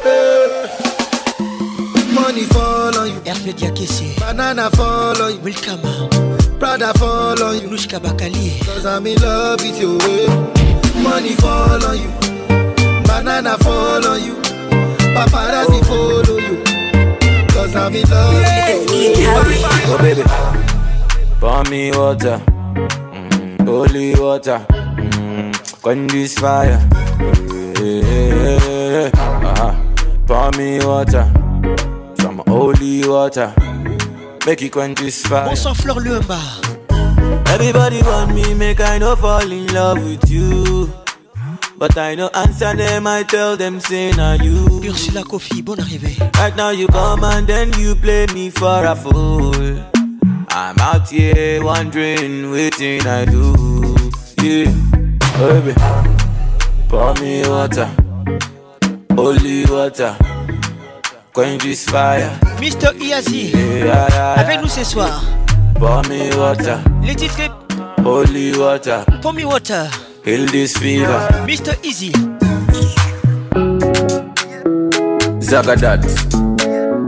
Eh, 0.05 2.13
money 2.13 2.43
follow 2.51 3.01
on 3.05 3.07
you. 3.07 3.21
Hervé 3.25 3.55
Banana 4.19 4.69
follow 4.75 5.35
Will 5.43 5.53
you. 5.55 5.67
Welcome. 5.67 6.10
I 6.73 6.93
fall 6.93 7.43
on 7.43 7.55
you. 7.59 7.67
Lushka 7.67 7.99
Bakali. 7.99 8.57
Cause 8.65 8.85
I'm 8.85 9.05
in 9.05 9.17
love 9.21 9.59
with 9.59 9.77
you. 9.77 9.97
Money 11.03 11.35
fall 11.35 11.83
on 11.83 11.97
you. 11.97 12.07
Banana 13.05 13.57
fall 13.57 14.07
on 14.07 14.23
you. 14.23 14.35
Paparazzi 15.11 15.81
follow 15.85 16.37
you. 16.37 16.63
Cause 17.49 17.75
I'm 17.75 17.93
in 17.93 18.09
love 18.09 18.41
yes, 18.41 18.79
with 18.85 19.19
you. 19.19 19.27
Oh, 19.27 19.97
baby. 19.97 20.23
Pour 21.41 21.63
me 21.69 21.91
water. 21.91 22.41
Mm, 23.11 23.67
holy 23.67 24.15
water. 24.15 24.65
Mm, 24.69 25.81
Quench 25.81 26.11
this 26.13 26.35
fire. 26.35 26.79
Yeah. 27.83 29.11
Uh-huh. 29.43 29.75
Pour 30.25 30.51
me 30.57 30.79
water. 30.85 31.29
Some 32.17 32.41
holy 32.47 33.03
water 33.05 33.53
make 34.45 34.61
you 34.61 34.69
quantify. 34.69 35.45
Bonsoir 35.45 35.75
Fleur 35.75 35.95
Lumba. 35.99 36.39
Everybody 37.47 38.01
want 38.03 38.33
me, 38.33 38.53
make 38.53 38.79
I 38.81 38.97
no 38.97 39.15
fall 39.15 39.49
in 39.51 39.67
love 39.73 40.03
with 40.03 40.29
you. 40.29 40.91
But 41.77 41.97
I 41.97 42.13
no 42.15 42.27
answer 42.33 42.75
them, 42.75 43.07
I 43.07 43.23
tell 43.23 43.57
them 43.57 43.79
say 43.79 44.11
na 44.11 44.33
you. 44.33 44.81
Ursula 44.85 45.23
Kofi, 45.23 45.61
bon 45.63 45.77
arrivée. 45.79 46.17
Right 46.37 46.55
now 46.55 46.69
you 46.69 46.87
come 46.87 47.23
and 47.23 47.47
then 47.47 47.73
you 47.79 47.95
play 47.95 48.27
me 48.33 48.49
for 48.49 48.85
a 48.85 48.95
fool. 48.95 49.53
I'm 50.49 50.77
out 50.79 51.09
here 51.09 51.63
wondering 51.63 52.51
waiting 52.51 53.01
I 53.07 53.25
do. 53.25 53.55
Yeah, 54.41 54.71
baby, 55.37 55.73
pour 56.89 57.13
me 57.15 57.43
water, 57.47 57.89
holy 59.15 59.65
water. 59.65 60.15
Coin 61.33 61.55
du 61.55 61.73
Spire. 61.73 62.27
Mister 62.59 62.89
Iazi. 62.99 63.53
Avec 64.35 64.61
nous 64.61 64.67
ce 64.67 64.83
soir. 64.83 65.23
Pour 65.79 66.01
me 66.09 66.29
water. 66.35 66.77
Les 67.03 67.15
titres. 67.15 67.35
Holy 68.03 68.53
water. 68.57 69.05
Pour 69.21 69.31
me 69.33 69.45
water. 69.45 69.85
Heal 70.25 70.45
this 70.51 70.73
fever. 70.77 71.19
Mr. 71.47 71.73
Easy. 71.85 72.11
Zagadat. 75.39 76.01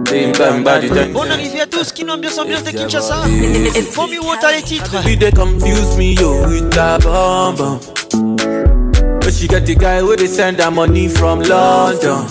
Bonne 0.10 1.32
arrivée 1.32 1.62
à 1.64 1.68
tous 1.68 1.92
qui 1.92 2.06
n'ambiance 2.06 2.40
bien 2.48 2.62
de 2.62 2.70
Kinshasa. 2.70 3.16
Pour 3.94 4.08
me 4.08 4.20
water 4.24 4.52
les 4.56 4.62
titres. 4.64 5.06
You 5.10 5.18
they 5.18 5.34
confuse 5.34 5.98
me 5.98 6.14
yo 6.14 6.46
with 6.48 6.70
that 6.70 7.00
bomb 7.02 7.56
bomb. 7.58 7.80
But 9.20 9.34
she 9.34 9.50
got 9.50 9.66
the 9.66 9.76
guy 9.78 10.00
who 10.00 10.16
they 10.16 10.28
send 10.28 10.62
her 10.62 10.72
money 10.72 11.10
from 11.10 11.42
London. 11.42 12.26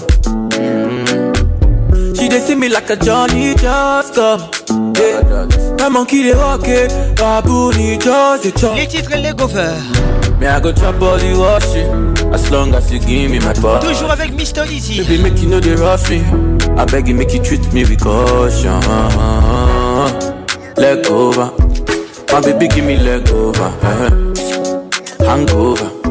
They 2.32 2.40
see 2.40 2.54
me 2.56 2.70
like 2.70 2.88
a 2.88 2.96
Johnny 2.96 3.52
just 3.54 4.14
come. 4.14 4.40
Les 5.04 5.16
titres 8.86 9.16
les 9.18 9.34
Mais 10.40 10.46
I 10.48 10.58
go 10.58 10.72
chop 10.72 11.02
all 11.02 11.20
wash 11.38 11.76
as 12.32 12.50
long 12.50 12.72
as 12.74 12.90
you 12.90 12.98
give 13.00 13.30
me 13.30 13.38
my 13.38 13.52
part. 13.60 13.82
Toujours 13.84 14.10
avec 14.10 14.32
Mr. 14.34 14.64
Easy. 14.72 15.02
Baby 15.02 15.18
make 15.22 15.38
you 15.42 15.48
know 15.50 15.60
the 15.60 15.76
me, 16.08 16.24
I 16.80 16.86
beg 16.86 17.06
you 17.08 17.14
make 17.14 17.34
you 17.34 17.42
treat 17.42 17.70
me 17.74 17.84
with 17.84 18.00
caution. 18.00 18.80
Leg 20.78 21.06
over, 21.10 21.52
my 22.32 22.40
baby 22.40 22.66
give 22.68 22.86
me 22.86 22.96
leg 22.96 23.28
over, 23.28 23.70
hangover. 25.20 26.01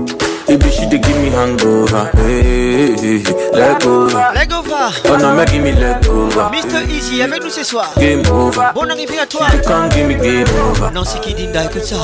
they 0.92 1.00
give 1.00 1.18
me 1.24 1.30
hangover. 1.30 2.06
Hey, 2.12 2.92
eh, 2.92 2.94
eh, 2.94 3.00
hey, 3.00 3.24
eh, 3.24 3.50
let 3.56 3.82
go. 3.82 4.04
Let 4.06 4.50
go. 4.50 4.62
Oh 4.72 5.18
non, 5.18 5.38
make 5.38 5.54
me 5.56 5.72
let 5.72 6.04
go. 6.04 6.28
Mr. 6.52 6.82
Easy 6.90 7.22
avec 7.22 7.44
nous 7.44 7.50
ce 7.50 7.64
soir. 7.64 7.88
Game 7.98 8.22
over. 8.32 8.72
Bonne 8.76 8.92
arrivée 8.92 9.20
à 9.20 9.26
toi. 9.26 9.48
You 9.54 9.62
can't 9.62 9.94
give 9.94 10.08
me 10.08 10.16
game 10.16 10.46
over. 10.70 10.92
Non, 10.94 11.04
c'est 11.06 11.20
qui 11.22 11.34
dit 11.34 11.48
écoute 11.48 11.84
ça. 11.86 11.96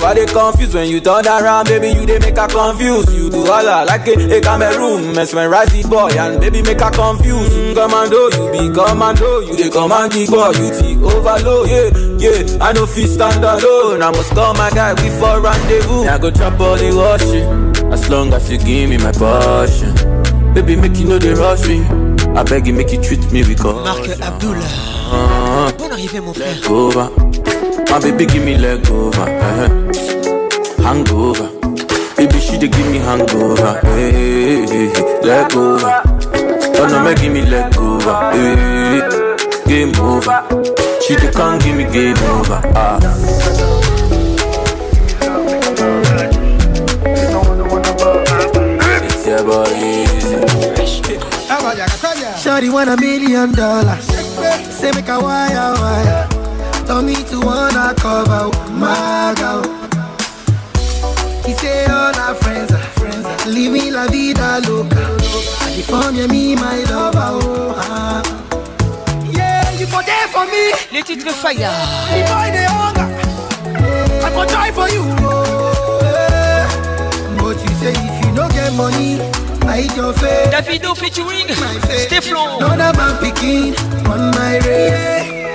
Why 0.00 0.14
they 0.14 0.26
confused 0.26 0.74
when 0.74 0.88
you 0.88 1.00
turn 1.00 1.26
around, 1.26 1.68
baby? 1.68 1.88
You 1.94 2.06
they 2.06 2.18
make 2.20 2.38
a 2.38 2.46
confuse. 2.46 3.04
You 3.14 3.28
do 3.30 3.46
all 3.50 3.64
that 3.64 3.86
like 3.86 4.06
a, 4.08 4.36
a 4.36 4.40
Cameroon. 4.40 5.14
Mess 5.14 5.34
when 5.34 5.50
risey 5.50 5.88
boy 5.88 6.10
and 6.18 6.38
baby 6.40 6.62
make 6.62 6.80
a 6.80 6.90
confuse. 6.90 7.48
Mm, 7.50 7.74
commando, 7.74 8.30
you 8.36 8.50
be 8.52 8.74
commando. 8.74 9.40
You 9.40 9.56
they 9.56 9.70
command 9.70 10.12
the 10.12 10.26
boy, 10.26 10.52
you 10.58 10.70
take 10.70 11.02
overload. 11.02 11.68
Yeah, 11.68 12.30
yeah. 12.30 12.64
I 12.64 12.72
know 12.72 12.86
fi 12.86 13.06
stand 13.06 13.44
alone. 13.44 14.02
I 14.02 14.10
must 14.10 14.34
call 14.34 14.54
my 14.54 14.70
guy, 14.70 14.94
before 14.94 15.40
rendezvous. 15.40 16.04
I 16.06 16.18
go 16.18 16.30
chop 16.30 16.60
all 16.60 16.76
the 16.76 16.90
worship. 16.94 17.71
As 17.92 18.08
long 18.08 18.32
as 18.32 18.50
you 18.50 18.56
give 18.56 18.88
me 18.88 18.96
my 18.96 19.12
passion 19.12 19.92
Baby 20.54 20.76
make 20.76 20.96
you 20.96 21.04
know 21.06 21.18
they 21.18 21.34
rush 21.34 21.68
me 21.68 21.84
I 22.34 22.42
beg 22.42 22.66
you 22.66 22.72
make 22.72 22.90
you 22.90 22.98
treat 23.02 23.20
me 23.30 23.42
because 23.44 23.84
Marc 23.84 24.08
Abdullah 24.18 24.60
uh-huh. 24.60 25.72
Bon 25.78 25.90
arrivé 25.92 26.18
mon 26.20 26.32
frère 26.32 26.56
My 27.90 27.98
baby 28.00 28.26
give 28.26 28.42
me 28.42 28.56
leg 28.56 28.80
over 28.90 29.20
uh-huh. 29.26 29.68
Hangover 30.82 31.48
Baby 32.16 32.40
she 32.40 32.56
give 32.56 32.72
me 32.90 32.96
hangover 32.96 33.78
hey, 33.82 34.64
hey, 34.64 35.42
over 35.54 35.92
Oh 36.78 36.86
no 36.88 37.14
give 37.14 37.30
me 37.30 37.42
leg 37.42 37.76
over 37.76 38.16
Game 39.66 39.92
over 40.00 40.42
She 41.06 41.14
dey 41.16 41.30
give 41.60 41.76
me 41.76 41.84
game 41.84 42.16
over 42.40 42.58
ah. 42.74 43.61
never 49.44 49.62
easy. 49.74 50.38
Shawty 52.42 52.72
want 52.72 52.88
a 52.90 52.96
million 52.96 53.52
dollars. 53.54 54.04
Say 54.74 54.90
make 54.92 55.08
a 55.08 55.18
wire 55.20 55.72
wire. 55.76 56.28
Tell 56.86 57.02
me 57.02 57.14
to 57.14 57.40
wanna 57.40 57.94
cover 57.96 58.50
my 58.72 59.34
girl. 59.36 59.62
He 61.44 61.54
say 61.54 61.84
all 61.86 62.14
our 62.16 62.34
friends 62.34 62.72
are 62.72 62.78
friends. 62.78 63.26
Living 63.46 63.92
la 63.92 64.06
vida 64.08 64.60
loca. 64.66 65.00
California 65.60 66.28
me 66.28 66.54
my 66.54 66.78
lover. 66.90 67.44
Oh, 67.44 67.74
ah. 67.76 68.22
Yeah, 69.32 69.70
you 69.78 69.86
for 69.86 70.02
there 70.02 70.28
for 70.28 70.44
me. 70.46 70.72
Les 70.92 71.02
titres 71.02 71.34
fire. 71.34 71.70
The 72.10 72.22
boy 72.28 72.50
they 72.50 72.64
hunger. 72.64 73.08
I 74.22 74.26
am 74.28 74.32
for 74.32 74.46
die 74.46 74.72
for 74.72 74.88
you. 74.88 75.02
Oh. 75.20 75.61
I 78.32 78.34
no 78.34 78.48
get 78.48 78.72
money. 78.72 79.20
I 79.68 79.86
don't 79.94 80.16
fail. 80.16 80.48
Davido 80.48 80.96
featuring 80.96 81.52
Stefan. 82.00 82.60
No 82.64 82.70
that 82.80 82.96
man 82.96 83.12
picking 83.20 83.76
on 84.08 84.32
my 84.32 84.56
race. 84.64 85.52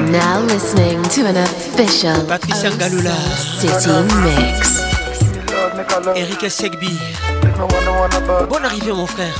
now 0.09 0.39
listening 0.41 1.01
to 1.09 1.25
an 1.25 1.37
official 1.37 2.15
Patricia 2.27 2.69
Galula 2.77 3.17
City 3.57 4.03
Mix. 4.23 4.81
Eric 6.15 6.51
Segbi. 6.51 6.99
Bonne 8.49 8.65
arrivée 8.65 8.91
mon 8.93 9.07
frère. 9.07 9.33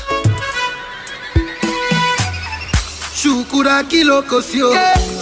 Shukura 3.14 3.84
Kilokosio, 3.84 4.72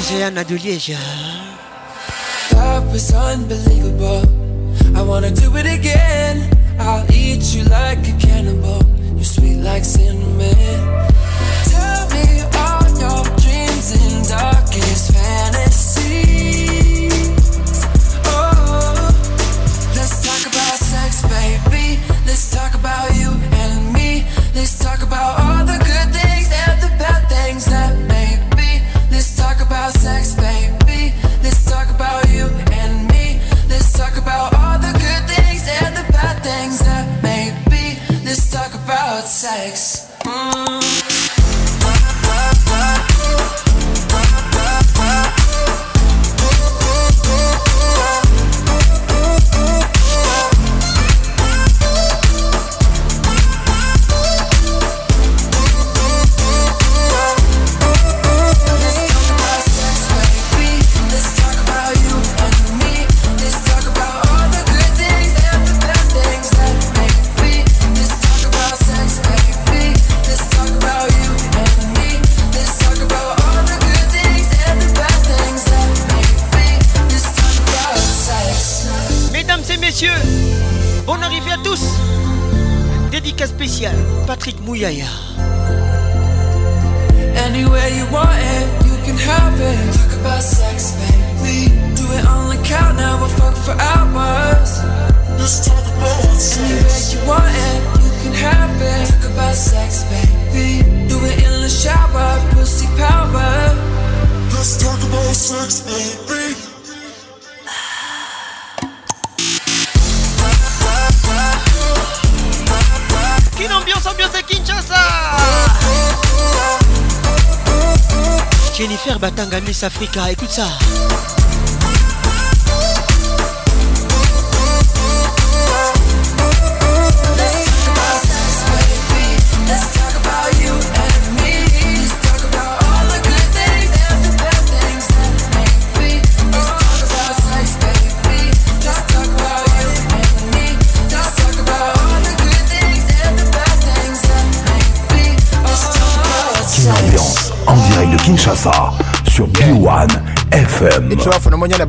Zéana 0.00 0.40
é 0.40 0.44
do 0.44 0.54
Lieja. 0.56 0.96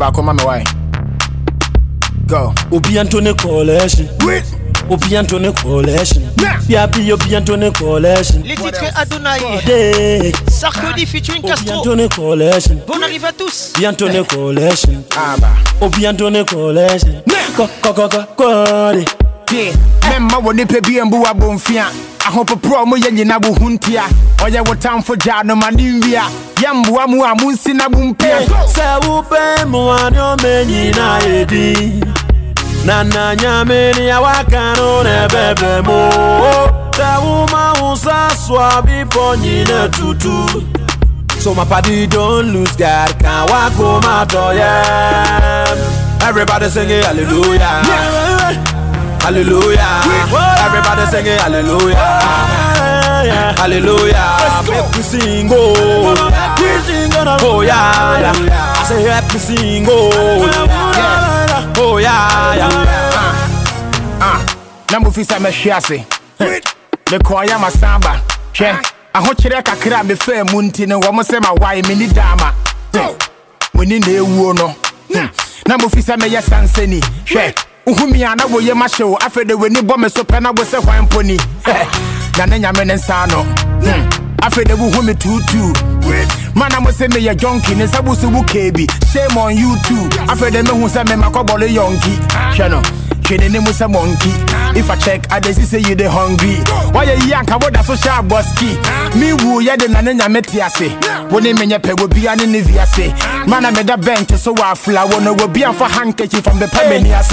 baako 0.01 0.21
ma 0.23 0.33
me 0.33 0.43
wae 0.45 0.63
go 2.25 2.51
obi 2.75 2.97
antone 2.97 3.33
collection 3.38 4.07
obi 4.89 5.15
antone 5.15 5.51
collection 5.61 6.23
biabi 6.67 7.11
obi 7.13 7.35
antone 7.35 7.71
collection 7.71 8.41
les 8.43 8.55
titres 8.55 8.89
Adonai 8.97 10.31
Sarkozy 10.59 11.05
featuring 11.05 11.43
Castro 11.43 11.77
obi 11.77 11.89
antone 11.89 12.09
collection 12.09 12.80
bon 12.88 12.99
arrive 13.03 13.25
à 13.25 13.31
tous 13.31 13.73
obi 13.75 13.88
antone 13.88 14.23
collection 14.25 15.03
ah, 15.15 15.35
obi 15.81 16.07
antone 16.07 16.43
collection 16.45 17.21
koko 17.55 17.93
koko 17.93 18.23
kore 18.35 19.05
tie 19.51 19.73
mɛmma 20.19 20.38
wo 20.43 20.51
nipa 20.53 20.77
bi 20.85 20.93
mbu 21.05 21.17
abɔmfia 21.30 21.85
ahopoporɔ 22.27 22.80
mu 22.89 22.95
yɛ 23.03 23.09
nyina 23.15 23.35
bo 23.43 23.49
ho 23.57 23.65
ntia 23.75 24.03
ɔyɛ 24.43 24.61
wo 24.67 24.73
tamfo 24.83 25.13
gyaa 25.23 25.43
no 25.43 25.55
ma 25.55 25.69
ne 25.71 25.83
nwia 25.97 26.23
yɛmboa 26.63 27.03
mu 27.11 27.23
a 27.23 27.31
monsi 27.35 27.73
na 27.75 27.89
bo 27.89 27.99
mpia 27.99 28.38
sɛ 28.75 28.88
wopɛ 29.07 29.39
mmoa 29.67 30.09
ne 30.13 30.19
ɔma 30.31 30.53
nyina 30.69 31.03
ɛdi 31.19 32.01
na 32.85 33.03
na 33.03 33.35
nyame 33.35 33.80
ne 33.97 34.07
awaka 34.17 34.63
no 34.77 35.03
ne 35.03 35.13
ɛbɛbrɛ 35.27 35.73
mo 35.85 35.99
sɛ 36.97 37.09
woma 37.23 37.81
wo 37.81 37.95
sa 37.95 38.30
soa 38.30 38.81
bepɔ 38.81 39.35
nyina 39.41 39.89
tutu 39.91 40.31
So 41.41 41.53
my 41.55 41.65
party 41.65 42.05
don't 42.05 42.53
lose 42.53 42.75
God, 42.75 43.09
can't 43.19 43.49
walk 43.49 43.73
home 43.73 44.03
at 44.05 44.33
all, 44.35 44.53
yeah 44.53 46.19
Everybody 46.21 46.69
sing 46.69 46.89
it, 46.91 47.03
hallelujah 47.03 47.81
yeah. 47.83 48.70
Hallelujah. 49.22 50.01
Everybody 50.66 51.06
singing 51.06 51.38
hallelujah. 51.38 51.95
Hallelujah. 53.56 54.38
Make 54.66 54.95
we 54.98 55.03
sing 55.03 55.48
oh. 55.51 56.16
Make 56.16 56.58
we 56.58 56.74
oh, 56.74 56.83
sing 56.83 57.11
oh 57.45 57.61
yeah. 57.61 58.33
I 58.33 58.83
say 58.83 59.06
make 59.06 59.32
we 59.32 59.38
sing 59.40 59.85
oh. 59.88 60.09
Oh 61.77 61.98
yeah. 62.00 62.56
yeah. 62.56 62.67
Uh, 64.19 64.41
na 64.91 65.00
mufisa 65.00 65.40
mehwe 65.40 65.72
ase. 65.74 66.03
Me 67.11 67.19
kwaya 67.24 67.59
masamba. 67.59 68.22
Hwe. 68.58 68.75
Ahokyerɛ 69.14 69.61
kakra 69.64 70.03
me 70.03 70.16
fɛ 70.16 70.51
mu 70.51 70.61
nti 70.64 70.88
ne 70.88 70.95
wɔm 70.95 71.22
sɛ 71.22 71.40
ma 71.41 71.53
wae 71.61 71.82
me 71.88 71.93
ni 71.93 72.08
daama. 72.08 72.53
Mo 73.75 73.83
ni 73.83 74.00
na 74.00 74.08
ewuo 74.08 74.56
no. 74.58 74.69
Hmm. 75.14 75.27
Na 75.67 75.77
mufisa 75.77 76.17
Uhumi 77.88 78.24
ana 78.24 78.45
wo 78.45 78.60
ye 78.61 78.74
mashe 78.74 79.03
wo 79.03 79.18
afede 79.18 79.53
we 79.60 79.68
ni 79.69 79.82
me 79.82 80.08
so 80.10 80.24
pena 80.24 80.51
wo 80.51 80.64
se 80.64 80.77
hwan 80.77 81.08
poni. 81.08 81.35
Na 82.38 82.45
na 82.45 82.58
nyame 82.60 82.85
ne 82.85 82.93
nsa 82.95 83.26
no. 83.27 83.42
Hmm. 83.82 84.08
Afede 84.43 84.74
wo 84.77 84.90
humi 84.92 85.16
tutu. 85.16 85.74
Mana 86.53 86.80
mo 86.80 86.92
se 86.92 87.08
me 87.08 87.19
ye 87.19 87.34
jonki 87.35 87.76
ne 87.76 87.88
sabusu 87.88 88.30
bu 88.32 88.43
kebi. 88.43 88.88
Shame 89.14 89.35
on 89.38 89.56
YouTube. 89.56 90.11
too. 90.11 90.19
Afede 90.30 90.64
me 90.64 90.69
hu 90.80 90.88
se 90.88 91.03
me 91.06 91.16
makobole 91.22 91.68
yonki. 91.74 92.19
Hwe 92.58 92.69
no. 92.69 92.82
kid 93.38 93.43
and 93.43 93.66
was 93.66 93.80
a 93.82 93.88
monkey. 93.88 94.34
If 94.77 94.90
I 94.90 94.95
check, 94.98 95.32
I 95.32 95.40
just 95.40 95.64
say 95.72 95.80
you 95.80 95.95
the 95.95 96.10
hungry. 96.11 96.58
Why 96.92 97.03
you 97.08 97.30
yank 97.30 97.50
about 97.50 97.72
that 97.74 97.85
social 97.85 98.19
Busky? 98.27 98.76
Me 99.16 99.32
woo 99.40 99.61
ya 99.61 99.77
the 99.77 99.88
nan 99.88 100.08
and 100.10 100.19
metiase. 100.22 101.32
When 101.32 101.43
they 101.43 101.53
mean 101.53 101.80
pay 101.80 101.93
will 101.95 102.10
be 102.10 102.27
an 102.27 102.40
inviase. 102.40 103.08
Man, 103.48 103.64
I 103.66 103.72
made 103.72 103.90
a 103.90 103.98
bank 103.98 104.27
to 104.30 104.38
so 104.38 104.53
I 104.61 104.76
fly. 104.76 105.03
One 105.06 105.24
will 105.38 105.48
be 105.48 105.64
on 105.64 105.74
for 105.74 105.85
handkerchief 105.88 106.43
from 106.43 106.60
the 106.60 106.66
Pamania. 106.66 107.24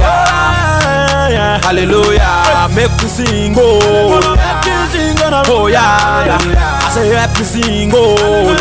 Hallelujah 1.60 2.64
Make 2.74 2.94
me 3.02 3.08
sing 3.10 3.54
oh 3.58 4.22
Oh 5.48 5.66
yeah, 5.66 6.24
yeah. 6.24 6.80
I 6.86 6.90
say 6.94 7.08
happy 7.10 7.44
sing 7.44 7.90
oh 7.92 8.56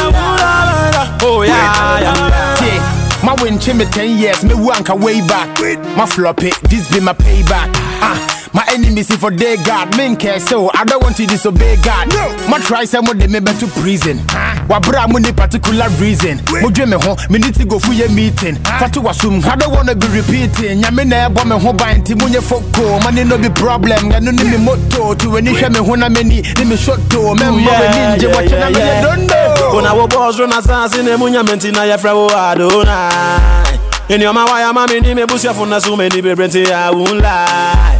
Oh 1.24 1.42
yeah, 1.44 2.02
yeah. 2.02 3.22
My 3.24 3.34
win 3.42 3.56
me 3.78 3.86
10 3.88 4.18
years, 4.20 4.44
me 4.44 4.56
wank 4.56 4.90
way 4.90 5.26
back. 5.28 5.52
My 5.96 6.06
floppy, 6.08 6.50
this 6.64 6.90
be 6.92 7.00
my 7.00 7.14
payback. 7.14 7.70
Ah. 8.02 8.40
My 8.54 8.66
enemies 8.68 9.08
see 9.08 9.16
for 9.18 9.32
day 9.32 9.56
God. 9.64 9.96
Me 9.98 10.16
care 10.16 10.40
so 10.40 10.70
I 10.74 10.84
don't 10.84 11.02
want 11.04 11.18
to 11.18 11.26
disobey 11.26 11.78
God. 11.84 12.12
No. 12.14 12.22
My 12.50 12.60
try 12.60 12.84
some 12.86 13.08
of 13.08 13.18
them 13.18 13.32
to 13.32 13.68
prison. 13.80 14.20
Huh? 14.30 14.60
Wabra 14.68 15.08
mo 15.08 15.20
particular 15.34 15.88
reason. 16.00 16.40
Mo 16.62 16.68
me 16.70 16.98
ho, 17.00 17.16
me 17.30 17.40
need 17.40 17.56
to 17.56 17.66
go 17.66 17.80
for 17.80 17.94
your 17.94 18.10
meeting. 18.10 18.56
Huh? 18.66 18.80
Fatu 18.88 19.02
wasum, 19.02 19.44
I 19.46 19.56
don't 19.56 19.72
wanna 19.72 19.96
be 19.96 20.08
repeating. 20.08 20.82
Nyame 20.82 21.08
na 21.08 21.26
ebo 21.28 21.46
me 21.46 21.58
ho 21.60 21.72
ban 21.72 22.02
foko. 22.04 23.02
Money 23.04 23.24
no 23.24 23.38
be 23.38 23.50
problem. 23.50 24.12
Ya 24.12 24.20
me 24.20 24.58
moto 24.58 25.14
to 25.16 25.30
when 25.30 25.46
you 25.46 25.56
hear 25.56 25.70
me 25.70 25.80
ho 25.80 25.96
na 25.96 26.10
me 26.10 26.24
me 26.24 26.42
shot 26.76 27.00
to. 27.10 27.34
Me 27.36 27.46
mo 27.46 27.56
we 27.56 27.64
ninja 27.64 28.30
what 28.34 28.52
na 28.52 28.68
me 28.68 29.02
don't 29.02 29.28
know. 29.28 29.78
Ona 29.78 29.96
wo 29.96 30.08
boss 30.08 30.40
run 30.40 30.52
assassin 30.52 31.08
e 31.08 31.16
mo 31.16 31.28
nyame 31.30 31.58
ti 31.60 31.72
na 31.72 31.84
ya 31.84 31.96
fra 31.96 32.14
wo 32.14 32.28
adonai. 32.28 33.80
Eni 34.10 34.26
ọma 34.28 34.46
wa 34.46 34.60
ya 34.60 34.74
ma 34.74 34.86
mi 34.88 35.00
ni 35.00 35.14
me 35.14 35.24
busi 35.24 35.48
afun 35.50 35.70
na 35.70 35.80
su 35.80 35.96
me 35.96 36.10
ni 36.10 36.20
be 36.22 36.36
brenti 36.36 36.66
I 36.70 36.92
won't 36.92 37.22
lie. 37.22 38.00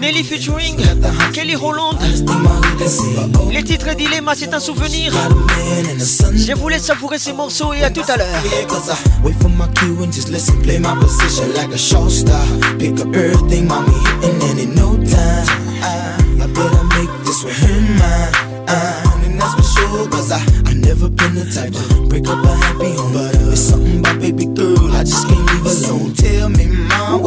Nelly 0.00 0.22
featuring 0.24 0.76
Kelly 1.34 1.54
Roland. 1.56 1.92
Les 3.50 3.62
titres 3.62 3.94
Dilemma, 3.94 4.32
c'est 4.34 4.52
un 4.54 4.58
souvenir. 4.60 5.12
Je 6.34 6.54
voulais 6.54 6.78
savourer 6.78 7.18
ces 7.18 7.34
morceaux 7.34 7.74
et 7.74 7.84
à 7.84 7.90
tout 7.90 8.00
à 8.08 8.16
l'heure. 8.16 8.26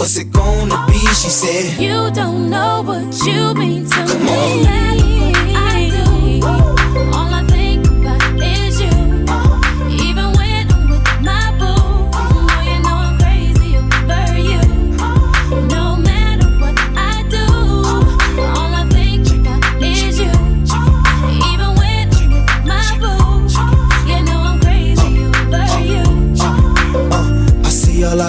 what's 0.03 0.17
it 0.17 0.33
gonna 0.33 0.85
be? 0.87 0.99
She 1.21 1.29
said, 1.29 1.79
You 1.81 2.11
don't 2.11 2.49
know 2.49 2.83
what 2.83 3.05
you 3.25 3.53
mean 3.53 3.85
to 3.89 3.95
Come 3.95 4.25
me. 4.25 4.67
On. 5.19 5.22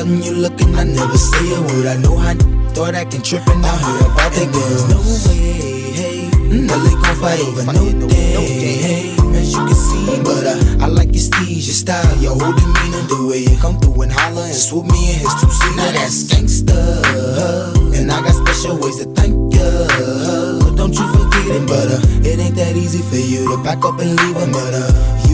sudden 0.05 0.23
you 0.23 0.33
looking, 0.33 0.75
I 0.77 0.85
never 0.85 1.17
say 1.17 1.49
a 1.55 1.61
word. 1.69 1.87
I 1.87 1.97
know 1.97 2.17
I 2.19 2.35
thought 2.75 2.95
I 2.95 3.05
can 3.05 3.23
trip 3.23 3.47
and 3.49 3.65
I 3.65 3.77
heard 3.77 4.03
about 4.03 4.33
that 4.33 4.53
girl. 4.53 4.63
There's 4.63 4.89
no 4.91 5.31
way, 5.31 5.91
hey, 5.93 6.29
mm-hmm. 6.31 6.67
well, 6.67 7.03
gon' 7.03 7.17
fight 7.17 7.41
over 7.41 7.73
no 8.01 8.09
day, 8.09 8.77
hey. 8.85 9.15
As 9.35 9.53
you 9.53 9.59
can 9.59 9.75
see, 9.75 10.07
mm. 10.07 10.25
but 10.25 10.47
uh, 10.47 10.85
I 10.85 10.89
like 10.89 11.13
your 11.13 11.23
steez, 11.25 11.67
your 11.67 11.75
style, 11.75 12.17
your 12.19 12.33
whole 12.37 12.53
demeanor, 12.53 13.03
the 13.09 13.27
way 13.29 13.39
you 13.51 13.57
come 13.59 13.79
through 13.81 14.03
and 14.03 14.13
holler 14.13 14.45
and 14.45 14.55
swoop 14.55 14.85
me 14.87 15.13
in 15.15 15.19
his 15.21 15.35
two 15.41 15.51
seat. 15.51 15.77
Now 15.77 15.91
that's 15.93 16.25
gangsta, 16.25 16.77
uh, 16.77 17.97
and 17.97 18.11
I 18.13 18.21
got 18.25 18.33
special 18.35 18.77
ways 18.79 18.99
to 19.03 19.07
thank 19.17 19.35
ya. 19.55 20.69
Don't 20.77 20.95
you 20.95 21.07
forget 21.17 21.57
it, 21.61 21.67
but 21.67 21.91
uh, 21.99 22.29
it 22.29 22.39
ain't 22.39 22.55
that 22.57 22.77
easy 22.77 23.03
for 23.09 23.17
you 23.21 23.57
to 23.57 23.63
back 23.65 23.85
up 23.85 23.99
and 24.01 24.15
leave 24.17 24.37
him, 24.37 24.53
but 24.53 24.73
uh, 24.75 25.27
you 25.29 25.34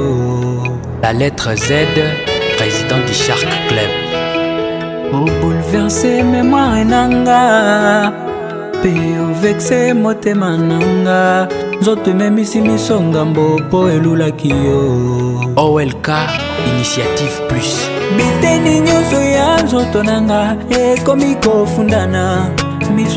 la 1.02 1.12
lettre 1.14 1.52
z 1.56 1.68
président 2.58 3.02
du 3.08 3.14
shark 3.14 3.46
club 3.68 3.92
obouleverse 5.14 6.24
mémoire 6.34 6.86
nanga 6.86 7.42
mpe 8.80 9.20
ovexe 9.20 9.94
motema 9.94 10.58
nanga 10.70 11.48
nzoto 11.82 12.10
ememisi 12.12 12.62
miso 12.62 13.02
ngambo 13.02 13.58
mpo 13.60 13.90
elulaki 13.92 14.50
yo 14.50 14.82
olk 15.56 16.08
initiative 16.74 17.34
plus 17.50 17.90
biteni 18.18 18.80
nyonso 18.80 19.20
ya 19.22 19.64
nzoto 19.64 20.04
nanga 20.04 20.56
ekomi 20.70 21.36
kofundana 21.36 22.57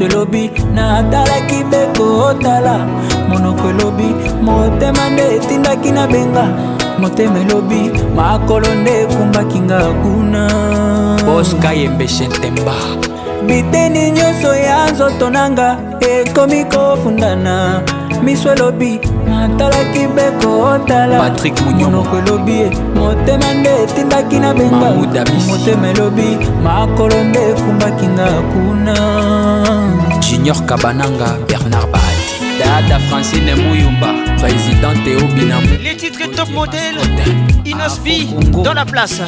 miso 0.00 0.04
elobi 0.04 0.44
natalaki 0.74 1.60
beko 1.70 2.04
otala 2.26 2.74
monoko 3.28 3.66
elobi 3.72 4.08
motema 4.46 5.04
nde 5.12 5.22
etindaki 5.36 5.90
na 5.96 6.04
benga 6.12 6.44
motema 7.00 7.38
elobi 7.44 7.80
makolo 8.16 8.70
nde 8.80 8.92
ekumbaki 9.02 9.60
nga 9.60 9.78
kuna 10.00 10.42
oska 11.36 11.72
yembeshe 11.80 12.26
ntemba 12.28 12.74
biteni 13.46 14.10
nyonso 14.10 14.54
ya 14.54 14.90
nzoto 14.90 15.30
nanga 15.30 15.68
ekomi 16.10 16.64
kofundana 16.72 17.82
miso 18.22 18.48
elobi 18.52 18.92
natalaki 19.28 20.04
beko 20.16 20.48
otalamonoko 20.70 22.16
elobi 22.20 22.58
motema 22.96 23.48
nde 23.58 23.70
etindaki 23.82 24.38
na 24.38 24.54
benga 24.54 24.88
motema 25.48 25.88
elobi 25.90 26.28
makolo 26.64 27.18
nde 27.24 27.40
ekumbaki 27.50 28.06
nga 28.14 28.26
kuna 28.50 28.96
junior 30.40 30.66
kabananga 30.66 31.28
bernard 31.48 31.86
baati 31.92 32.40
data 32.58 32.98
francine 33.08 33.54
muyumba 33.56 34.06
présidente 34.38 35.22
obinam 35.24 35.62
les 35.84 35.94
titres 35.96 36.30
top 36.34 36.48
modèle 36.54 36.96
inosvi 37.66 38.26
dans 38.64 38.72
la 38.72 38.86
place 38.86 39.20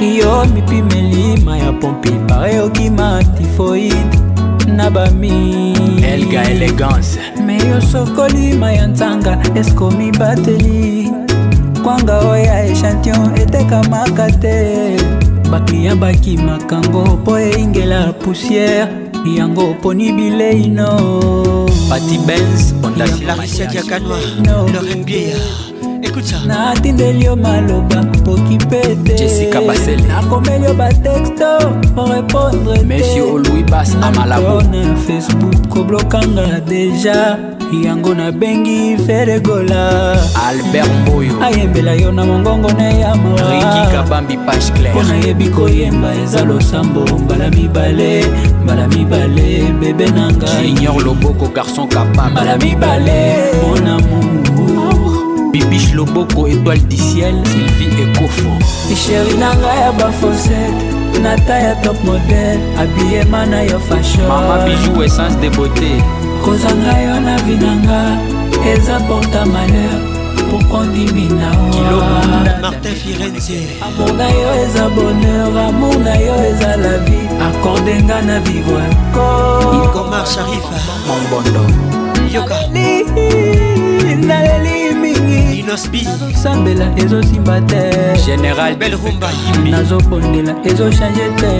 yo 0.00 0.44
mipimelima 0.54 1.58
ya 1.58 1.72
pompi 1.80 2.10
pare 2.28 2.60
okima 2.60 3.20
tifoide 3.36 4.18
na 4.66 4.90
bami 4.90 5.74
elga 6.02 6.42
elegance 6.50 7.18
me 7.46 7.58
yo 7.58 7.80
sokolima 7.80 8.72
ya 8.72 8.86
nzanga 8.86 9.38
eskomi 9.54 10.10
bateli 10.12 11.12
kwanga 11.84 12.18
oya 12.18 12.64
echantillon 12.66 13.36
etekamaka 13.36 14.30
te 14.32 14.96
bakiya 15.50 15.94
bakimaka 15.96 16.78
ngo 16.80 17.04
mpo 17.04 17.38
eingela 17.38 18.12
poussière 18.12 18.88
yango 19.24 19.70
oponi 19.70 20.12
bileino 20.12 20.88
pati 21.90 22.18
bens 22.18 22.74
natindeli 26.46 27.24
yo 27.24 27.36
maloba 27.36 28.04
poki 28.24 28.58
petenakomeli 28.70 30.64
yo 30.64 30.74
batexto 30.74 31.50
porépondre 31.94 32.80
teone 33.66 34.96
facebook 35.06 35.68
koblokanga 35.68 36.60
deja 36.66 37.38
yango 37.84 38.14
nabengi 38.14 38.96
feregola 39.06 40.16
albert 40.46 40.90
mboyo 41.02 41.32
ayembela 41.42 41.94
yo 41.94 42.12
na 42.12 42.24
mongongo 42.24 42.72
na 42.72 42.90
ya 42.90 43.14
morakabambi 43.16 44.36
page 44.46 44.70
clair 44.74 44.94
mpo 44.94 45.02
nayebi 45.02 45.48
koyemba 45.48 46.14
eza 46.24 46.44
losambo 46.44 47.00
mbala 47.18 47.50
mibale 47.50 48.24
mbala 48.68 48.88
mibale 48.88 49.72
bebe 49.80 50.06
na 50.10 50.28
ngaijunior 50.32 51.02
loboko 51.04 51.48
garçon 51.48 51.88
kapa 51.88 52.28
mbala 52.30 52.56
mibale 52.58 53.32
mon 53.62 53.86
amour 53.96 55.12
bibiche 55.52 55.94
loboko 55.94 56.46
étoile 56.46 56.82
du 56.88 56.96
ciel 56.98 57.34
sylvie 57.46 57.88
ekofo 58.02 58.50
isheri 58.92 59.34
na 59.40 59.54
ngai 59.54 59.80
ya 59.82 59.92
bafosete 59.92 60.82
nata 61.22 61.56
ya 61.64 61.74
top 61.82 61.96
model 62.04 62.58
abiyema 62.82 63.46
na 63.46 63.62
yo 63.62 63.78
fashonmama 63.88 64.56
bijou 64.64 65.02
essence 65.04 65.36
de 65.40 65.48
beauté 65.48 65.90
kozanga 66.44 67.00
yo 67.04 67.20
na 67.20 67.36
vinanga 67.46 68.00
eza 68.72 69.00
porta 69.08 69.46
malheur 69.46 70.17
pourquoi 70.50 70.84
ndimi 70.86 71.28
naoamour 71.28 72.44
na 74.16 74.30
yo 74.32 74.54
eza 74.64 74.88
bonheur 74.88 75.58
amour 75.58 75.98
na 75.98 76.16
yo 76.16 76.34
eza 76.50 76.76
la 76.76 76.98
vie 77.04 77.28
akorde 77.46 78.02
nga 78.04 78.22
na 78.22 78.40
vivre 78.40 78.88
mombondo 81.06 81.64
naleli 84.28 84.94
mingi 85.02 85.62
nazosambela 85.68 86.86
ezosimba 86.96 87.60
te 87.60 87.82
général 88.26 88.72
nazobondela 89.70 90.54
ezochange 90.64 91.26
te 91.36 91.52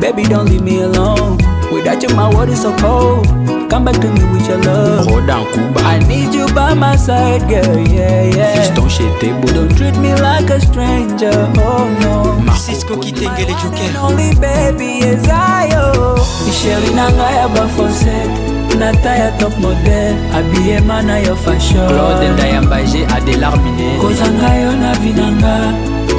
baby 0.00 0.22
don't 0.28 0.48
leave 0.50 0.62
me 0.64 0.76
alone 0.82 1.34
without 1.72 2.02
you 2.02 2.10
my 2.16 2.26
world 2.34 2.50
is 2.50 2.62
so 2.62 2.70
cold 2.80 3.53
Come 3.74 3.86
back 3.86 4.00
to 4.02 4.08
me 4.08 4.22
with 4.30 4.46
your 4.46 4.58
love. 4.62 5.04
Rodan 5.08 5.52
Cuba. 5.52 5.80
I 5.80 5.98
need 6.06 6.32
you 6.32 6.46
by 6.54 6.74
my 6.74 6.94
side, 6.94 7.40
girl. 7.50 7.74
Yeah, 7.88 8.22
yeah. 8.30 8.54
Fiston 8.54 8.88
chez 8.88 9.10
Tebo. 9.18 9.50
Don't 9.52 9.74
treat 9.76 9.96
me 9.98 10.14
like 10.14 10.46
a 10.48 10.60
stranger. 10.62 11.34
Oh 11.58 11.88
no. 11.98 12.38
Marcisco 12.46 12.94
Kitenge 13.02 13.42
le 13.50 13.54
Joker. 13.58 13.90
Only 13.98 14.30
baby 14.38 15.02
is 15.04 15.26
I. 15.26 15.70
Oh. 15.74 16.14
Chérie 16.54 16.94
nanga 16.94 17.26
ya 17.34 17.48
ba 17.50 17.66
foncette. 17.74 18.78
nata 18.78 19.14
ya 19.16 19.36
top 19.42 19.58
model 19.58 20.14
abiyema 20.34 21.02
na 21.02 21.18
yo 21.18 21.36
fashonlode 21.36 22.28
ndayambage 22.28 23.06
adelarmine 23.06 23.98
kozanga 24.00 24.54
yo 24.54 24.72
na 24.72 24.94
vinanga 24.94 25.54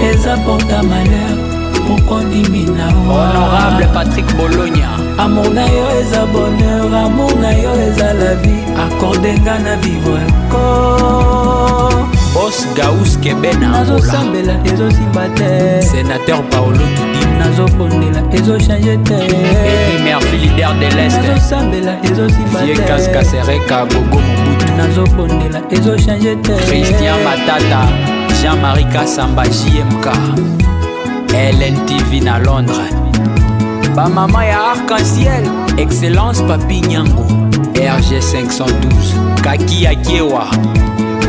eza 0.10 0.38
porta 0.38 0.84
malheur 0.84 1.55
moko 1.90 2.22
ndimi 2.22 2.60
na 2.64 2.92
honorable 2.92 3.86
patrik 3.94 4.38
bologna 4.38 4.90
amour 5.18 5.50
na 5.54 5.62
yo 5.66 5.90
eza 6.02 6.26
bonheur 6.26 6.96
amour 6.96 7.36
na 7.40 7.50
yo 7.52 7.72
eza 7.88 8.14
la 8.14 8.34
vie 8.36 8.64
akorde 8.78 9.34
nga 9.38 9.60
na 9.60 9.76
vivre 9.76 10.22
ko 10.50 10.62
bos 12.34 12.66
gaus 12.76 13.18
kebena 13.22 13.70
nazosambela 13.70 14.54
ezosimba 14.66 15.28
te 15.38 15.82
sénateur 15.82 16.42
paolo 16.50 16.82
kidi 17.14 17.26
nazobondela 17.40 18.22
ezochange 18.34 18.98
te 19.06 19.18
emer 20.00 20.22
filider 20.22 20.74
de 20.82 20.90
lestnazosambela 20.96 21.94
ezosimbakasereka 22.04 23.86
gogo 23.86 24.20
mobutu 24.26 24.70
nazobondela 24.78 25.62
ezochange 25.72 26.36
te 26.42 26.54
christian 26.68 27.20
matata 27.24 27.82
jean-marie 28.42 28.88
kasamba 28.94 29.44
jmk 29.48 30.10
LNTV 31.36 32.22
na 32.24 32.40
Londres 32.40 32.96
bamama 33.96 34.46
ya 34.46 34.72
arc-en-ciel 34.72 35.44
excellence 35.78 36.42
papi 36.48 36.82
nyango 36.82 37.24
rg 37.98 38.10
512 38.20 39.42
kaki 39.44 39.84
ya 39.84 39.96
kiewa 39.96 40.48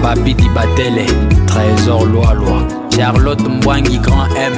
babidi 0.02 0.49
batele 0.49 1.07
trésor 1.47 2.10
loalwa 2.12 2.62
charlotte 2.97 3.49
mbwangi 3.49 3.99
grand 3.99 4.33
m 4.36 4.55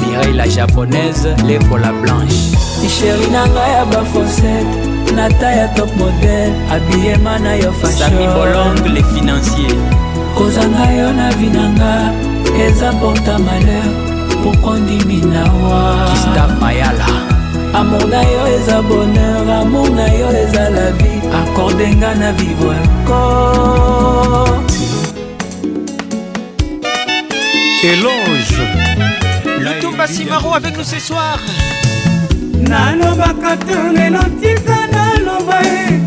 mireille 0.00 0.32
la 0.36 0.48
japonaise 0.48 1.34
lekola 1.46 1.92
blanche 1.92 2.36
isheri 2.86 3.26
na 3.32 3.46
ngai 3.48 3.70
ya 3.72 3.84
bafoncete 3.84 4.66
nata 5.16 5.50
ya 5.52 5.68
top 5.68 5.90
model 5.96 6.52
abiyema 6.70 7.38
na 7.38 7.54
yo 7.54 7.72
fasami 7.72 8.26
bolong 8.26 8.94
le 8.94 9.02
financier 9.14 9.72
kozanga 10.34 10.90
yo 10.92 11.12
na 11.12 11.30
vi 11.32 11.46
na 11.46 11.68
nga 11.68 12.12
eza 12.66 12.92
porta 12.92 13.38
malheur 13.38 14.11
pourquoi 14.42 14.78
ndimi 14.80 15.16
nawa 15.26 16.06
kistar 16.10 16.48
mayala 16.60 17.06
amour 17.74 18.06
na 18.10 18.22
yo 18.22 18.44
eza 18.56 18.82
bonheur 18.82 19.50
amour 19.62 19.90
na 19.90 20.06
yo 20.18 20.28
eza 20.42 20.64
la 20.76 20.90
vie 20.98 21.20
akorde 21.40 21.86
nga 21.96 22.14
na 22.14 22.32
vivre 22.32 22.76
encore 22.78 24.58
éloge 27.82 28.62
lutumba 29.62 30.06
simaro 30.08 30.54
avec 30.54 30.76
nous 30.76 30.84
ce 30.92 30.98
soir 30.98 31.38
nalobaka 32.70 33.54
te 33.66 33.76
lelo 33.96 34.22
tika 34.42 34.78
naloba 34.94 35.58
ye 35.62 36.02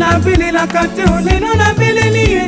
nabelelaka 0.00 0.82
te 0.96 1.04
lelo 1.24 1.50
nabeleli 1.54 2.24
ye 2.34 2.44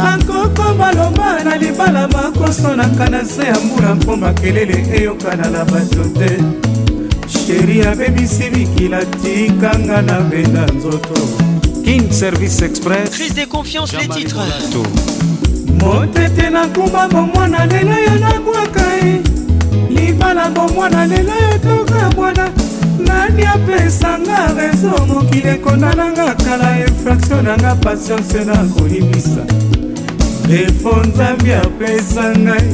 akokomba 0.00 0.92
lomba 0.92 1.44
na 1.44 1.56
libala 1.56 2.08
makosonaka 2.08 3.08
na 3.10 3.24
se 3.24 3.44
ya 3.44 3.56
mbula 3.64 3.94
mpo 3.94 4.16
makelele 4.16 4.86
eyokana 4.94 5.50
na 5.50 5.64
bato 5.64 6.04
te 6.18 6.38
sheri 7.28 7.82
abebisi 7.86 8.50
bikila 8.50 9.04
tikanga 9.04 10.02
na 10.02 10.20
benda 10.20 10.66
nzoto 10.66 11.20
king 11.84 12.12
service 12.12 12.64
express 12.64 13.10
crise 13.16 13.34
de 13.34 13.46
confiance 13.46 13.96
les 13.96 14.08
titres 14.08 14.72
motete 15.80 16.50
nakuba 16.50 17.08
bomwana 17.08 17.66
lelo 17.66 17.96
yo 18.06 18.14
nakwaka 18.20 18.86
ye 19.04 19.20
libala 19.90 20.50
bomwana 20.50 21.06
lelo 21.06 21.32
yo 21.42 21.58
toka 21.58 22.08
bwana 22.16 22.50
nani 22.98 23.46
apesanga 23.46 24.54
rezo 24.56 25.06
mokili 25.06 25.48
ekondananga 25.48 26.34
kala 26.34 26.78
infraction 26.80 27.44
nanga 27.44 27.74
patience 27.76 28.44
nakolibisa 28.44 29.59
defo 30.50 30.96
nzambe 31.08 31.56
apesa 31.56 32.32
ngai 32.38 32.68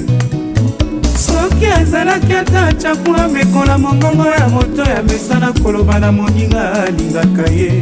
soki 1.26 1.66
azalaki 1.66 2.32
ata 2.36 2.72
cakua 2.82 3.24
amekola 3.24 3.78
mongongo 3.78 4.26
ya 4.40 4.48
moto 4.48 4.82
ya 4.84 5.02
mesana 5.02 5.52
koloba 5.62 5.98
na 5.98 6.12
moninga 6.12 6.72
alingaka 6.82 7.50
ye 7.50 7.72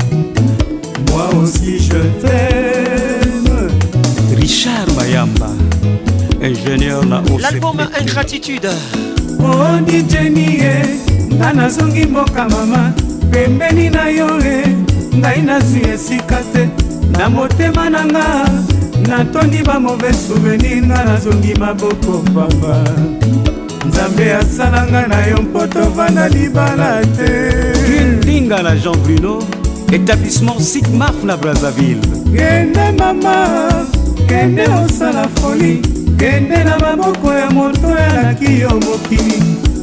moi 1.11 1.25
aussi 1.33 1.79
je 1.79 2.01
t'aime 2.23 3.69
richard 4.41 4.91
mayamba 4.97 5.49
ingénieur 6.43 7.05
na 7.07 7.23
l'album 7.41 7.79
ingratitude 8.01 8.69
odi 9.39 9.97
oh, 9.99 10.03
jeni 10.11 10.55
ye 10.55 10.75
nga 11.35 11.53
nazongi 11.53 12.05
mboka 12.07 12.49
mama 12.49 12.93
pembeni 13.31 13.91
na 13.91 14.09
yo 14.09 14.29
e 14.41 14.77
ngai 15.19 15.43
nazwi 15.43 15.81
esika 15.95 16.41
te 16.53 16.69
na 17.19 17.29
motema 17.31 17.91
na 17.91 18.05
nga 18.05 18.51
natondi 19.07 19.61
bamove 19.63 20.13
souvenir 20.13 20.83
nga 20.87 21.05
nazongi 21.05 21.53
maboko 21.61 22.15
pamba 22.35 22.77
nzambe 23.89 24.27
asala 24.41 24.81
nga 24.91 25.03
na 25.11 25.19
yo 25.31 25.39
mpo 25.47 25.63
tovanda 25.73 26.25
libala 26.29 26.91
te 27.17 27.31
linga 28.27 28.59
na 28.65 28.73
jean 28.83 28.97
bruno 29.05 29.35
établissement 29.97 30.59
sigmaf 30.71 31.15
na 31.27 31.35
brazzaville 31.37 32.01
kende 32.35 32.87
mama 32.99 33.37
kende 34.29 34.65
osala 34.85 35.25
foli 35.37 35.75
kende 36.21 36.61
na 36.67 36.75
maboko 36.85 37.29
ya 37.41 37.49
moto 37.57 37.89
elaki 38.07 38.51
yo 38.65 38.73
mokili 38.89 39.37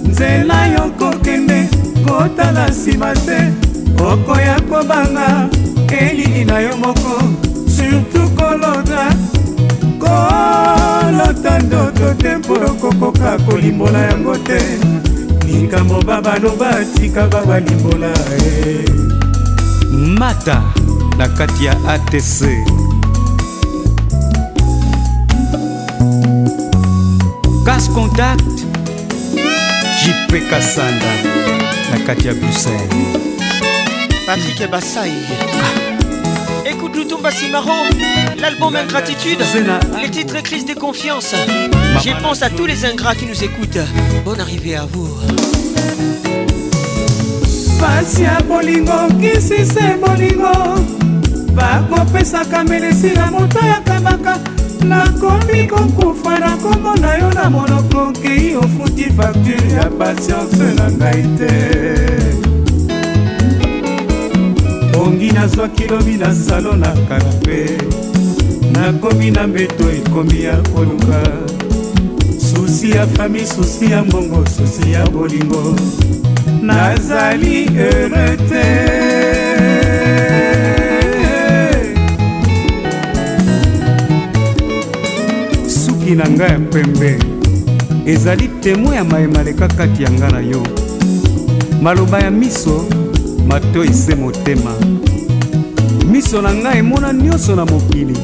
nzela 0.10 0.58
yo 0.74 0.84
kokende 1.00 1.60
kotala 2.08 2.70
nsima 2.74 3.10
te 3.26 3.38
okoya 4.12 4.56
kobanga 4.70 5.26
elili 6.02 6.42
na 6.46 6.58
yo 6.66 6.74
moko 6.84 7.14
surtout 7.92 8.30
kolona 8.36 9.10
kolota 10.00 11.60
ndoto 11.60 12.14
te 12.18 12.36
mpo 12.38 12.54
okokoka 12.54 13.38
kolimbola 13.46 14.00
yango 14.00 14.36
te 14.38 14.60
likambo 15.48 16.02
babano 16.02 16.50
batika 16.56 17.28
babalimbola 17.28 18.12
e 18.44 18.90
mata 19.92 20.64
na 21.18 21.28
kati 21.28 21.66
ya 21.66 21.74
atc 21.88 22.44
gas 27.66 27.90
contact 27.90 28.66
jipe 30.04 30.40
kasanda 30.50 31.12
na 31.92 31.98
kati 32.06 32.28
ya 32.28 32.34
bruxelles 32.34 32.94
patrik 34.26 34.70
basai 34.72 35.12
ah. 35.62 35.91
écoute 36.94 37.16
Basimaro, 37.22 37.72
l'album 38.40 38.76
Ingratitude, 38.76 39.40
les 40.02 40.10
titres 40.12 40.42
Crise 40.44 40.66
des 40.66 40.74
confiances. 40.76 41.34
Je 42.04 42.22
pense 42.22 42.42
à 42.44 42.50
tous 42.50 42.66
les 42.66 42.86
ingrats 42.86 43.16
qui 43.16 43.26
nous 43.26 43.44
écoutent. 43.44 43.78
Bonne 44.26 44.42
arrivée 44.42 44.76
à 44.76 44.86
vous. 44.86 45.08
pasi 47.80 48.22
ya 48.24 48.38
bolingo 48.48 48.94
kisise 49.20 49.98
bolingo 50.00 50.54
bakopesaka 51.56 52.64
melesi 52.64 53.12
na 53.16 53.32
moto 53.32 53.58
yakabaka 53.72 54.34
nakomi 54.86 55.66
kokufa 55.68 56.38
nakomona 56.40 57.18
yo 57.18 57.32
na 57.34 57.50
monoko 57.50 58.10
okei 58.10 58.56
ofuti 58.56 59.06
facture 59.18 59.74
ya 59.76 59.86
patience 59.98 60.62
na 60.78 60.92
ngai 60.92 61.22
te 61.40 62.31
elongi 65.12 65.32
nazwaki 65.34 65.84
lobi 65.88 66.18
na 66.18 66.34
salon 66.36 66.80
na 66.80 66.92
kape 66.92 67.78
nakomi 68.72 69.32
na 69.32 69.48
mbeto 69.48 69.90
ekomi 69.92 70.42
ya 70.44 70.58
koluka 70.58 71.22
susi 72.56 72.92
ya 72.92 73.08
fami 73.08 73.46
susi 73.46 73.92
ya 73.92 74.04
mbongo 74.04 74.46
susi 74.46 74.92
ya 74.92 75.08
bolingo 75.10 75.76
nazali 76.62 77.66
heureux 77.76 78.38
te 78.38 78.64
suki 85.70 86.12
na 86.16 86.30
ngai 86.30 86.50
ya 86.52 86.60
pembe 86.60 87.20
ezali 88.06 88.48
temo 88.48 88.94
ya 88.94 89.04
mayemaleka 89.04 89.68
kati 89.68 90.04
ya 90.04 90.10
ngai 90.12 90.32
na 90.32 90.40
yo 90.40 90.64
maloba 91.82 92.20
ya 92.20 92.32
miso 92.32 92.86
matoi 93.48 93.94
se 93.94 94.16
motema 94.22 94.72
miso 96.12 96.38
na 96.46 96.52
ngai 96.62 96.78
emona 96.84 97.10
nyonso 97.24 97.52
na 97.60 97.64
mokili 97.72 98.18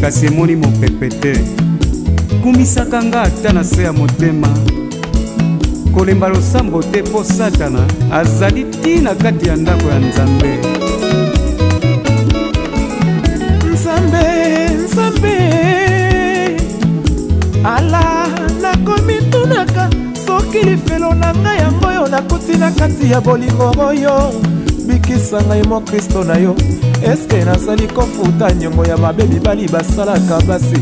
kasi 0.00 0.22
emoni 0.30 0.54
mopepe 0.62 1.08
te 1.22 1.32
kumisaka 2.42 2.98
nga 3.08 3.18
ata 3.28 3.50
na 3.56 3.62
se 3.72 3.80
ya 3.86 3.92
motema 4.00 4.48
kolemba 5.94 6.26
losambo 6.32 6.78
te 6.90 6.98
mpo 7.06 7.20
satana 7.36 7.82
azali 8.18 8.62
tina 8.82 9.12
kati 9.14 9.48
ya 9.48 9.56
ndako 9.56 9.86
ya 9.92 9.98
nzambe 10.06 10.52
nzambe 13.72 14.24
nzambe 14.84 15.36
ala 17.74 18.04
nakomi 18.62 19.14
tunaka 19.30 19.90
soki 20.26 20.58
lifelo 20.68 21.10
na 21.14 21.30
ngai 21.42 21.55
nakuti 22.16 22.56
na 22.58 22.70
kati 22.70 23.10
ya 23.12 23.20
bolingo 23.20 23.66
oyo 23.88 24.16
bikisa 24.86 25.36
ngai 25.48 25.62
mo 25.68 25.78
kristo 25.80 26.24
na 26.24 26.36
yo 26.38 26.54
eske 27.12 27.44
nazali 27.44 27.86
kofuta 27.86 28.46
niongo 28.50 28.84
ya 28.86 28.96
mabe 28.96 29.24
mibali 29.24 29.66
basalaka 29.72 30.36
basi 30.48 30.80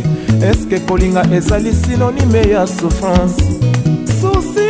eske 0.50 0.76
kolinga 0.88 1.22
ezali 1.36 1.72
sinonime 1.82 2.38
ya 2.54 2.62
souffrance 2.66 3.42
susi 4.18 4.68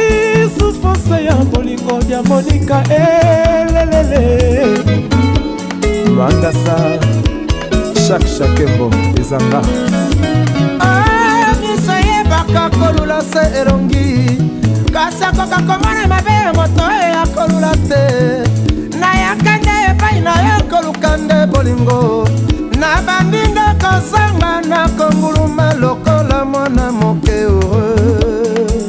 souffrance 0.58 1.24
ya 1.28 1.34
bolingo 1.52 1.96
ya 2.12 2.22
monika 2.22 2.78
elelele 2.88 4.22
eh, 4.52 6.10
mandasa 6.18 6.76
shak 8.06 8.22
shakembo 8.38 8.86
ezanga 9.20 9.60
ah, 10.80 11.54
miso 11.60 11.92
yebaka 12.08 12.62
kolula 12.78 13.18
se 13.32 13.42
elongi 13.60 14.14
kasi 14.94 15.26
akoka 15.26 15.58
komona 15.66 16.06
mabe 16.06 16.30
ya 16.30 16.52
moto 16.54 16.82
oyo 16.86 17.02
e 17.02 17.10
akolula 17.18 17.72
te 17.90 18.04
nayaka 18.94 19.52
nde 19.58 19.74
epai 19.90 20.18
na 20.22 20.34
yo 20.46 20.56
koluka 20.70 21.10
nde 21.18 21.38
bolingo 21.50 22.22
nabandi 22.78 23.42
nde 23.50 23.66
kozanga 23.82 24.62
na 24.70 24.86
konguluma 24.94 25.74
lokola 25.82 26.46
mwana 26.46 26.86
moke 26.94 27.26
heureux 27.26 28.86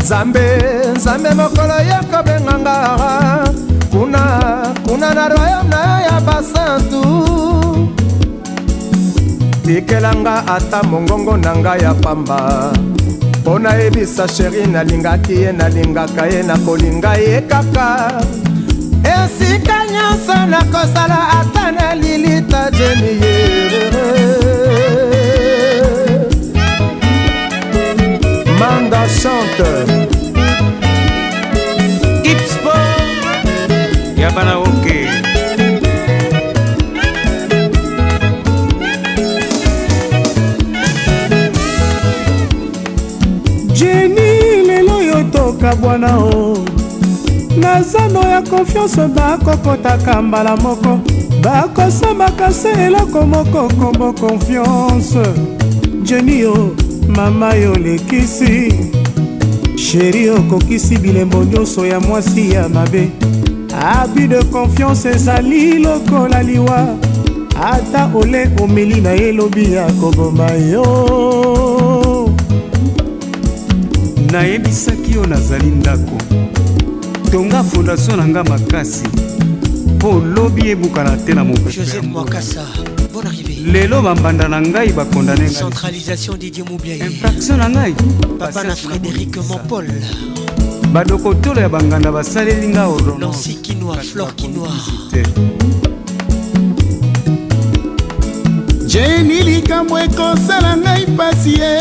nzambe 0.00 0.44
nzambe 0.96 1.30
mokolo 1.36 1.76
yo 1.92 1.98
kobenganga 2.08 2.76
kuna 3.92 4.22
kuna 4.80 5.08
na 5.12 5.24
royaume 5.28 5.68
na 5.68 5.80
yo 5.84 6.00
ya 6.08 6.16
basantu 6.24 7.02
tikelanga 9.60 10.40
ata 10.56 10.80
mongongo 10.88 11.36
na 11.36 11.52
ngai 11.60 11.84
ya 11.84 11.92
pamba 12.00 12.72
mpo 13.42 13.58
nayebisa 13.58 14.28
sheri 14.28 14.66
nalingaki 14.72 15.32
ye 15.42 15.50
nalingaka 15.58 16.22
ye 16.32 16.40
nakolinga 16.48 17.12
ye 17.24 17.38
kaka 17.50 17.86
esika 19.16 19.76
nyonso 19.92 20.34
nakosala 20.50 21.18
ata 21.38 21.64
nalili 21.76 22.36
ta 22.50 22.62
jeni 22.76 23.12
ye 23.22 23.82
manda 28.60 29.02
chanteur 29.18 30.01
na 45.72 45.76
bwana 45.76 46.18
o 46.18 46.58
na 47.56 47.82
zando 47.82 48.20
ya 48.20 48.42
konfiance 48.42 49.00
bakokotaka 49.08 50.22
mbala 50.22 50.56
moko 50.56 50.98
bakosambaka 51.42 52.52
se 52.52 52.68
eloko 52.72 53.26
moko 53.26 53.68
kombo 53.68 54.12
konfiance 54.12 55.18
jeni 56.02 56.44
o 56.44 56.74
mama 57.16 57.54
yo 57.54 57.74
lekisi 57.74 58.74
sheri 59.76 60.30
okokisi 60.30 60.98
bilembo 60.98 61.44
nyonso 61.44 61.86
ya 61.86 62.00
mwasi 62.00 62.50
ya 62.52 62.68
mabe 62.68 63.10
abi 63.84 64.26
de 64.28 64.42
confiance 64.44 65.08
ezali 65.08 65.78
lokola 65.78 66.42
liwa 66.42 66.86
ata 67.72 68.10
ole 68.14 68.50
omeli 68.62 69.00
na 69.00 69.10
ye 69.10 69.32
lobi 69.32 69.72
ya 69.72 69.86
koboma 69.92 70.50
yo 70.50 70.84
nayebisaki 74.32 75.01
yo 75.14 75.26
nazali 75.26 75.66
ndako 75.66 76.18
tonga 77.30 77.62
fondation 77.64 78.16
na 78.16 78.28
ngai 78.28 78.44
makasi 78.48 79.04
mpo 79.96 80.22
lobi 80.34 80.70
ebukana 80.70 81.16
te 81.16 81.34
na 81.34 81.44
lelo 83.64 84.02
bambanda 84.02 84.48
na 84.48 84.60
ngai 84.60 84.92
bakondane 84.92 85.44
infraction 85.50 87.58
na 87.58 87.68
ngai 87.70 87.94
badokotolo 90.92 91.60
ya 91.60 91.68
banganda 91.68 92.12
basaleli 92.12 92.68
ngai 92.68 92.88
ordonnance 92.88 93.58
jeni 98.92 99.42
likambo 99.42 100.00
ekosala 100.00 100.76
ngai 100.76 101.06
pasi 101.16 101.54
ye 101.54 101.78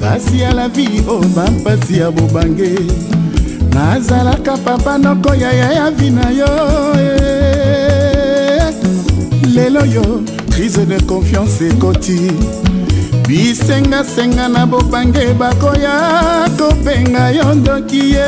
pasi 0.00 0.40
ya 0.40 0.54
la 0.54 0.68
vi 0.68 0.88
o 1.08 1.16
oh, 1.18 1.24
bampasi 1.36 1.98
ya 1.98 2.10
bobange 2.10 2.78
nazalaka 3.74 4.56
papa 4.56 4.98
noko 4.98 5.34
ya 5.34 5.52
yayavi 5.52 6.10
na 6.10 6.30
yo 6.30 6.46
eh. 6.96 8.72
lelo 9.54 9.84
yo 9.84 10.20
crise 10.50 10.86
de 10.86 10.96
confiance 11.00 11.68
ekoti 11.68 12.30
bisengasenga 13.28 14.48
na 14.48 14.66
bobange 14.66 15.34
bakoya 15.34 16.22
kopenga 16.58 17.30
yo 17.30 17.54
ndoki 17.54 18.00
ye 18.14 18.22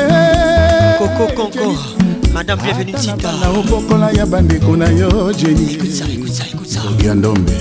madame 2.39 2.59
bienvenue 2.63 2.93
tita 2.95 3.31
na 3.41 3.47
obokola 3.51 4.13
ya 4.15 4.25
bandeko 4.25 4.71
na 4.79 4.87
yo 4.87 5.09
jeniogia 5.35 7.13
ndombe 7.15 7.57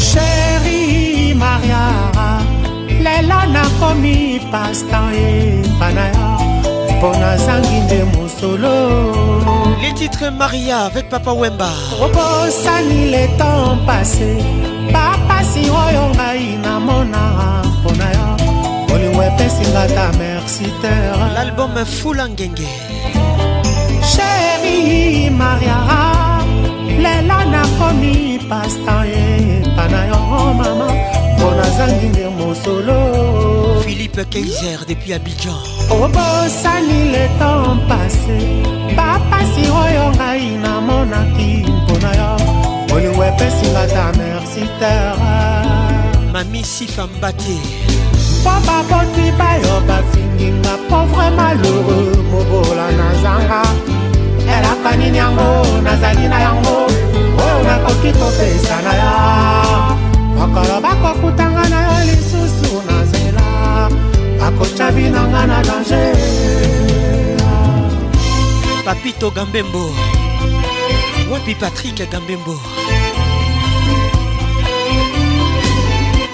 sheri 0.00 0.80
maria 1.34 1.84
lelo 3.04 3.40
nakomi 3.52 4.40
pasta 4.50 5.00
epa 5.12 5.92
na 5.92 6.08
yo 6.08 6.28
mpo 6.96 7.08
nazangi 7.20 7.78
nde 7.84 8.00
mosolo 8.16 8.76
Les 9.82 9.92
titres 9.94 10.30
Maria 10.38 10.84
avec 10.88 11.10
Papa 11.10 11.32
Wemba. 11.34 11.68
obosani 12.00 13.10
le 13.12 13.28
temps 13.36 13.76
passé 13.84 14.38
bapasi 14.90 15.68
oyo 15.68 16.02
ngai 16.16 16.56
namona 16.64 17.22
mpona 17.76 18.06
yo 18.16 18.26
olingo 18.94 19.20
epesinga 19.22 19.84
ta 19.96 20.06
mer 20.18 20.35
universitaire. 20.46 21.32
L'album 21.34 21.74
Foulangenge. 21.84 22.66
Chérie 24.12 25.28
Mariara, 25.30 26.44
lela 26.98 27.44
nakomi 27.50 28.38
pasta 28.48 29.04
epa 29.06 29.88
na 29.88 30.06
yo 30.06 30.54
mama 30.54 30.86
mpo 31.36 31.50
nazangi 31.50 32.06
nde 32.06 32.28
mosolo. 32.38 33.80
Philippe 33.82 34.24
Kaiser 34.30 34.78
depuis 34.88 35.14
Abidjan. 35.14 35.58
obosani 35.90 37.10
le 37.12 37.26
temps 37.38 37.76
passé 37.88 38.38
bapasi 38.96 39.66
oyo 39.68 40.10
ngai 40.14 40.58
namonaki 40.62 41.66
mpona 41.66 42.12
yo 42.18 42.88
molingo 42.90 43.22
epesinga 43.24 43.84
ta 43.92 44.12
merci 44.16 44.64
terre 44.78 45.36
mami 46.32 46.62
sifambate 46.64 47.56
mpo 48.40 48.52
baboti 48.66 49.30
bayo 49.38 49.80
bafi 49.86 50.25
ninga 50.36 50.76
pauvre 50.88 51.30
malheureux 51.36 52.12
mobola 52.30 52.90
na 52.98 53.08
zanga 53.22 53.62
elaka 54.46 54.96
nini 54.96 55.18
yango 55.18 55.80
nazali 55.82 56.28
na 56.28 56.38
yango 56.46 56.76
oyo 57.16 57.56
oh, 57.56 57.58
nakoki 57.68 58.10
kopesa 58.18 58.76
na 58.86 58.92
yo 59.00 59.12
mokolo 60.36 60.76
bakokutanga 60.84 61.64
na 61.72 61.78
yo 61.86 61.96
lisusu 62.08 62.70
na 62.88 62.96
nzela 63.04 63.46
bakotya 64.40 64.86
binanga 64.94 65.42
na 65.50 65.58
danger 65.68 66.16
papito 68.84 69.30
gambembo 69.30 69.90
wapi 71.32 71.52
patrik 71.60 71.98
gambembo 72.12 72.56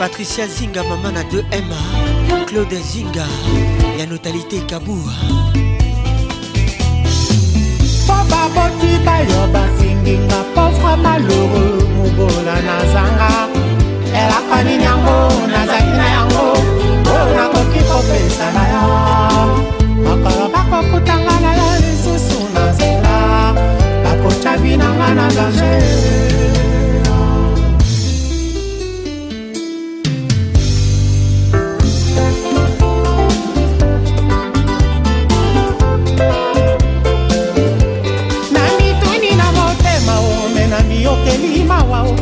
patricia 0.08 0.46
zinga 0.48 0.82
mama 0.82 1.12
na 1.14 1.22
2m 1.30 1.70
claude 2.50 2.78
zinga 2.90 3.26
ya 3.98 4.06
notalité 4.06 4.58
kabour 4.66 5.06
mpo 8.02 8.16
baboti 8.30 8.98
bayo 9.06 9.40
basinginga 9.54 10.38
pauvre 10.54 10.96
malheureux 11.06 11.86
mobola 11.96 12.54
nazanga 12.66 13.30
elaka 14.22 14.58
nini 14.66 14.84
yango 14.84 15.16
nazali 15.52 15.90
na 15.98 16.06
yango 16.14 16.46
oyo 17.14 17.24
nakoki 17.38 17.80
kopesa 17.90 18.46
na 18.58 18.62
yo 18.72 18.84
makolo 20.04 20.44
bakokutanga 20.54 21.34
na 21.46 21.50
yo 21.58 21.68
lisusu 21.84 22.38
na 22.54 22.62
nzela 22.74 23.14
bakotya 24.04 24.52
binanga 24.62 25.08
na 25.14 25.26
danger 25.36 26.21
moteli 41.22 41.64
mawa 41.70 42.00
o 42.10 42.12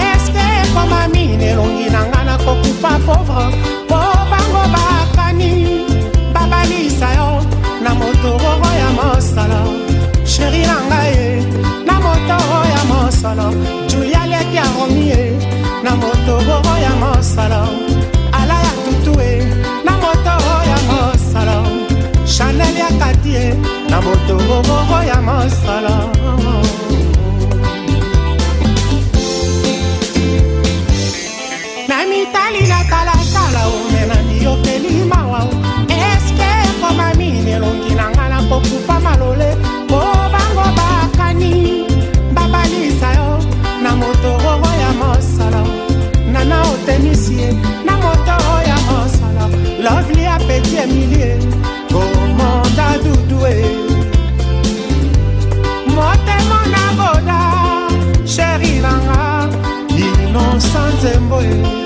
eske 0.00 0.44
ekoma 0.62 1.00
mini 1.14 1.46
elongi 1.52 1.86
na 1.94 2.00
nga 2.08 2.20
nakokufa 2.28 2.92
pauvre 3.06 3.44
mpo 3.86 4.00
bango 4.30 4.62
bakani 4.74 5.52
babalisa 6.34 7.08
yo 7.18 7.28
na 7.84 7.90
motororo 7.98 8.50
oh, 8.50 8.62
oh, 8.68 8.74
ya 8.80 8.88
mosolo 8.98 9.62
sheri 10.32 10.62
na 10.70 10.76
ngai 10.88 11.14
oh, 11.38 11.82
na 11.88 11.94
motoro 12.04 12.58
ya 12.74 12.80
mosolo 12.90 13.46
julia 13.88 14.22
leki 14.32 14.58
aromi 14.66 15.04
e 15.20 15.24
na 15.84 15.92
motororo 16.02 16.74
ya 16.84 16.92
mosolo 17.02 17.62
ala 18.40 18.56
ya 18.68 18.72
tutu 18.84 19.14
e 19.30 19.32
na 19.86 19.92
motoro 20.02 20.54
ya 20.70 20.78
mosolo 20.88 21.58
chanel 22.34 22.74
ya 22.84 22.90
katie 23.00 23.46
na 23.90 23.96
motororo 24.06 24.78
ya 25.10 25.16
mosolo 25.28 26.25
sufa 38.68 38.98
malole 39.00 39.50
po 39.88 40.00
bango 40.32 40.64
bakani 40.78 41.54
babalisa 42.36 43.08
yo 43.18 43.28
na 43.82 43.90
motororo 44.00 44.70
ya 44.82 44.90
mosala 45.00 45.62
nana 46.32 46.58
otenisie 46.72 47.48
na 47.86 47.94
motoro 48.04 48.54
ya 48.70 48.76
mosala 48.88 49.44
lovli 49.84 50.24
apeti 50.36 50.74
emilie 50.84 51.30
komanda 51.92 52.88
dudue 53.04 53.54
motemo 55.96 56.58
na 56.74 56.82
boda 56.98 57.40
sheri 58.34 58.72
nanga 58.84 59.20
inosa 60.06 60.82
nzembo 60.94 61.38
e 61.52 61.85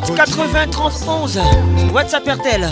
18 0.00 0.16
80 0.18 0.66
31 0.72 1.44
WhatsApp 1.92 2.26
RTL 2.28 2.68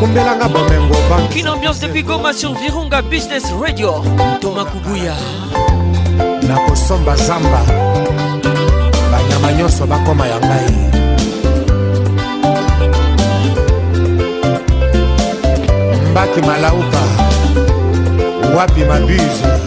kombelanga 0.00 0.48
bomengo 0.48 0.96
bank 1.08 1.36
une 1.38 1.46
ambiance 1.48 1.78
depuis 1.78 2.02
Goma 2.02 2.32
sur 2.32 2.52
Virunga 2.54 3.00
Business 3.00 3.44
Radio 3.64 3.94
Thomas 4.40 4.64
Kubuya 4.64 5.14
nakosomba 6.48 7.14
zamba 7.14 7.60
banyama 9.12 9.52
nyonso 9.56 9.86
bakoma 9.86 10.26
ya 10.26 10.36
ngai 10.36 10.74
mbaki 16.10 16.40
malauka 16.40 17.00
wapi 18.56 18.80
mabuse 18.84 19.59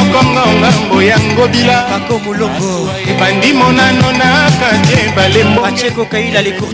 mokonga 0.00 0.40
ongambo 0.50 0.96
yango 1.02 1.46
bilaebandi 1.52 3.52
monano 3.52 4.12
na 4.20 4.50
kati 4.58 4.96
ebalekolingo 5.08 6.66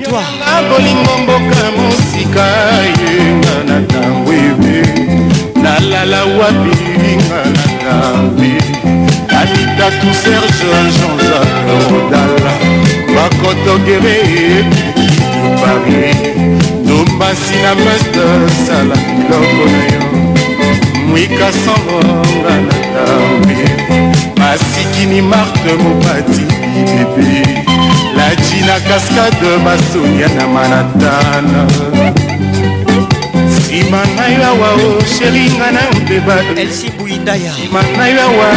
mboka 1.23 1.65
mosika 1.77 2.45
yenga 3.01 3.55
na 3.69 3.77
ntango 3.81 4.33
ebe 4.33 4.77
nalala 5.63 6.21
wapi 6.39 6.77
nga 7.27 7.41
na 7.55 7.65
ntango 7.75 8.47
anitatu 9.39 10.09
serge 10.23 10.65
jean-jacque 10.97 11.75
rodala 11.91 12.53
bakotogere 13.15 14.19
epikidupari 14.59 16.07
dombasi 16.89 17.55
na 17.63 17.71
master 17.85 18.39
sala 18.67 18.97
biloko 18.97 19.39
na 19.73 19.81
yo 20.01 20.06
wika 21.17 21.53
sangonga 21.53 22.57
na 22.61 23.05
tawe 23.07 23.57
masikini 24.37 25.23
marte 25.23 25.75
mopati 25.75 26.43
ebe 27.01 27.47
lajina 28.17 28.81
cascade 28.81 29.59
basonia 29.65 30.29
na 30.29 30.47
manatana 30.49 31.67
sima 33.77 34.03
ngai 34.17 34.35
awa 34.49 34.69
o 34.73 35.05
sheringa 35.05 35.69
na 35.77 35.81
mpeba 35.97 36.37
elsi 36.61 36.89
buindaya 36.97 37.53
sima 37.53 37.81
ngai 37.97 38.15
awa 38.25 38.49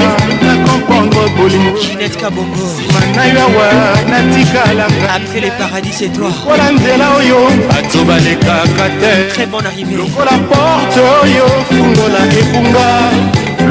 na 0.42 0.52
comprendre 0.66 1.24
bolingo 1.36 1.76
junet 1.80 2.16
kabongo 2.22 2.66
sima 2.80 3.00
ngai 3.16 3.32
awa 3.46 3.68
natikalanga 4.12 5.06
après 5.20 5.42
le 5.44 5.52
paradis 5.60 5.96
c'est 6.00 6.12
toi 6.16 6.30
lokola 6.32 6.72
nzela 6.72 7.08
oyo 7.20 7.40
bato 7.70 8.00
balekaka 8.08 8.86
te 9.02 9.12
très 9.36 9.46
bon 9.52 9.60
arrivé 9.60 9.96
lokola 10.00 10.34
porte 10.50 11.00
oyo 11.22 11.48
fungola 11.70 12.22
efunga 12.40 12.88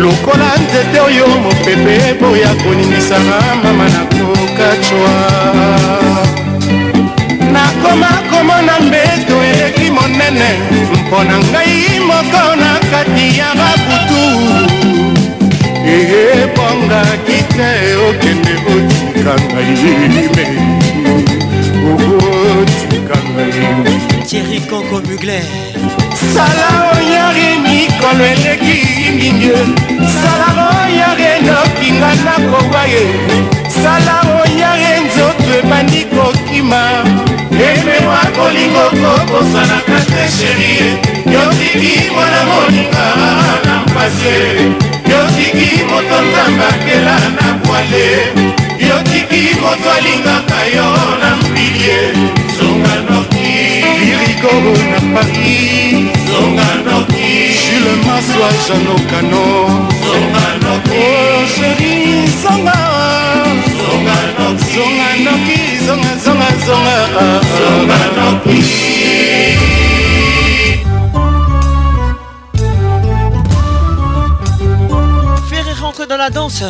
lokola 0.04 0.48
nzete 0.64 0.98
oyo 1.06 1.26
mopepe 1.44 1.92
eboya 2.10 2.50
koningisanga 2.62 3.38
mama 3.64 3.86
na 3.94 4.02
kokacwa 4.12 5.12
nakoma 7.60 8.08
komona 8.30 8.80
mbeto 8.86 9.34
eleki 9.52 9.90
monene 9.90 10.50
mpo 11.04 11.24
na 11.24 11.36
ngai 11.38 12.00
moko 12.08 12.42
na 12.62 12.70
kati 12.90 13.26
ya 13.38 13.48
babutu 13.60 14.22
ebongaki 15.98 17.38
te 17.56 17.70
okende 18.06 18.52
otika 18.72 19.34
ngai 19.44 19.94
me 20.34 20.44
otika 22.30 23.18
ngai 23.28 23.94
tieri 24.28 24.58
koko 24.70 24.96
mugler 25.08 25.44
sala 26.34 26.68
oyare 26.96 27.48
mikolo 27.64 28.24
eleki 28.34 28.76
mingi 29.18 29.52
sala 30.20 30.48
oyare 30.82 31.30
nokinga 31.46 32.10
na 32.26 32.34
koba 32.50 32.82
ye 32.92 33.02
sala 33.82 34.14
oyare 34.40 34.92
nzoto 35.04 35.50
ebandi 35.60 36.00
kokima 36.14 36.82
emewa 37.66 38.18
kolingo 38.36 38.84
kokosanaka 39.02 39.96
te 40.10 40.24
sherie 40.36 40.86
yotiki 41.34 41.92
mwana 42.12 42.40
moninga 42.48 43.06
na 43.64 43.74
mpase 43.86 44.34
yotiki 45.12 45.84
moto 45.90 46.16
nzambe 46.26 46.64
akela 46.72 47.16
na 47.36 47.46
bwale 47.64 48.06
yotiki 48.88 49.42
moto 49.60 49.88
alingaka 49.96 50.60
yo 50.76 50.88
na 51.20 51.30
mbilie 51.36 51.98
zonga 52.56 52.94
noki 53.08 53.84
lirikoro 54.08 54.72
na 54.90 55.00
paris 55.14 56.14
zonga 56.30 56.68
noki 56.86 57.32
jule 57.64 57.92
maswa 58.06 58.50
janokano 58.68 59.44
zonga 60.06 60.46
noki 60.64 60.98
oh, 60.98 61.46
sheri 61.54 61.92
zonga 62.42 62.97
zonga 65.88 66.98
rentre 75.82 76.06
dans 76.08 76.16
la 76.18 76.28
danse 76.30 76.64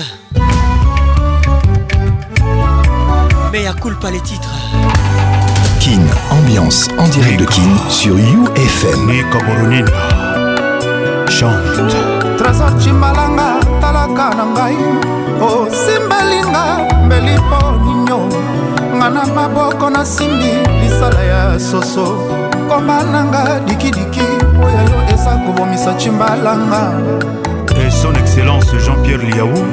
Mais 3.52 3.66
à 3.66 3.72
coule 3.72 3.98
pas 3.98 4.10
les 4.10 4.20
titres 4.20 4.48
Kin, 5.80 5.98
ambiance 6.30 6.88
en 6.98 7.08
direct 7.08 7.40
de 7.40 7.44
Kin 7.46 7.62
sur 7.88 8.14
UFM 8.14 9.06
Nico 9.06 9.38
Boronine 9.44 9.86
Chante 11.28 12.36
Trésor 12.36 12.70
Chimbalanga, 12.80 13.60
talaka 13.80 14.30
na 14.36 14.46
Oh, 15.40 15.66
simbalinga, 15.70 16.88
mbeli 17.06 17.36
mokonyo 18.08 18.32
nga 18.96 19.08
na 19.10 19.26
maboko 19.26 19.90
nasimbi 19.90 20.52
lisala 20.82 21.22
ya 21.22 21.60
soso 21.60 22.06
koma 22.68 23.02
nanga 23.12 23.60
dikidiki 23.66 24.22
oyo 24.64 24.82
yo 24.90 25.14
eza 25.14 25.32
kobomisa 25.46 25.94
cimbalanga 25.98 26.92
et 27.80 27.90
son 27.92 28.12
excellence 28.16 28.72
jean-pierre 28.84 29.22
liaou 29.22 29.64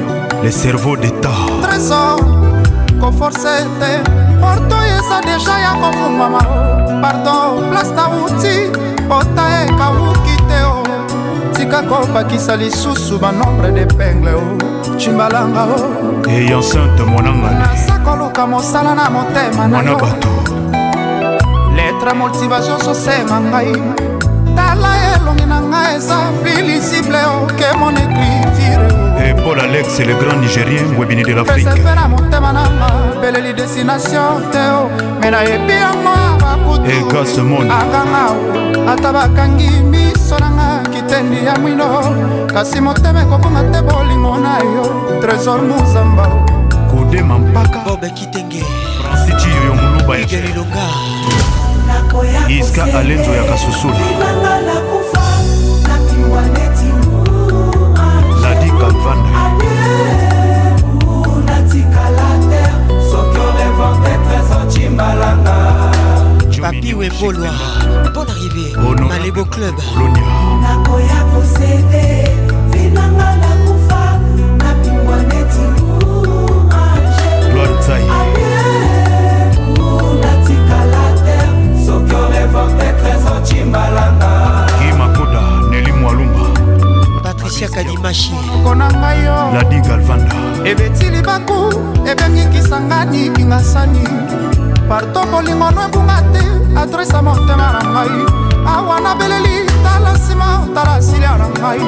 le 0.42 0.50
cerveau 0.50 0.96
d'état 0.96 1.44
tresor 1.62 2.20
koforce 3.00 3.66
te 3.80 3.92
porto 4.40 4.76
eza 4.98 5.20
deja 5.22 5.58
ya 5.58 5.72
kofungwama 5.80 6.40
pardon 7.02 7.70
plasta 7.70 8.08
uti 8.08 8.70
ota 9.10 9.44
ekau 9.64 10.15
tika 11.66 11.82
kobakisa 11.82 12.56
lisusu 12.56 13.18
banombre 13.18 13.72
depengle 13.72 14.30
o 14.34 14.38
oh. 14.38 14.96
cimbalanga 14.98 15.62
o 15.62 15.74
oh. 15.74 16.30
eyo 16.30 16.62
sainte 16.62 17.02
monanga 17.02 17.50
naza 17.50 17.98
koluka 18.04 18.46
mosala 18.46 18.94
na 18.94 19.10
motema 19.10 19.66
na 19.68 19.82
yo 19.82 19.96
bato 19.98 20.28
letre 21.76 22.12
motivation 22.18 22.78
sosema 22.80 23.40
ngai 23.40 23.72
tala 24.56 24.90
elongi 25.14 25.46
na 25.46 25.60
ngai 25.60 25.94
eza 25.96 26.16
pilisible 26.42 27.18
oke 27.42 27.64
oh, 27.74 27.78
mon 27.78 27.90
écriture 27.90 28.86
Et 29.18 29.30
eh, 29.30 29.34
Paul 29.34 29.58
Alex, 29.58 29.98
le 30.00 30.14
grand 30.14 30.36
Nigérien, 30.36 30.84
webini 30.98 31.22
de 31.22 31.32
l'Afrique. 31.32 31.66
Et 36.86 37.12
Gassemon. 37.12 37.66
miso 40.26 40.38
nanga 40.38 40.88
kitendi 40.90 41.44
ya 41.46 41.58
mwino 41.58 42.46
kasi 42.46 42.80
motema 42.80 43.22
ekokonga 43.22 43.62
te 43.70 43.80
bolingo 43.82 44.36
na 44.38 44.58
yo 44.58 44.84
trésor 45.20 45.62
mozamba 45.62 46.26
kodema 46.90 47.38
mpaka 47.38 47.78
bobe 47.78 48.10
kitenge 48.10 48.64
fransitiyo 49.02 49.56
yo 49.66 49.74
moluba 49.74 50.18
igelilonga 50.18 50.86
iska 52.48 52.84
alenzo 52.84 53.30
ya 53.34 53.44
kasusulu 53.44 54.06
nadi 58.42 58.70
kanvanda 58.80 59.38
natikala 61.46 62.28
te 62.48 62.64
soki 63.10 63.38
olevante 63.38 64.18
trésor 64.28 64.68
cimbalanga 64.70 65.85
papi 66.72 66.94
webolwa 66.94 67.50
bon 68.14 68.24
arrivé 68.24 69.04
malebo 69.08 69.44
club 69.44 69.76
nakoya 70.60 71.20
kosede 71.30 72.04
vinanga 72.70 73.36
nakufa 73.36 74.18
napimwa 74.58 75.16
neti 75.16 75.66
natikala 80.22 81.04
te 81.24 81.38
soki 81.86 82.14
orevoke 82.14 82.88
trésor 82.98 83.42
cimbalanga 83.44 84.66
kimakuda 84.78 85.42
nelimwalumba 85.70 86.60
patricia 87.22 87.68
kadimashi 87.68 88.32
kona 88.64 88.88
ngai 88.98 89.20
yo 89.24 89.36
ladi 89.54 89.80
galvanda 89.88 90.34
ebetili 90.64 91.22
baku 91.22 91.58
ebengikisanga 92.10 93.04
nikinga 93.04 93.60
sani 93.62 94.04
parto 94.88 95.22
bolingono 95.30 95.82
ebunga 95.86 96.18
te 96.32 96.40
atresa 96.82 97.20
motema 97.22 97.70
na 97.74 97.82
ngai 97.92 98.20
awa 98.74 98.96
nabeleli 99.04 99.56
tala 99.84 100.10
nsima 100.16 100.46
tala 100.74 100.94
silia 101.08 101.32
na 101.40 101.46
ngai 101.60 101.80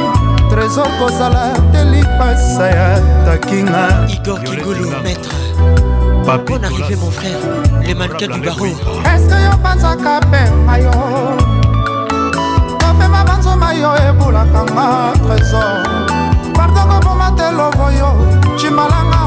trésor 0.50 0.90
kozala 1.00 1.44
te 1.72 1.80
lipasa 1.92 2.64
ya 2.76 2.88
takinga 3.26 3.82
igor 4.18 4.38
kigulu 4.46 4.88
maître 5.04 5.32
bon 6.46 6.60
arrivé 6.68 6.94
mon 7.00 7.12
frère 7.18 7.42
le 7.86 7.92
mannequin 7.98 8.28
du 8.34 8.40
barreau 8.46 8.72
eske 9.14 9.36
yo 9.46 9.54
banzaka 9.64 10.14
pema 10.30 10.74
yo 10.84 10.90
topema 12.82 13.20
banzoma 13.28 13.68
yo 13.80 13.90
ebulaka 14.08 14.60
nga 14.74 14.86
trésor 15.22 15.86
pardoko 16.58 16.96
bomatelo 17.04 17.66
voyo 17.78 18.08
cimalanga 18.58 19.17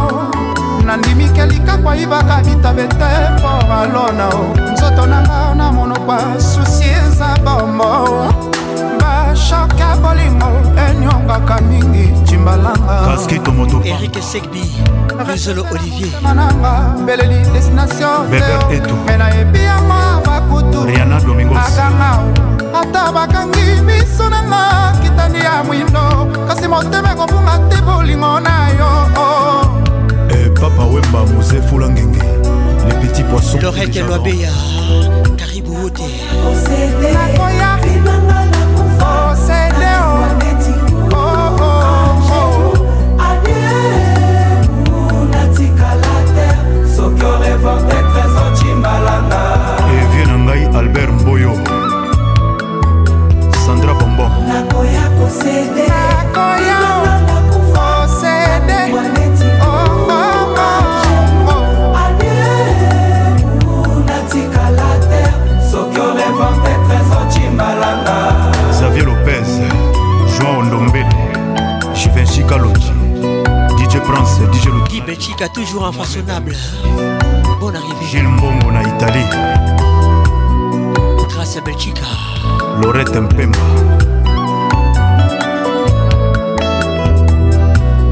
nandimike 0.91 1.45
likakwa 1.45 1.95
yibaka 1.95 2.37
bitabe 2.43 2.87
te 2.87 3.09
mpo 3.37 3.73
alona 3.73 4.27
o 4.29 4.45
nzoto 4.73 5.05
nanga 5.07 5.55
na 5.55 5.71
monokwa 5.71 6.19
susi 6.39 6.83
eza 6.83 7.27
bombo 7.45 8.07
bashoke 8.99 9.79
ya 9.79 9.95
bolimo 9.95 10.47
enyongaka 10.89 11.61
mingi 11.61 12.05
cimbalangaerik 12.27 14.19
segbi 14.31 14.63
rizolo 15.27 15.65
oliviermananga 15.71 16.95
beleli 17.05 17.39
destination 17.53 18.27
me 19.07 19.17
nayebi 19.17 19.63
yango 19.63 20.21
bakutuakanga 20.25 22.11
ata 22.81 23.11
bakangi 23.11 23.81
miso 23.87 24.29
nanga 24.29 24.91
kitani 25.03 25.39
ya 25.39 25.63
mwindo 25.63 26.27
kasi 26.47 26.67
motema 26.67 27.11
ekobunga 27.13 27.59
te 27.69 27.81
bolingo 27.81 28.39
na 28.39 28.69
yo 28.79 28.91
oh. 29.17 29.80
eh, 30.31 30.49
papa 30.59 30.85
wemba 30.85 31.23
mose 31.33 31.61
fula 31.61 31.89
ngenge 31.89 32.19
le 32.87 32.93
petit 33.01 33.23
poisson 33.23 33.59
loreke 33.61 34.01
lwabeya 34.01 34.51
karibu 35.37 35.73
wote 35.83 36.03
evie 49.99 50.25
na 50.25 50.37
ngai 50.43 50.65
albert 50.79 51.09
mboyo 51.19 51.51
sandra 53.65 53.93
bombon 53.99 54.31
nakoya 54.47 55.05
kosede 55.19 55.85
nakoya 55.89 56.90
toujours 75.49 75.85
infaçonnable. 75.85 76.53
Hein. 76.55 77.57
Bon 77.59 77.67
arrivée. 77.69 77.95
Gilles 78.09 78.27
Mbongo 78.27 78.71
na 78.71 78.81
Italie. 78.83 79.25
Grâce 81.29 81.57
à 81.57 81.61
Belgica. 81.61 82.01
Laurette 82.81 83.15
Mpemba. 83.15 83.59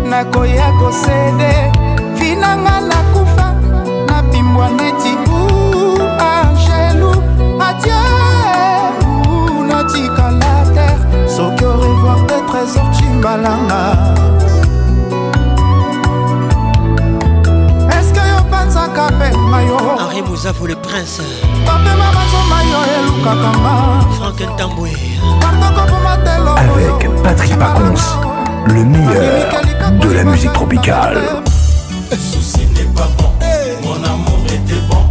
nakoya 0.10 0.70
kosede 0.80 1.54
vinanga 2.16 2.76
nakufa 2.82 3.48
nabimbwa 4.08 4.68
neti 4.70 5.14
u 5.30 5.32
Angelou 6.20 7.16
adieu 7.62 9.66
la 9.70 9.80
te 9.86 10.06
soki 11.30 11.64
voir 12.02 12.20
de 12.26 12.38
trésors 12.48 12.90
chimbalana 12.92 13.80
Henri 20.00 20.22
Mouzafou 20.22 20.68
le 20.68 20.76
prince 20.76 21.22
Franck 24.16 24.42
Ntamboué 24.42 24.92
Avec 26.56 27.24
Patrick 27.24 27.58
Pacons 27.58 27.94
Le 28.68 28.86
meilleur 28.86 29.62
de 30.00 30.10
la 30.12 30.24
musique 30.24 30.54
tropicale 30.54 31.18
Souci 32.12 32.66
n'est 32.76 32.84
pas 32.96 33.10
bon 33.18 33.32
Mon 33.84 34.04
amour 34.04 34.40
était 34.48 34.80
bon 34.90 35.04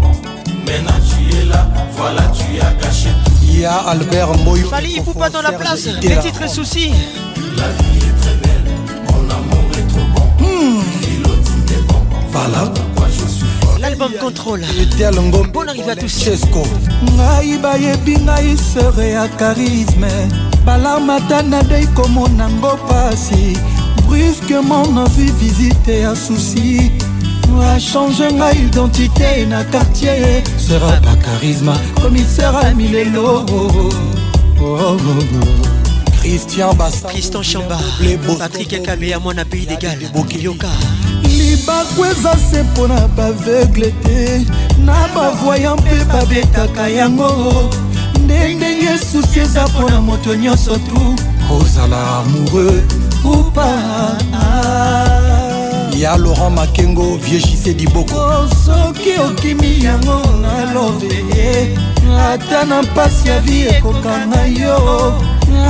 Maintenant 0.66 0.94
tu 1.06 1.36
es 1.36 1.44
là 1.46 1.66
Voilà 1.96 2.22
tu 2.32 2.60
as 2.60 2.70
caché 2.82 3.08
tout 3.24 3.32
Il 3.42 3.60
y 3.60 3.64
a 3.64 3.74
Albert 3.88 4.28
Moyo 4.38 4.68
Fali 4.68 5.00
pas 5.18 5.30
dans 5.30 5.42
la 5.42 5.52
place 5.52 5.86
Les 6.02 6.18
titres 6.18 6.48
soucis 6.48 6.92
La 7.56 7.64
vie 7.68 7.98
est 8.06 8.20
très 8.20 8.34
belle 8.36 8.72
Mon 9.06 9.34
amour 9.34 9.68
est 9.76 9.88
trop 9.88 10.04
bon 10.14 10.44
hmm. 10.44 10.82
Il 11.02 11.22
tout 11.22 11.72
est 11.72 11.86
bon 11.92 12.02
Voilà 12.32 12.64
contrôle 14.18 14.62
bonne 15.52 15.68
arrivée 15.68 15.90
à 15.92 15.96
tous 15.96 16.26
ngai 16.28 17.58
bayebi 17.58 18.16
ngai 18.22 18.56
sere 18.56 19.10
ya 19.12 19.28
charisme 19.38 20.08
matana 20.64 21.20
de 21.28 21.48
nadei 21.50 21.86
komonango 21.94 22.76
pasi 22.88 23.54
brusquement 24.06 24.84
nazwi 24.94 25.30
visite 25.40 25.88
ya 26.00 26.12
A 27.74 27.78
changer 27.80 28.32
ngai 28.34 28.66
identité 28.66 29.44
na 29.48 29.64
quartier 29.64 30.42
sera 30.58 30.96
ba 31.02 31.14
charisme 31.24 31.72
komisera 32.00 32.72
milelo 32.74 33.44
oh, 33.50 33.68
oh, 34.60 34.96
Christian 36.20 36.74
Bassa, 36.74 37.08
Christian 37.08 37.42
Chamba, 37.42 37.78
Patrick 38.38 38.72
Ekame 38.72 39.12
à 39.14 39.18
mon 39.18 39.32
pays 39.48 39.64
d'égal, 39.66 39.98
Yoka. 40.42 40.66
libaku 41.38 42.04
eza 42.04 42.34
se 42.50 42.62
mpo 42.62 42.88
na 42.88 43.08
baveugle 43.08 43.90
te 44.02 44.44
na 44.78 45.08
bavoya 45.14 45.74
mpe 45.76 45.96
babetaka 46.12 46.88
yango 46.88 47.30
nde 48.24 48.54
ndenge 48.54 48.90
susi 49.10 49.40
eza 49.40 49.68
mpo 49.68 49.82
na 49.90 50.00
moto 50.00 50.34
nyonso 50.34 50.74
tu 50.86 51.00
ozala 51.58 51.96
amoureux 52.18 52.82
ou 53.24 53.42
pas 53.50 54.20
ya 55.96 56.16
laurent 56.18 56.50
makengo 56.50 57.16
viegise 57.22 57.74
diboko 57.74 58.16
oh, 58.18 58.46
soki 58.66 59.12
okimi 59.26 59.84
yango 59.84 60.18
na 60.42 60.72
love 60.74 61.06
eh. 61.38 61.78
ata 62.30 62.64
na 62.64 62.82
mpasi 62.82 63.28
ya 63.28 63.40
vi 63.40 63.62
ekokanga 63.62 64.42
yo 64.60 64.78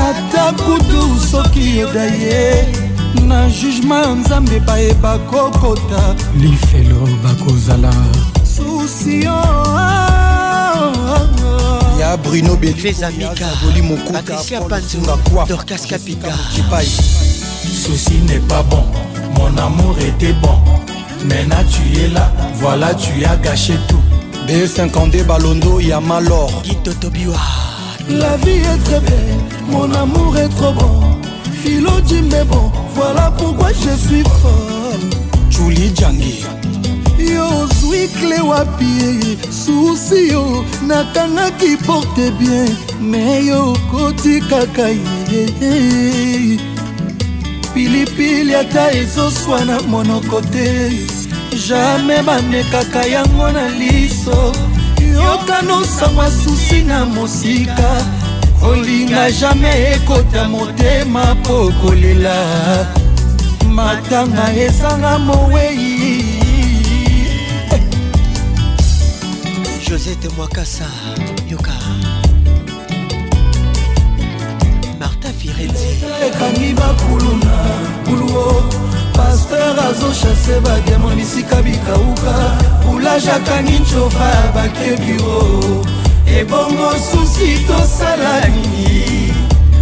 ata 0.08 0.52
kutu 0.62 1.02
soki 1.30 1.78
yoda 1.78 2.02
ye 2.04 2.87
na 3.26 3.48
jugema 3.50 3.98
ya 4.00 4.14
nzambe 4.14 4.60
bayeba 4.60 5.18
kokota 5.18 6.14
lifelo 6.40 7.08
bakozala 7.24 7.92
susio 8.56 9.32
oh, 9.32 9.36
oh, 9.36 11.12
oh. 11.12 12.00
ya 12.00 12.16
bruno 12.16 12.56
belizamikaboli 12.56 13.82
mokukapatricia 13.82 14.60
pandorcas 14.60 15.86
capita 15.88 16.28
ceci 17.84 18.18
n'est 18.26 18.46
pas 18.48 18.62
bon 18.62 18.84
mon 19.36 19.56
amour 19.58 19.96
était 20.08 20.34
bon 20.40 20.56
maintenant 21.24 21.64
tu 21.70 22.00
es 22.00 22.08
là 22.08 22.30
voilà 22.54 22.94
tu 22.94 23.24
as 23.24 23.36
gâché 23.36 23.74
tout 23.88 24.00
b52 24.46 25.16
e 25.20 25.24
balondo 25.24 25.80
ya 25.80 26.00
malor 26.00 26.50
gitotobiwa 26.64 27.36
la 28.10 28.36
vie 28.38 28.62
est 28.72 28.84
très 28.84 29.00
belle 29.00 29.38
mon 29.70 29.92
amour 29.94 30.36
est 30.38 30.48
trop 30.50 30.72
bon 30.72 31.00
philo 31.62 32.00
dimbe 32.06 32.44
bon 32.48 32.70
voilà 32.98 33.30
pourquoi 33.38 33.70
je 33.72 33.92
suis 34.06 34.22
fort 34.40 35.04
juli 35.54 35.86
jangi 35.98 36.34
yo 37.34 37.44
ozwi 37.62 38.00
cle 38.18 38.40
wapi 38.50 38.94
susi 39.60 40.18
yo 40.32 40.42
nakangaki 40.90 41.70
porte 41.86 42.26
bien 42.40 42.66
me 43.10 43.24
yo 43.46 43.60
okoti 43.72 44.34
kaka 44.50 44.88
ye 44.88 45.46
pilipili 47.74 48.54
ata 48.54 48.92
ezoswa 49.00 49.60
na 49.68 49.76
monoko 49.92 50.40
te 50.52 50.68
jamai 51.66 52.22
bamekaka 52.26 53.06
yango 53.14 53.48
na 53.52 53.64
liso 53.80 54.52
yoka 55.14 55.62
nosangwa 55.62 56.26
susi 56.30 56.82
na 56.82 57.04
mosika 57.06 57.90
kolinga 58.60 59.30
jamai 59.30 59.82
ekota 59.92 60.48
motema 60.52 61.22
mpo 61.34 61.56
kolela 61.80 62.36
matanga 63.74 64.44
ezanga 64.64 65.18
mowei 65.18 66.24
josete 69.88 70.28
mwakasa 70.36 70.84
yoka 71.50 71.72
martin 75.00 75.32
firenzi 75.38 75.86
ekangi 76.26 76.70
bakuluna 76.78 77.54
kuluo 78.06 78.52
paster 79.16 79.74
azoshase 79.88 80.60
badiamo 80.60 81.08
bisika 81.16 81.62
bikauka 81.62 82.32
pulage 82.84 83.30
akangi 83.32 83.78
ncofa 83.78 84.30
bakebiro 84.54 85.38
ebongo 86.40 86.92
susi 86.94 87.58
tosala 87.66 88.40
nini 88.48 89.34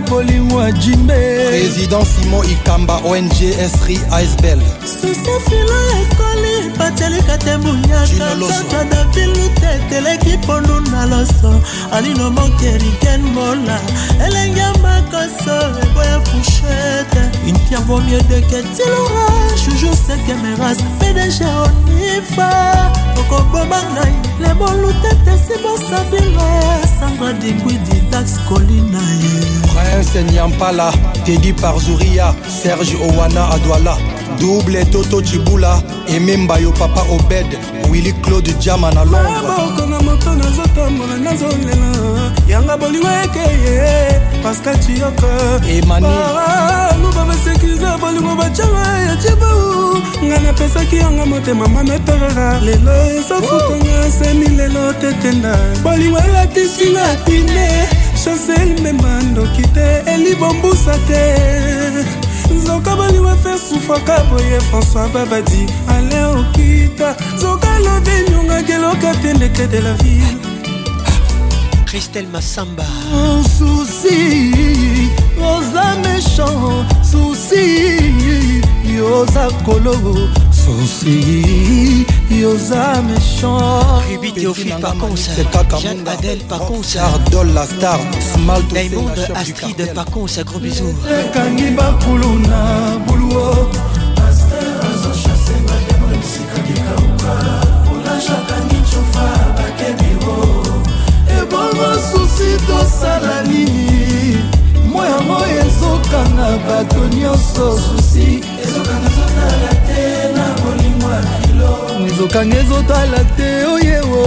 bolingo 0.00 0.60
ya 0.62 0.72
jimbe 0.72 1.48
président 1.48 2.04
simon 2.06 2.50
ikamba 2.50 3.00
ong 3.04 3.30
sri 3.78 3.98
icebel 4.22 4.58
susefilo 5.00 5.78
ekoli 6.02 6.70
patialika 6.78 7.38
te 7.38 7.56
bunyaka 7.58 8.38
tata 8.70 8.84
davil 8.84 9.33
teteleki 9.54 10.38
pondu 10.46 10.80
na 10.90 11.06
loso 11.06 11.60
alino 11.92 12.30
mokeriken 12.30 13.20
mola 13.34 13.78
elenge 14.26 14.62
makoso 14.82 15.54
eboya 15.82 16.18
fushete 16.26 17.22
intervo 17.46 18.00
miedeke 18.00 18.60
tilora 18.74 19.26
jujour 19.64 19.96
sekemeras 20.06 20.78
pdg 20.98 21.38
onifa 21.66 22.50
okoboma 23.20 23.80
ngai 23.92 24.14
lebolutete 24.40 25.32
sibosabila 25.44 26.48
sandra 27.00 27.32
dingwidi 27.32 28.00
dax 28.10 28.28
kolina 28.48 29.00
ye 29.22 29.36
prince 29.70 30.32
nyampala 30.32 30.92
tedi 31.26 31.52
par 31.52 31.78
zuria 31.78 32.34
serge 32.62 32.96
owana 32.96 33.46
adwala 33.54 33.96
double 34.40 34.84
toto 34.84 35.22
cibula 35.22 35.82
ememba 36.08 36.58
yo 36.58 36.70
papa 36.72 37.02
obed 37.10 37.73
willi 37.90 38.12
claude 38.12 38.52
jama 38.60 38.90
na 38.92 39.02
londreboko 39.04 39.86
na 39.86 40.00
moto 40.00 40.30
nazotambola 40.34 41.16
nazolela 41.16 42.32
yanga 42.48 42.76
bolingo 42.76 43.08
ekeye 43.24 44.10
pascal 44.42 44.76
ciyoko 44.82 45.26
emaniluba 45.68 47.24
basekiriza 47.28 47.98
bolingo 47.98 48.34
bacanga 48.34 48.98
ya 49.06 49.16
cibau 49.16 50.02
ngai 50.24 50.40
napesaki 50.42 50.96
yanga 50.96 51.26
motema 51.26 51.68
mameperera 51.68 52.60
lelo 52.60 52.92
ezafutanga 53.18 54.10
semi 54.18 54.48
lelo 54.48 54.92
tetenda 54.92 55.56
bolingo 55.82 56.18
elatisinga 56.18 57.14
pine 57.24 57.88
chancel 58.24 58.80
mema 58.82 59.22
ndoki 59.22 59.62
te 59.62 60.02
elibombusa 60.14 60.98
te 61.08 61.22
nzoka 62.54 62.96
bolingo 62.96 63.30
efe 63.30 63.58
sufaka 63.68 64.20
boye 64.30 64.58
françois 64.68 65.08
babadi 65.12 65.66
mokili 66.04 66.20
okita 66.38 67.08
zokala 67.38 67.94
venyonga 68.00 68.62
keloka 68.62 69.14
tendete 69.22 69.66
de 69.68 69.78
la 69.80 69.92
ville 69.94 70.36
christelle 71.86 72.28
masamba 72.32 72.84
oh, 73.12 73.42
susi 73.58 75.10
oza 75.40 75.84
méchant 76.02 76.86
susi 77.02 77.66
yoza 78.96 79.48
kolo 79.64 79.94
susi 80.50 82.06
yoza 82.30 83.02
méchantjeanne 83.08 86.08
adel 86.10 86.38
paconsadol 86.48 87.52
star 87.66 88.00
diamond 88.72 89.18
astrid 89.34 89.80
paconsa 89.94 90.42
gros 90.44 90.60
bisou 90.62 90.92
ekangi 91.18 91.70
bakulu 91.78 92.34
na 92.48 92.58
buluo 93.06 93.83
osala 103.04 103.42
nini 103.42 104.42
mo 104.92 105.02
yango 105.04 105.38
ezokanga 105.60 106.48
bato 106.66 107.02
nyonso 107.20 107.66
susi 107.78 108.28
ezokanga 108.62 109.08
ezotala 112.60 113.20
te 113.36 113.48
oyewo 113.72 114.24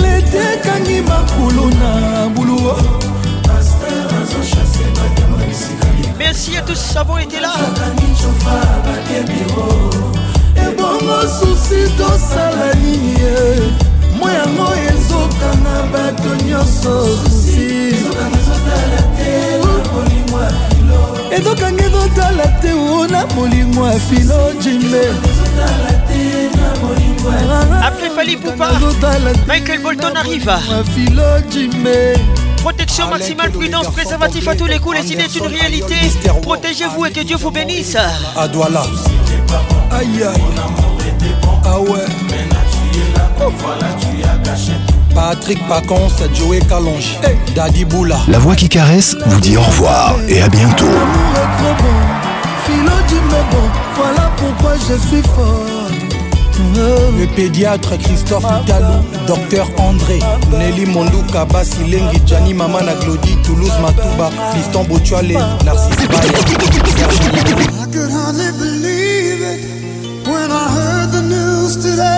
lete 0.00 0.40
ekangi 0.54 0.98
makulu 1.02 1.64
na 1.80 1.90
buluo 2.34 2.76
merci 6.18 6.56
à 6.56 6.62
tous 6.62 6.78
avons 6.96 7.18
été 7.18 7.40
là 7.40 7.52
ebongo 10.56 11.18
susi 11.38 11.80
tosala 11.98 12.74
nini 12.82 13.14
ye 13.20 13.93
moi 14.18 14.30
yango 14.32 14.68
ezokanga 14.80 15.92
bato 15.92 16.34
Fali 28.14 28.36
Poupa 28.36 28.70
Michael 29.48 29.80
Bolton 29.82 30.16
arrive 30.16 30.52
Protection 32.62 33.08
maximale, 33.10 33.50
prudence, 33.50 33.88
préservatif 33.90 34.46
à 34.48 34.54
tous 34.54 34.64
les 34.66 34.78
coups, 34.78 34.96
les 34.98 35.12
idées 35.12 35.24
est 35.24 35.36
une 35.36 35.46
réalité. 35.46 35.96
Protégez-vous 36.42 37.04
et 37.06 37.10
que 37.10 37.20
Dieu 37.20 37.36
vous 37.36 37.50
bénisse. 37.50 37.96
À 38.36 38.48
Douala. 38.48 38.82
Ah 41.66 41.80
ouais. 41.80 42.04
Voilà, 43.38 43.86
tu 44.00 44.22
as 44.24 44.38
gâché 44.48 44.72
Patrick 45.14 45.66
Pacon, 45.68 46.08
c'est 46.16 46.34
Joey 46.34 46.60
Calonge. 46.68 47.16
Hey. 47.22 47.36
Daddy 47.54 47.84
Boula. 47.84 48.16
La 48.28 48.38
voix 48.38 48.54
qui 48.54 48.68
caresse 48.68 49.16
vous 49.26 49.40
dit 49.40 49.56
au 49.56 49.60
revoir 49.62 50.16
et 50.28 50.40
à 50.42 50.48
bientôt. 50.48 50.86
voilà 53.96 54.30
pourquoi 54.36 54.70
je 54.76 54.94
suis 55.08 55.22
fort. 55.22 55.90
Le 56.74 57.26
pédiatre 57.34 57.96
Christophe 57.98 58.44
Italo, 58.62 58.88
docteur 59.26 59.66
André, 59.78 60.20
Nelly 60.52 60.86
Mondou 60.86 61.22
Kaba 61.32 61.64
Silengi 61.64 62.20
Gianni 62.26 62.54
Mamana, 62.54 62.92
Claudie 63.00 63.36
Toulouse, 63.42 63.72
Matouba, 63.82 64.30
Fiston 64.52 64.84
Botuale, 64.84 65.34
Narcisse 65.64 66.08
Baye. 66.08 66.18
I 66.18 67.86
could 67.92 68.10
hardly 68.10 68.52
believe 68.56 69.42
it 69.42 70.26
when 70.26 70.50
I 70.50 70.68
heard 70.68 71.10
the 71.12 71.22
news 71.22 71.76
today. 71.76 72.13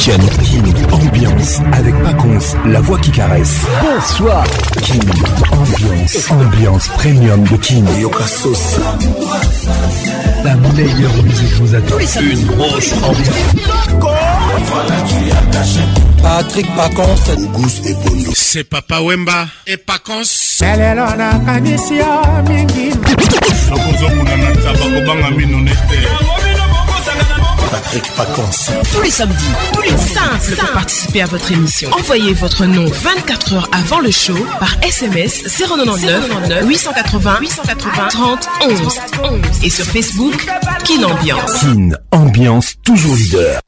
King 0.09 0.65
ambiance 0.91 1.59
avec 1.71 1.93
Pacons, 2.03 2.41
la 2.65 2.81
voix 2.81 2.97
qui 2.97 3.11
caresse. 3.11 3.57
Bonsoir. 3.79 4.43
King 4.81 4.99
ambiance, 5.51 6.31
ambiance 6.31 6.87
premium 6.97 7.43
de 7.43 8.07
casse-sauce, 8.17 8.79
La 10.43 10.55
meilleure 10.55 11.15
musique 11.23 11.53
vous 11.61 11.75
attend. 11.75 11.99
Une 12.23 12.43
grosse 12.47 12.91
ambiance. 13.03 13.53
Patrick 16.23 16.75
Paconce. 16.75 17.29
C'est 18.33 18.63
Papa 18.63 19.01
Wemba 19.01 19.45
et 19.67 19.77
Paconce. 19.77 20.57
Patrick 27.71 28.03
Pacons. 28.15 28.71
Tous 28.93 29.01
les 29.01 29.11
samedis, 29.11 29.35
tous 29.73 29.81
les 29.81 29.89
pour 29.91 30.67
participer 30.71 31.21
à 31.21 31.25
votre 31.27 31.51
émission. 31.51 31.89
Envoyez 31.91 32.33
votre 32.33 32.65
nom 32.65 32.85
24 32.85 33.53
heures 33.53 33.69
avant 33.71 33.99
le 33.99 34.09
show 34.11 34.35
par 34.59 34.75
SMS 34.83 35.43
099 35.43 36.31
880 36.65 37.37
880 37.41 38.07
30 38.09 38.49
11 38.65 38.81
11 39.23 39.39
et 39.63 39.69
sur 39.69 39.85
Facebook 39.85 40.47
Kin 40.83 41.03
Ambiance. 41.03 41.59
Kin 41.61 41.89
Ambiance 42.11 42.73
toujours 42.83 43.15
leader. 43.15 43.55